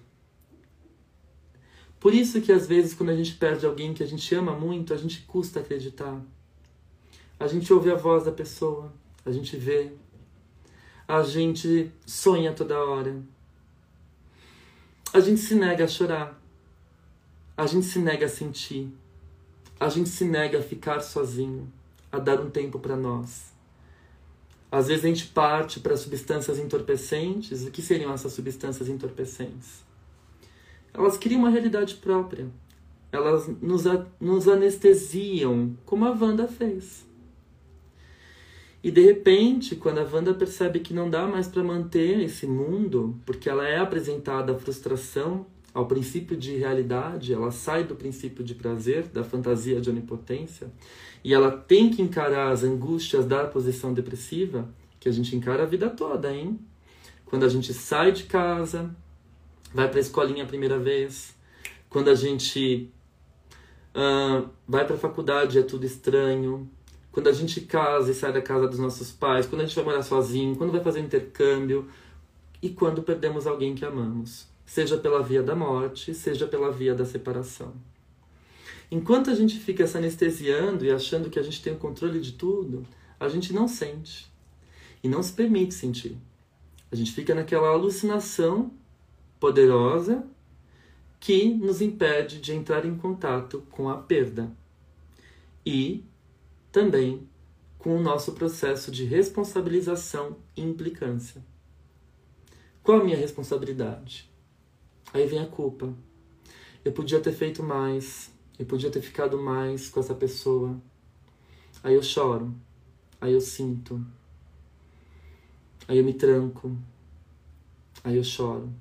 Por 1.99 2.15
isso 2.15 2.41
que 2.41 2.53
às 2.53 2.67
vezes 2.67 2.95
quando 2.95 3.11
a 3.11 3.17
gente 3.17 3.35
perde 3.35 3.67
alguém 3.67 3.93
que 3.93 4.03
a 4.03 4.07
gente 4.07 4.33
ama 4.35 4.53
muito, 4.53 4.95
a 4.95 4.97
gente 4.97 5.23
custa 5.23 5.61
acreditar. 5.61 6.21
A 7.41 7.47
gente 7.47 7.73
ouve 7.73 7.91
a 7.91 7.97
voz 7.97 8.25
da 8.25 8.33
pessoa, 8.33 8.93
a 9.25 9.33
gente 9.33 9.57
vê, 9.57 9.93
a 11.07 11.23
gente 11.23 11.91
sonha 12.05 12.53
toda 12.53 12.79
hora, 12.79 13.23
a 15.13 15.21
gente 15.21 15.41
se 15.41 15.55
nega 15.55 15.85
a 15.85 15.89
chorar. 15.89 16.41
A 17.57 17.67
gente 17.67 17.87
se 17.87 17.99
nega 17.99 18.27
a 18.27 18.29
sentir. 18.29 18.93
A 19.81 19.89
gente 19.89 20.09
se 20.09 20.25
nega 20.25 20.59
a 20.59 20.63
ficar 20.63 21.01
sozinho, 21.01 21.73
a 22.11 22.19
dar 22.19 22.41
um 22.41 22.51
tempo 22.51 22.79
para 22.79 22.97
nós. 22.97 23.53
Às 24.71 24.89
vezes 24.89 25.05
a 25.05 25.09
gente 25.09 25.27
parte 25.29 25.81
para 25.81 25.97
substâncias 25.97 26.59
entorpecentes. 26.59 27.65
O 27.65 27.71
que 27.71 27.81
seriam 27.81 28.13
essas 28.13 28.33
substâncias 28.33 28.89
entorpecentes? 28.89 29.83
Elas 30.93 31.17
criam 31.17 31.41
uma 31.41 31.51
realidade 31.51 31.95
própria. 31.95 32.49
Elas 33.11 33.49
nos, 33.63 33.85
nos 34.21 34.47
anestesiam, 34.47 35.77
como 35.87 36.05
a 36.05 36.11
Wanda 36.11 36.47
fez. 36.47 37.08
E 38.89 38.91
de 38.91 39.03
repente, 39.03 39.77
quando 39.77 39.99
a 39.99 40.03
Wanda 40.03 40.33
percebe 40.33 40.81
que 40.81 40.95
não 40.95 41.11
dá 41.11 41.27
mais 41.27 41.47
para 41.47 41.63
manter 41.63 42.21
esse 42.21 42.47
mundo, 42.47 43.21
porque 43.27 43.47
ela 43.47 43.69
é 43.69 43.79
apresentada 43.79 44.51
à 44.51 44.59
frustração, 44.59 45.45
ao 45.75 45.85
princípio 45.85 46.35
de 46.35 46.57
realidade, 46.57 47.35
ela 47.35 47.51
sai 47.51 47.85
do 47.85 47.95
princípio 47.95 48.43
de 48.43 48.55
prazer, 48.55 49.03
da 49.09 49.23
fantasia 49.23 49.79
de 49.79 49.91
onipotência, 49.91 50.73
e 51.23 51.35
ela 51.35 51.51
tem 51.51 51.91
que 51.91 52.01
encarar 52.01 52.51
as 52.51 52.65
angústias 52.65 53.27
da 53.27 53.47
posição 53.47 53.93
depressiva, 53.93 54.67
que 54.99 55.07
a 55.07 55.13
gente 55.13 55.37
encara 55.37 55.65
a 55.65 55.67
vida 55.67 55.91
toda, 55.91 56.35
hein? 56.35 56.59
Quando 57.27 57.45
a 57.45 57.49
gente 57.51 57.75
sai 57.75 58.11
de 58.11 58.23
casa, 58.23 58.97
vai 59.71 59.87
para 59.87 59.99
a 59.99 60.01
escolinha 60.01 60.45
a 60.45 60.47
primeira 60.47 60.79
vez, 60.79 61.37
quando 61.91 62.09
a 62.09 62.15
gente 62.15 62.91
uh, 63.95 64.49
vai 64.67 64.87
para 64.87 64.97
a 64.97 64.99
faculdade 64.99 65.59
é 65.59 65.63
tudo 65.63 65.85
estranho, 65.85 66.71
quando 67.19 67.27
a 67.27 67.33
gente 67.33 67.63
casa 67.63 68.13
e 68.13 68.15
sai 68.15 68.33
da 68.33 68.41
casa 68.41 68.69
dos 68.69 68.79
nossos 68.79 69.11
pais, 69.11 69.45
quando 69.45 69.63
a 69.63 69.65
gente 69.65 69.75
vai 69.75 69.85
morar 69.85 70.05
sozinho, 70.05 70.55
quando 70.55 70.71
vai 70.71 70.81
fazer 70.81 71.01
intercâmbio 71.01 71.89
e 72.63 72.69
quando 72.69 73.03
perdemos 73.03 73.45
alguém 73.45 73.75
que 73.75 73.85
amamos. 73.85 74.47
seja 74.65 74.97
pela 74.97 75.21
via 75.21 75.43
da 75.43 75.57
morte, 75.57 76.15
seja 76.15 76.47
pela 76.47 76.71
via 76.71 76.95
da 76.95 77.05
separação. 77.05 77.75
Enquanto 78.89 79.31
a 79.31 79.35
gente 79.35 79.59
fica 79.59 79.85
se 79.85 79.99
anestesiando 79.99 80.85
e 80.85 80.93
achando 80.93 81.29
que 81.29 81.41
a 81.41 81.43
gente 81.43 81.61
tem 81.61 81.73
o 81.73 81.77
controle 81.77 82.21
de 82.21 82.35
tudo, 82.35 82.87
a 83.19 83.29
gente 83.29 83.53
não 83.53 83.67
sente 83.67 84.31
e 85.03 85.09
não 85.09 85.21
se 85.21 85.33
permite 85.33 85.75
sentir. 85.75 86.17
A 86.89 86.95
gente 86.95 87.11
fica 87.11 87.35
naquela 87.35 87.67
alucinação 87.67 88.71
poderosa 89.41 90.25
que 91.19 91.53
nos 91.53 91.81
impede 91.83 92.41
de 92.41 92.53
entrar 92.53 92.87
em 92.87 92.97
contato 92.97 93.65
com 93.73 93.89
a 93.89 93.97
perda 93.97 94.53
e 95.67 96.05
também 96.71 97.29
com 97.79 97.97
o 97.97 98.03
nosso 98.03 98.33
processo 98.33 98.91
de 98.91 99.05
responsabilização 99.05 100.37
e 100.57 100.63
implicância. 100.63 101.43
Qual 102.83 103.01
a 103.01 103.05
minha 103.05 103.17
responsabilidade? 103.17 104.31
Aí 105.13 105.27
vem 105.27 105.39
a 105.39 105.47
culpa. 105.47 105.95
Eu 106.85 106.93
podia 106.93 107.21
ter 107.21 107.33
feito 107.33 107.63
mais, 107.63 108.33
eu 108.59 108.67
podia 108.67 108.91
ter 108.91 109.01
ficado 109.01 109.39
mais 109.41 109.89
com 109.89 110.01
essa 110.01 110.15
pessoa. 110.15 110.81
Aí 111.83 111.95
eu 111.95 112.03
choro, 112.03 112.55
aí 113.21 113.33
eu 113.33 113.41
sinto, 113.41 114.05
aí 115.87 115.99
eu 115.99 116.05
me 116.05 116.13
tranco, 116.13 116.77
aí 118.03 118.17
eu 118.17 118.25
choro, 118.25 118.73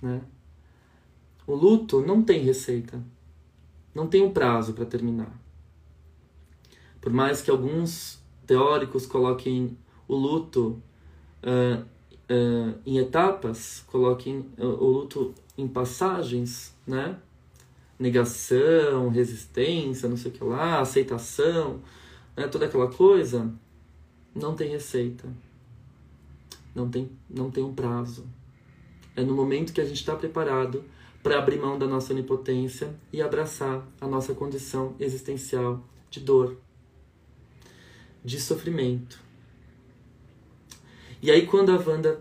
né? 0.00 0.22
O 1.46 1.54
luto 1.54 2.00
não 2.00 2.22
tem 2.22 2.42
receita, 2.42 3.02
não 3.94 4.06
tem 4.06 4.22
um 4.22 4.32
prazo 4.32 4.72
para 4.72 4.86
terminar. 4.86 5.39
Por 7.00 7.12
mais 7.12 7.40
que 7.40 7.50
alguns 7.50 8.20
teóricos 8.46 9.06
coloquem 9.06 9.76
o 10.06 10.14
luto 10.14 10.82
uh, 11.42 11.82
uh, 11.82 12.78
em 12.84 12.98
etapas, 12.98 13.84
coloquem 13.86 14.46
o 14.58 14.86
luto 14.86 15.34
em 15.56 15.66
passagens, 15.66 16.74
né? 16.86 17.16
Negação, 17.98 19.08
resistência, 19.08 20.08
não 20.08 20.16
sei 20.16 20.30
o 20.30 20.34
que 20.34 20.42
lá, 20.42 20.80
aceitação, 20.80 21.80
né? 22.36 22.48
toda 22.48 22.64
aquela 22.64 22.90
coisa, 22.90 23.52
não 24.34 24.54
tem 24.54 24.70
receita. 24.70 25.28
Não 26.74 26.88
tem, 26.88 27.10
não 27.28 27.50
tem 27.50 27.62
um 27.62 27.74
prazo. 27.74 28.24
É 29.14 29.22
no 29.22 29.34
momento 29.34 29.72
que 29.72 29.80
a 29.80 29.84
gente 29.84 29.98
está 29.98 30.14
preparado 30.14 30.84
para 31.22 31.38
abrir 31.38 31.58
mão 31.58 31.78
da 31.78 31.86
nossa 31.86 32.12
onipotência 32.12 32.94
e 33.12 33.20
abraçar 33.20 33.86
a 34.00 34.06
nossa 34.06 34.32
condição 34.34 34.94
existencial 34.98 35.84
de 36.10 36.20
dor, 36.20 36.56
de 38.24 38.40
sofrimento. 38.40 39.18
E 41.22 41.30
aí 41.30 41.46
quando 41.46 41.70
a 41.70 41.76
Wanda 41.76 42.20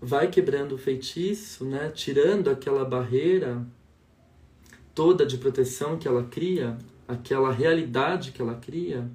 vai 0.00 0.28
quebrando 0.28 0.74
o 0.74 0.78
feitiço, 0.78 1.64
né, 1.64 1.90
tirando 1.94 2.48
aquela 2.48 2.84
barreira 2.84 3.64
toda 4.94 5.26
de 5.26 5.38
proteção 5.38 5.98
que 5.98 6.06
ela 6.06 6.24
cria, 6.24 6.78
aquela 7.08 7.50
realidade 7.50 8.32
que 8.32 8.40
ela 8.40 8.54
cria, 8.54 9.10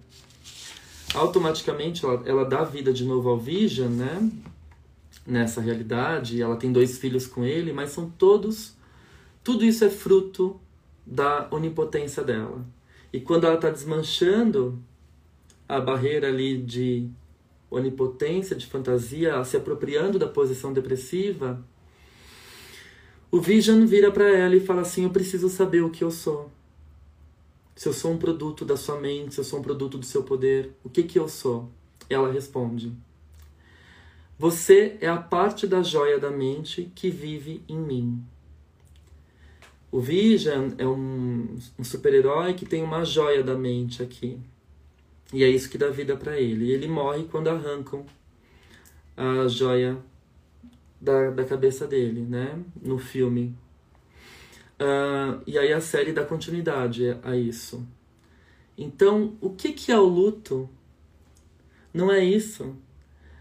automaticamente 1.14 2.04
ela, 2.04 2.22
ela 2.26 2.46
dá 2.46 2.64
vida 2.64 2.92
de 2.92 3.04
novo 3.06 3.30
ao 3.30 3.40
Vision, 3.40 3.90
né? 3.90 4.32
Nessa 5.26 5.62
realidade, 5.62 6.42
ela 6.42 6.56
tem 6.56 6.72
dois 6.72 6.98
filhos 6.98 7.28
com 7.28 7.46
ele, 7.46 7.72
mas 7.72 7.92
são 7.92 8.10
todos 8.10 8.78
tudo 9.44 9.66
isso 9.66 9.84
é 9.84 9.90
fruto 9.90 10.60
da 11.06 11.48
onipotência 11.52 12.24
dela. 12.24 12.64
E 13.12 13.20
quando 13.20 13.46
ela 13.46 13.56
está 13.56 13.70
desmanchando 13.70 14.80
a 15.70 15.80
barreira 15.80 16.28
ali 16.28 16.58
de 16.58 17.08
onipotência, 17.70 18.56
de 18.56 18.66
fantasia, 18.66 19.44
se 19.44 19.56
apropriando 19.56 20.18
da 20.18 20.28
posição 20.28 20.74
depressiva, 20.74 21.64
o 23.32 23.40
Vision 23.40 23.86
vira 23.86 24.12
para 24.12 24.28
ela 24.28 24.56
e 24.56 24.60
fala 24.60 24.82
assim: 24.82 25.04
Eu 25.04 25.12
preciso 25.12 25.48
saber 25.48 25.82
o 25.82 25.92
que 25.92 26.04
eu 26.04 26.10
sou. 26.10 26.50
Se 27.76 27.88
eu 27.88 27.94
sou 27.94 28.12
um 28.12 28.18
produto 28.18 28.66
da 28.66 28.76
sua 28.76 29.00
mente, 29.00 29.36
se 29.36 29.40
eu 29.40 29.44
sou 29.44 29.60
um 29.60 29.62
produto 29.62 30.00
do 30.00 30.06
seu 30.06 30.24
poder, 30.24 30.74
o 30.84 30.90
que, 30.90 31.04
que 31.04 31.20
eu 31.20 31.30
sou? 31.30 31.70
Ela 32.10 32.32
responde: 32.32 32.92
Você 34.40 34.98
é 35.00 35.08
a 35.08 35.18
parte 35.18 35.68
da 35.68 35.84
joia 35.84 36.18
da 36.18 36.32
mente 36.32 36.92
que 36.96 37.12
vive 37.12 37.64
em 37.70 37.78
mim. 37.78 38.24
O 39.92 40.00
Vision 40.00 40.72
é 40.80 40.88
um, 40.88 41.56
um 41.78 41.84
super-herói 41.84 42.56
que 42.56 42.66
tem 42.66 42.84
uma 42.84 43.06
joia 43.06 43.44
da 43.44 43.56
mente 43.56 44.02
aqui. 44.02 44.40
E 45.34 45.44
é 45.44 45.50
isso 45.50 45.70
que 45.70 45.78
dá 45.78 45.90
vida 45.90 46.16
para 46.18 46.40
ele. 46.40 46.66
E 46.66 46.72
ele 46.72 46.88
morre 46.88 47.26
quando 47.26 47.50
arrancam 47.50 48.06
a 49.16 49.48
joia 49.48 49.98
da, 51.00 51.30
da 51.30 51.44
cabeça 51.44 51.88
dele, 51.88 52.22
né? 52.22 52.60
No 52.82 52.98
filme. 52.98 53.56
Uh, 54.80 55.42
e 55.46 55.58
aí 55.58 55.74
a 55.74 55.82
série 55.82 56.12
dá 56.12 56.26
continuidade 56.26 57.18
a 57.24 57.36
isso. 57.36 57.86
Então, 58.78 59.38
o 59.42 59.50
que, 59.50 59.74
que 59.74 59.92
é 59.92 60.00
o 60.00 60.06
luto? 60.06 60.70
Não 61.94 62.12
é 62.12 62.24
isso. 62.24 62.76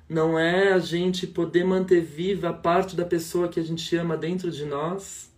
Não 0.09 0.39
é 0.39 0.72
a 0.72 0.78
gente 0.78 1.26
poder 1.26 1.64
manter 1.64 2.01
viva 2.03 2.49
a 2.49 2.53
parte 2.53 2.97
da 2.97 3.05
pessoa 3.05 3.49
que 3.49 3.61
a 3.61 3.62
gente 3.62 3.95
ama 3.97 4.16
dentro 4.16 4.51
de 4.51 4.64
nós 4.64 5.28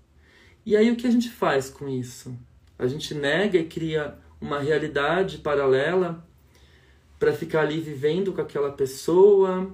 e 0.64 0.76
aí 0.76 0.90
o 0.90 0.96
que 0.96 1.06
a 1.06 1.10
gente 1.10 1.30
faz 1.30 1.70
com 1.70 1.88
isso? 1.88 2.36
A 2.78 2.86
gente 2.86 3.14
nega 3.14 3.58
e 3.58 3.64
cria 3.64 4.16
uma 4.40 4.60
realidade 4.60 5.38
paralela 5.38 6.26
para 7.20 7.32
ficar 7.32 7.60
ali 7.60 7.80
vivendo 7.80 8.32
com 8.32 8.40
aquela 8.40 8.72
pessoa, 8.72 9.72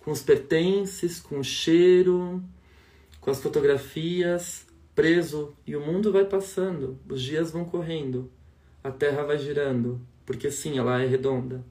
com 0.00 0.10
os 0.10 0.22
pertences, 0.22 1.20
com 1.20 1.40
o 1.40 1.44
cheiro, 1.44 2.42
com 3.20 3.30
as 3.30 3.42
fotografias, 3.42 4.66
preso 4.94 5.54
e 5.66 5.76
o 5.76 5.80
mundo 5.80 6.10
vai 6.10 6.24
passando, 6.24 6.98
os 7.06 7.20
dias 7.20 7.50
vão 7.50 7.66
correndo, 7.66 8.30
a 8.82 8.90
terra 8.90 9.24
vai 9.24 9.36
girando, 9.36 10.00
porque 10.24 10.50
sim, 10.50 10.78
ela 10.78 11.02
é 11.02 11.06
redonda. 11.06 11.62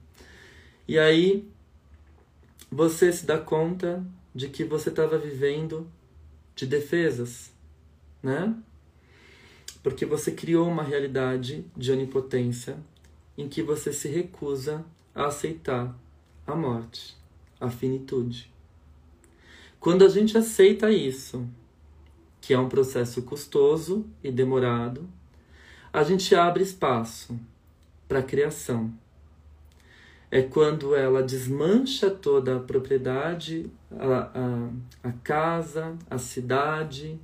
E 0.86 0.96
aí 0.96 1.48
você 2.70 3.12
se 3.12 3.26
dá 3.26 3.38
conta 3.38 4.04
de 4.32 4.48
que 4.48 4.62
você 4.62 4.90
estava 4.90 5.18
vivendo 5.18 5.90
de 6.54 6.66
defesas 6.66 7.52
né? 8.24 8.56
Porque 9.82 10.06
você 10.06 10.32
criou 10.32 10.66
uma 10.66 10.82
realidade 10.82 11.66
de 11.76 11.92
onipotência 11.92 12.78
em 13.36 13.46
que 13.46 13.62
você 13.62 13.92
se 13.92 14.08
recusa 14.08 14.84
a 15.14 15.26
aceitar 15.26 15.94
a 16.46 16.54
morte, 16.54 17.16
a 17.60 17.70
finitude. 17.70 18.52
Quando 19.78 20.04
a 20.04 20.08
gente 20.08 20.36
aceita 20.36 20.90
isso, 20.90 21.46
que 22.40 22.52
é 22.52 22.58
um 22.58 22.68
processo 22.68 23.22
custoso 23.22 24.06
e 24.22 24.30
demorado, 24.30 25.08
a 25.92 26.02
gente 26.02 26.34
abre 26.34 26.62
espaço 26.62 27.38
para 28.08 28.18
a 28.18 28.22
criação. 28.22 28.92
É 30.30 30.42
quando 30.42 30.94
ela 30.94 31.22
desmancha 31.22 32.10
toda 32.10 32.56
a 32.56 32.60
propriedade, 32.60 33.70
a, 33.90 34.30
a, 35.04 35.08
a 35.08 35.12
casa, 35.12 35.96
a 36.10 36.18
cidade, 36.18 37.20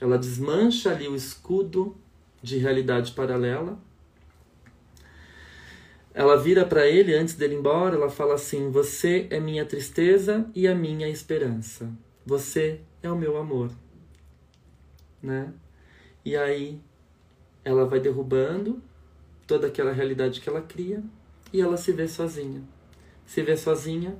ela 0.00 0.16
desmancha 0.16 0.90
ali 0.90 1.06
o 1.06 1.14
escudo 1.14 1.94
de 2.42 2.56
realidade 2.56 3.12
paralela. 3.12 3.78
Ela 6.12 6.36
vira 6.36 6.64
para 6.64 6.86
ele 6.86 7.14
antes 7.14 7.34
dele 7.34 7.54
ir 7.54 7.58
embora, 7.58 7.94
ela 7.94 8.10
fala 8.10 8.34
assim: 8.34 8.70
"Você 8.70 9.26
é 9.30 9.38
minha 9.38 9.64
tristeza 9.64 10.48
e 10.54 10.66
a 10.66 10.74
minha 10.74 11.08
esperança. 11.08 11.90
Você 12.26 12.80
é 13.02 13.10
o 13.10 13.16
meu 13.16 13.36
amor." 13.36 13.70
Né? 15.22 15.52
E 16.24 16.36
aí 16.36 16.80
ela 17.64 17.84
vai 17.84 18.00
derrubando 18.00 18.82
toda 19.46 19.66
aquela 19.66 19.92
realidade 19.92 20.40
que 20.40 20.48
ela 20.48 20.62
cria 20.62 21.02
e 21.52 21.60
ela 21.60 21.76
se 21.76 21.92
vê 21.92 22.08
sozinha. 22.08 22.62
Se 23.26 23.42
vê 23.42 23.56
sozinha 23.56 24.16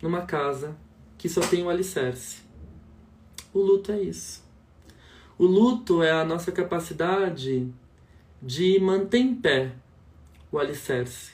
numa 0.00 0.22
casa 0.22 0.76
que 1.16 1.28
só 1.28 1.40
tem 1.40 1.62
o 1.62 1.70
alicerce. 1.70 2.42
O 3.54 3.60
luto 3.60 3.92
é 3.92 4.00
isso. 4.00 4.42
O 5.38 5.46
luto 5.46 6.02
é 6.02 6.10
a 6.10 6.24
nossa 6.24 6.50
capacidade 6.50 7.72
de 8.42 8.78
manter 8.80 9.18
em 9.18 9.34
pé 9.34 9.72
o 10.52 10.58
alicerce, 10.58 11.32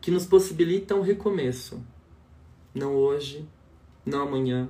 que 0.00 0.10
nos 0.10 0.24
possibilita 0.24 0.94
um 0.94 1.02
recomeço. 1.02 1.84
Não 2.74 2.94
hoje, 2.94 3.46
não 4.04 4.22
amanhã, 4.22 4.68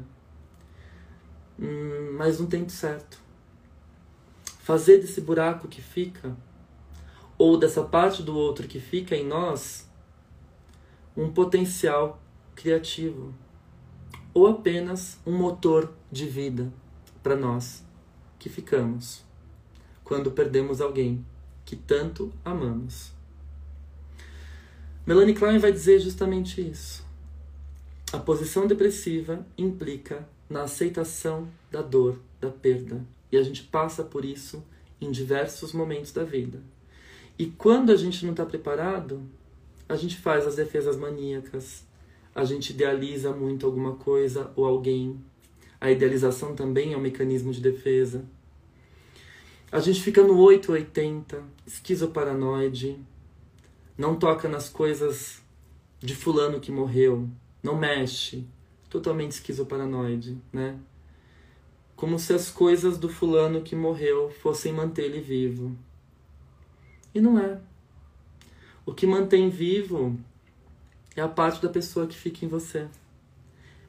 hum, 1.59 2.15
mas 2.19 2.41
no 2.41 2.47
tempo 2.47 2.71
certo. 2.71 3.19
Fazer 4.59 4.99
desse 4.99 5.21
buraco 5.21 5.69
que 5.69 5.81
fica, 5.81 6.37
ou 7.39 7.57
dessa 7.57 7.83
parte 7.83 8.23
do 8.23 8.37
outro 8.37 8.67
que 8.67 8.81
fica 8.81 9.15
em 9.15 9.25
nós, 9.25 9.89
um 11.17 11.31
potencial 11.33 12.21
criativo, 12.55 13.33
ou 14.35 14.47
apenas 14.47 15.19
um 15.25 15.37
motor 15.37 15.93
de 16.11 16.27
vida 16.27 16.73
para 17.23 17.37
nós 17.37 17.85
que 18.39 18.49
ficamos 18.49 19.25
quando 20.03 20.31
perdemos 20.33 20.81
alguém 20.81 21.25
que 21.65 21.77
tanto 21.77 22.33
amamos. 22.45 23.20
Melanie 25.11 25.35
Klein 25.35 25.59
vai 25.59 25.73
dizer 25.73 25.99
justamente 25.99 26.61
isso. 26.61 27.05
A 28.13 28.19
posição 28.19 28.69
depressiva 28.69 29.45
implica 29.59 30.25
na 30.49 30.63
aceitação 30.63 31.49
da 31.69 31.83
dor, 31.83 32.21
da 32.41 32.49
perda. 32.49 33.05
E 33.33 33.37
a 33.37 33.43
gente 33.43 33.65
passa 33.65 34.05
por 34.05 34.25
isso 34.25 34.63
em 35.01 35.11
diversos 35.11 35.73
momentos 35.73 36.13
da 36.13 36.23
vida. 36.23 36.63
E 37.37 37.47
quando 37.47 37.91
a 37.91 37.97
gente 37.97 38.25
não 38.25 38.31
está 38.31 38.47
preparado, 38.47 39.21
a 39.89 39.97
gente 39.97 40.17
faz 40.17 40.47
as 40.47 40.55
defesas 40.55 40.97
maníacas, 40.97 41.85
a 42.33 42.45
gente 42.45 42.71
idealiza 42.71 43.33
muito 43.33 43.67
alguma 43.67 43.97
coisa 43.97 44.53
ou 44.55 44.65
alguém. 44.65 45.21
A 45.81 45.91
idealização 45.91 46.55
também 46.55 46.93
é 46.93 46.97
um 46.97 47.01
mecanismo 47.01 47.51
de 47.51 47.61
defesa. 47.61 48.25
A 49.73 49.81
gente 49.81 50.01
fica 50.01 50.23
no 50.23 50.39
880, 50.39 51.43
esquizoparanoide, 51.67 52.97
não 54.01 54.17
toca 54.17 54.49
nas 54.49 54.71
coisas 54.71 55.43
de 55.99 56.15
fulano 56.15 56.59
que 56.59 56.73
morreu, 56.73 57.29
não 57.63 57.77
mexe, 57.77 58.47
totalmente 58.89 59.33
esquizoparanoide, 59.33 60.39
né? 60.51 60.79
Como 61.95 62.19
se 62.19 62.33
as 62.33 62.51
coisas 62.51 62.97
do 62.97 63.11
fulano 63.11 63.61
que 63.61 63.77
morreu 63.77 64.31
fossem 64.31 64.73
manter 64.73 65.05
ele 65.05 65.21
vivo. 65.21 65.77
E 67.15 67.21
não 67.21 67.39
é. 67.39 67.61
O 68.87 68.95
que 68.95 69.07
mantém 69.07 69.51
vivo 69.51 70.19
é 71.15 71.21
a 71.21 71.29
parte 71.29 71.61
da 71.61 71.69
pessoa 71.69 72.07
que 72.07 72.17
fica 72.17 72.47
em 72.47 72.49
você. 72.49 72.89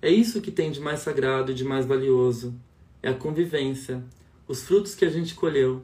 É 0.02 0.10
isso 0.12 0.42
que 0.42 0.52
tem 0.52 0.74
de 0.74 0.82
mais 0.82 1.00
sagrado 1.00 1.54
e 1.54 1.56
de 1.56 1.64
mais 1.64 1.86
valioso. 1.86 2.54
É 3.02 3.08
a 3.08 3.16
convivência, 3.16 4.04
os 4.46 4.62
frutos 4.62 4.94
que 4.94 5.06
a 5.06 5.10
gente 5.10 5.36
colheu 5.36 5.82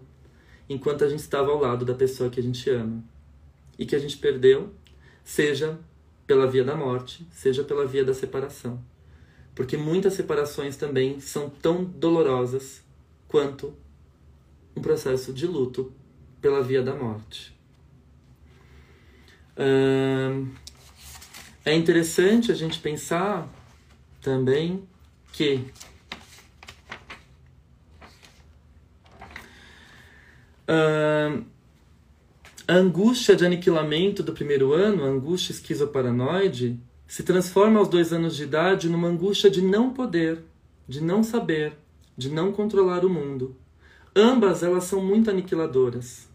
enquanto 0.69 1.05
a 1.05 1.07
gente 1.07 1.21
estava 1.21 1.49
ao 1.49 1.61
lado 1.61 1.85
da 1.85 1.93
pessoa 1.93 2.29
que 2.29 2.41
a 2.41 2.43
gente 2.43 2.69
ama 2.69 3.01
e 3.77 3.85
que 3.85 3.95
a 3.95 3.99
gente 3.99 4.17
perdeu, 4.17 4.73
seja 5.23 5.79
pela 6.25 6.47
via 6.47 6.63
da 6.63 6.75
morte, 6.75 7.25
seja 7.31 7.63
pela 7.63 7.85
via 7.85 8.03
da 8.03 8.13
separação. 8.13 8.83
Porque 9.55 9.77
muitas 9.77 10.13
separações 10.13 10.75
também 10.75 11.19
são 11.19 11.49
tão 11.49 11.83
dolorosas 11.83 12.83
quanto 13.27 13.75
um 14.75 14.81
processo 14.81 15.33
de 15.33 15.47
luto 15.47 15.91
pela 16.39 16.61
via 16.61 16.83
da 16.83 16.95
morte. 16.95 17.55
É 21.65 21.73
interessante 21.73 22.51
a 22.51 22.55
gente 22.55 22.79
pensar 22.79 23.49
também 24.21 24.87
que 25.33 25.65
a 32.69 32.73
angústia 32.73 33.33
de 33.33 33.45
aniquilamento 33.45 34.21
do 34.21 34.33
primeiro 34.33 34.73
ano, 34.73 35.05
a 35.05 35.07
angústia 35.07 35.53
esquizoparanoide, 35.53 36.77
se 37.07 37.23
transforma 37.23 37.79
aos 37.79 37.87
dois 37.87 38.11
anos 38.11 38.35
de 38.35 38.43
idade 38.43 38.89
numa 38.89 39.07
angústia 39.07 39.49
de 39.49 39.61
não 39.61 39.93
poder, 39.93 40.43
de 40.85 41.01
não 41.01 41.23
saber, 41.23 41.77
de 42.17 42.29
não 42.29 42.51
controlar 42.51 43.05
o 43.05 43.09
mundo. 43.09 43.55
Ambas 44.13 44.63
elas 44.63 44.83
são 44.83 45.01
muito 45.01 45.29
aniquiladoras, 45.29 46.27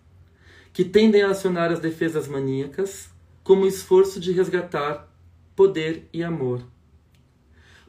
que 0.72 0.84
tendem 0.84 1.20
a 1.20 1.32
acionar 1.32 1.70
as 1.70 1.80
defesas 1.80 2.26
maníacas 2.26 3.10
como 3.44 3.66
esforço 3.66 4.18
de 4.18 4.32
resgatar 4.32 5.12
poder 5.54 6.08
e 6.14 6.22
amor. 6.22 6.62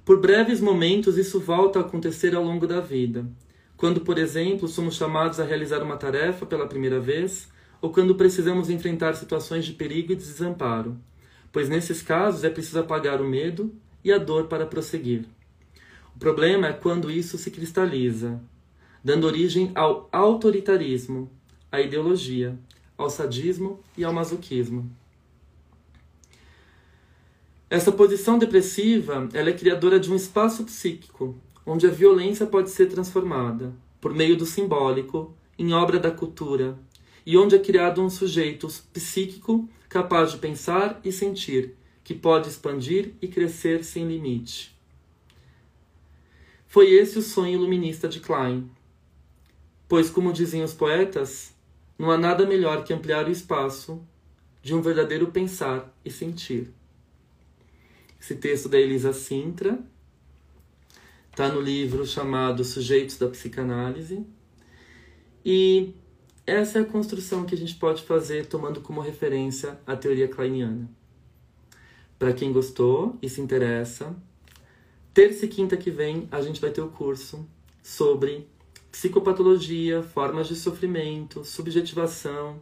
Por 0.04 0.20
breves 0.20 0.60
momentos, 0.60 1.18
isso 1.18 1.39
volta 1.39 1.80
a 1.80 1.84
acontecer 1.84 2.36
ao 2.36 2.44
longo 2.44 2.68
da 2.68 2.82
vida. 2.82 3.26
Quando, 3.78 4.02
por 4.02 4.18
exemplo, 4.18 4.68
somos 4.68 4.96
chamados 4.96 5.39
a 5.39 5.46
realizar 5.46 5.82
uma 5.82 5.96
tarefa 5.96 6.46
pela 6.46 6.68
primeira 6.68 7.00
vez, 7.00 7.53
ou 7.84 7.90
quando 7.90 8.16
precisamos 8.16 8.70
enfrentar 8.70 9.14
situações 9.14 9.66
de 9.66 9.74
perigo 9.74 10.14
e 10.14 10.16
desamparo, 10.16 10.98
pois 11.52 11.68
nesses 11.68 12.02
casos 12.02 12.46
é 12.46 12.50
preciso 12.50 12.80
apagar 12.80 13.22
o 13.22 13.28
medo 13.28 13.76
e 14.02 14.10
a 14.10 14.18
dor 14.18 14.46
para 14.46 14.66
prosseguir. 14.66 15.26
O 16.16 16.18
problema 16.18 16.68
é 16.68 16.72
quando 16.72 17.12
isso 17.12 17.38
se 17.38 17.52
cristaliza, 17.52 18.42
dando 19.04 19.28
origem 19.28 19.70
ao 19.76 20.08
autoritarismo, 20.14 21.30
à 21.70 21.82
ideologia, 21.82 22.58
ao 22.98 23.10
sadismo 23.10 23.82
e 23.98 24.06
ao 24.06 24.14
masoquismo. 24.14 24.90
Essa 27.70 27.92
posição 27.92 28.40
depressiva 28.40 29.28
ela 29.34 29.50
é 29.50 29.54
criadora 29.54 30.00
de 30.00 30.10
um 30.10 30.16
espaço 30.16 30.64
psíquico, 30.64 31.36
onde 31.66 31.86
a 31.86 31.92
violência 31.92 32.46
pode 32.46 32.70
ser 32.70 32.86
transformada, 32.86 33.74
por 34.00 34.14
meio 34.14 34.38
do 34.38 34.46
simbólico, 34.46 35.36
em 35.60 35.74
obra 35.74 36.00
da 36.00 36.12
cultura, 36.12 36.80
e 37.26 37.38
onde 37.38 37.55
é 37.55 37.59
criado 37.59 38.01
um 38.01 38.09
sujeito 38.09 38.67
psíquico 38.91 39.67
capaz 39.88 40.32
de 40.32 40.38
pensar 40.38 40.99
e 41.03 41.11
sentir, 41.11 41.76
que 42.03 42.13
pode 42.13 42.49
expandir 42.49 43.13
e 43.21 43.28
crescer 43.28 43.84
sem 43.84 44.07
limite. 44.07 44.76
Foi 46.67 46.91
esse 46.91 47.19
o 47.19 47.21
sonho 47.21 47.53
iluminista 47.53 48.07
de 48.07 48.19
Klein. 48.19 48.69
Pois, 49.88 50.09
como 50.09 50.34
diziam 50.34 50.65
os 50.65 50.74
poetas, 50.74 51.53
não 51.97 52.09
há 52.09 52.17
nada 52.17 52.45
melhor 52.45 52.84
que 52.84 52.93
ampliar 52.93 53.28
o 53.28 53.32
espaço 53.32 54.01
de 54.61 54.74
um 54.74 54.82
verdadeiro 54.82 55.28
pensar 55.28 55.95
e 56.03 56.09
sentir. 56.09 56.74
Esse 58.19 58.36
texto 58.36 58.67
da 58.67 58.80
Elisa 58.80 59.13
Sintra 59.13 59.80
está 61.30 61.49
no 61.49 61.61
livro 61.61 62.05
chamado 62.05 62.63
Sujeitos 62.63 63.17
da 63.17 63.28
Psicanálise. 63.28 64.26
E 65.45 65.93
essa 66.46 66.80
é 66.80 66.82
a 66.82 66.86
construção 66.86 67.46
que 67.46 67.56
a 67.56 67.58
gente 67.58 67.76
pode 67.76 68.04
fazer 68.04 68.48
tomando 68.48 68.82
como 68.82 69.00
referência 69.00 69.80
a 69.88 69.96
teoria 69.96 70.28
kleiniana. 70.28 70.89
Para 72.20 72.34
quem 72.34 72.52
gostou 72.52 73.18
e 73.22 73.30
se 73.30 73.39
interessa, 73.39 74.16
terça 75.14 75.46
e 75.46 75.48
quinta 75.48 75.78
que 75.78 75.89
vem 75.89 76.28
a 76.32 76.41
gente 76.41 76.60
vai 76.60 76.70
ter 76.70 76.82
o 76.82 76.89
curso 76.89 77.48
sobre 77.82 78.48
psicopatologia, 78.91 80.04
formas 80.04 80.48
de 80.48 80.56
sofrimento, 80.56 81.46
subjetivação, 81.46 82.62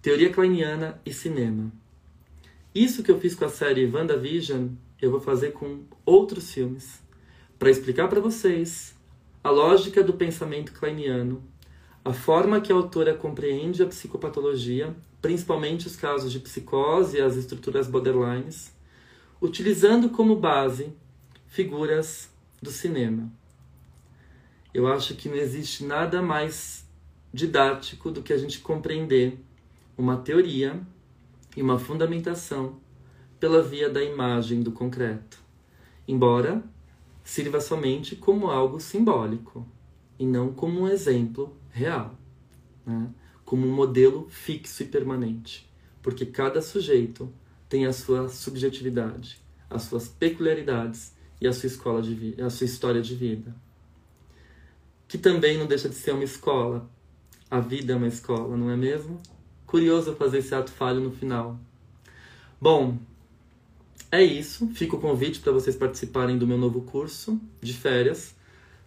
teoria 0.00 0.32
kleiniana 0.32 1.00
e 1.04 1.12
cinema. 1.12 1.70
Isso 2.74 3.02
que 3.02 3.10
eu 3.10 3.20
fiz 3.20 3.34
com 3.34 3.44
a 3.44 3.50
série 3.50 3.86
WandaVision, 3.86 4.68
eu 5.00 5.10
vou 5.10 5.20
fazer 5.20 5.52
com 5.52 5.82
outros 6.04 6.50
filmes, 6.50 7.02
para 7.58 7.70
explicar 7.70 8.08
para 8.08 8.20
vocês 8.20 8.94
a 9.44 9.50
lógica 9.50 10.02
do 10.02 10.14
pensamento 10.14 10.72
kleiniano, 10.72 11.42
a 12.04 12.12
forma 12.12 12.60
que 12.60 12.72
a 12.72 12.74
autora 12.74 13.14
compreende 13.14 13.82
a 13.82 13.86
psicopatologia, 13.86 14.94
principalmente 15.20 15.86
os 15.86 15.94
casos 15.94 16.32
de 16.32 16.40
psicose 16.40 17.16
e 17.16 17.20
as 17.20 17.36
estruturas 17.36 17.86
borderlines, 17.86 18.74
utilizando 19.40 20.10
como 20.10 20.34
base 20.34 20.92
figuras 21.46 22.28
do 22.60 22.70
cinema. 22.70 23.32
Eu 24.74 24.86
acho 24.88 25.14
que 25.14 25.28
não 25.28 25.36
existe 25.36 25.84
nada 25.84 26.20
mais 26.20 26.84
didático 27.32 28.10
do 28.10 28.22
que 28.22 28.32
a 28.32 28.38
gente 28.38 28.58
compreender 28.58 29.38
uma 29.96 30.16
teoria 30.16 30.80
e 31.56 31.62
uma 31.62 31.78
fundamentação 31.78 32.80
pela 33.38 33.62
via 33.62 33.88
da 33.88 34.02
imagem 34.02 34.60
do 34.60 34.72
concreto, 34.72 35.38
embora 36.08 36.64
sirva 37.22 37.60
somente 37.60 38.16
como 38.16 38.50
algo 38.50 38.80
simbólico 38.80 39.66
e 40.18 40.26
não 40.26 40.52
como 40.52 40.80
um 40.80 40.88
exemplo 40.88 41.56
real, 41.72 42.16
né? 42.86 43.10
como 43.44 43.66
um 43.66 43.74
modelo 43.74 44.28
fixo 44.30 44.82
e 44.82 44.86
permanente, 44.86 45.68
porque 46.00 46.24
cada 46.24 46.62
sujeito 46.62 47.32
tem 47.68 47.86
a 47.86 47.92
sua 47.92 48.28
subjetividade, 48.28 49.40
as 49.68 49.82
suas 49.82 50.06
peculiaridades 50.06 51.12
e 51.40 51.48
a 51.48 51.52
sua 51.52 51.66
escola 51.66 52.00
de 52.00 52.14
vida, 52.14 52.46
a 52.46 52.50
sua 52.50 52.66
história 52.66 53.02
de 53.02 53.14
vida, 53.14 53.54
que 55.08 55.18
também 55.18 55.58
não 55.58 55.66
deixa 55.66 55.88
de 55.88 55.94
ser 55.94 56.12
uma 56.12 56.24
escola. 56.24 56.88
A 57.50 57.60
vida 57.60 57.92
é 57.92 57.96
uma 57.96 58.06
escola, 58.06 58.56
não 58.56 58.70
é 58.70 58.76
mesmo? 58.76 59.20
Curioso 59.66 60.14
fazer 60.14 60.38
esse 60.38 60.54
ato 60.54 60.70
falho 60.70 61.00
no 61.00 61.10
final. 61.10 61.58
Bom, 62.60 62.96
é 64.10 64.22
isso. 64.22 64.68
Fica 64.68 64.96
o 64.96 65.00
convite 65.00 65.40
para 65.40 65.52
vocês 65.52 65.74
participarem 65.74 66.38
do 66.38 66.46
meu 66.46 66.58
novo 66.58 66.82
curso 66.82 67.40
de 67.60 67.72
férias. 67.72 68.34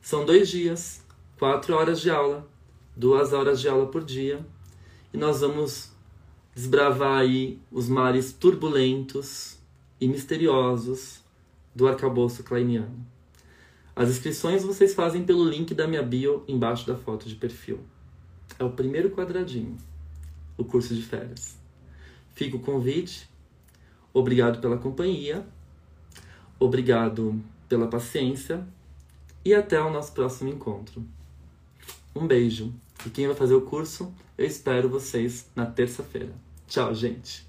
São 0.02 0.24
dois 0.24 0.48
dias, 0.50 1.04
quatro 1.38 1.76
horas 1.76 2.00
de 2.00 2.10
aula, 2.10 2.48
duas 2.96 3.34
horas 3.34 3.60
de 3.60 3.68
aula 3.68 3.88
por 3.88 4.04
dia. 4.04 4.46
E 5.14 5.18
nós 5.18 5.42
vamos 5.42 5.92
desbravar 6.54 7.20
aí 7.20 7.60
os 7.72 7.90
mares 7.90 8.32
turbulentos 8.34 9.58
e 10.00 10.08
misteriosos 10.08 11.22
do 11.74 11.88
arcabouço 11.88 12.44
kleiniano. 12.44 13.06
As 13.96 14.10
inscrições 14.10 14.64
vocês 14.64 14.94
fazem 14.94 15.24
pelo 15.24 15.48
link 15.48 15.74
da 15.74 15.88
minha 15.88 16.04
bio 16.04 16.44
embaixo 16.48 16.86
da 16.86 16.96
foto 16.96 17.28
de 17.28 17.36
perfil. 17.36 17.80
É 18.60 18.64
o 18.64 18.72
primeiro 18.72 19.10
quadradinho 19.10 19.78
o 20.58 20.64
curso 20.64 20.96
de 20.96 21.02
férias. 21.02 21.58
Fica 22.34 22.56
o 22.56 22.60
convite. 22.60 23.30
Obrigado 24.14 24.60
pela 24.60 24.78
companhia. 24.78 25.46
Obrigado 26.60 27.42
pela 27.68 27.88
paciência. 27.88 28.66
E 29.44 29.54
até 29.54 29.80
o 29.82 29.92
nosso 29.92 30.14
próximo 30.14 30.50
encontro. 30.50 31.06
Um 32.16 32.26
beijo. 32.26 32.74
E 33.06 33.10
quem 33.10 33.28
vai 33.28 33.36
fazer 33.36 33.56
o 33.56 33.62
curso, 33.62 34.14
eu 34.38 34.46
espero 34.46 34.90
vocês 34.90 35.46
na 35.56 35.66
terça-feira. 35.66 36.34
Tchau, 36.68 36.94
gente. 36.94 37.48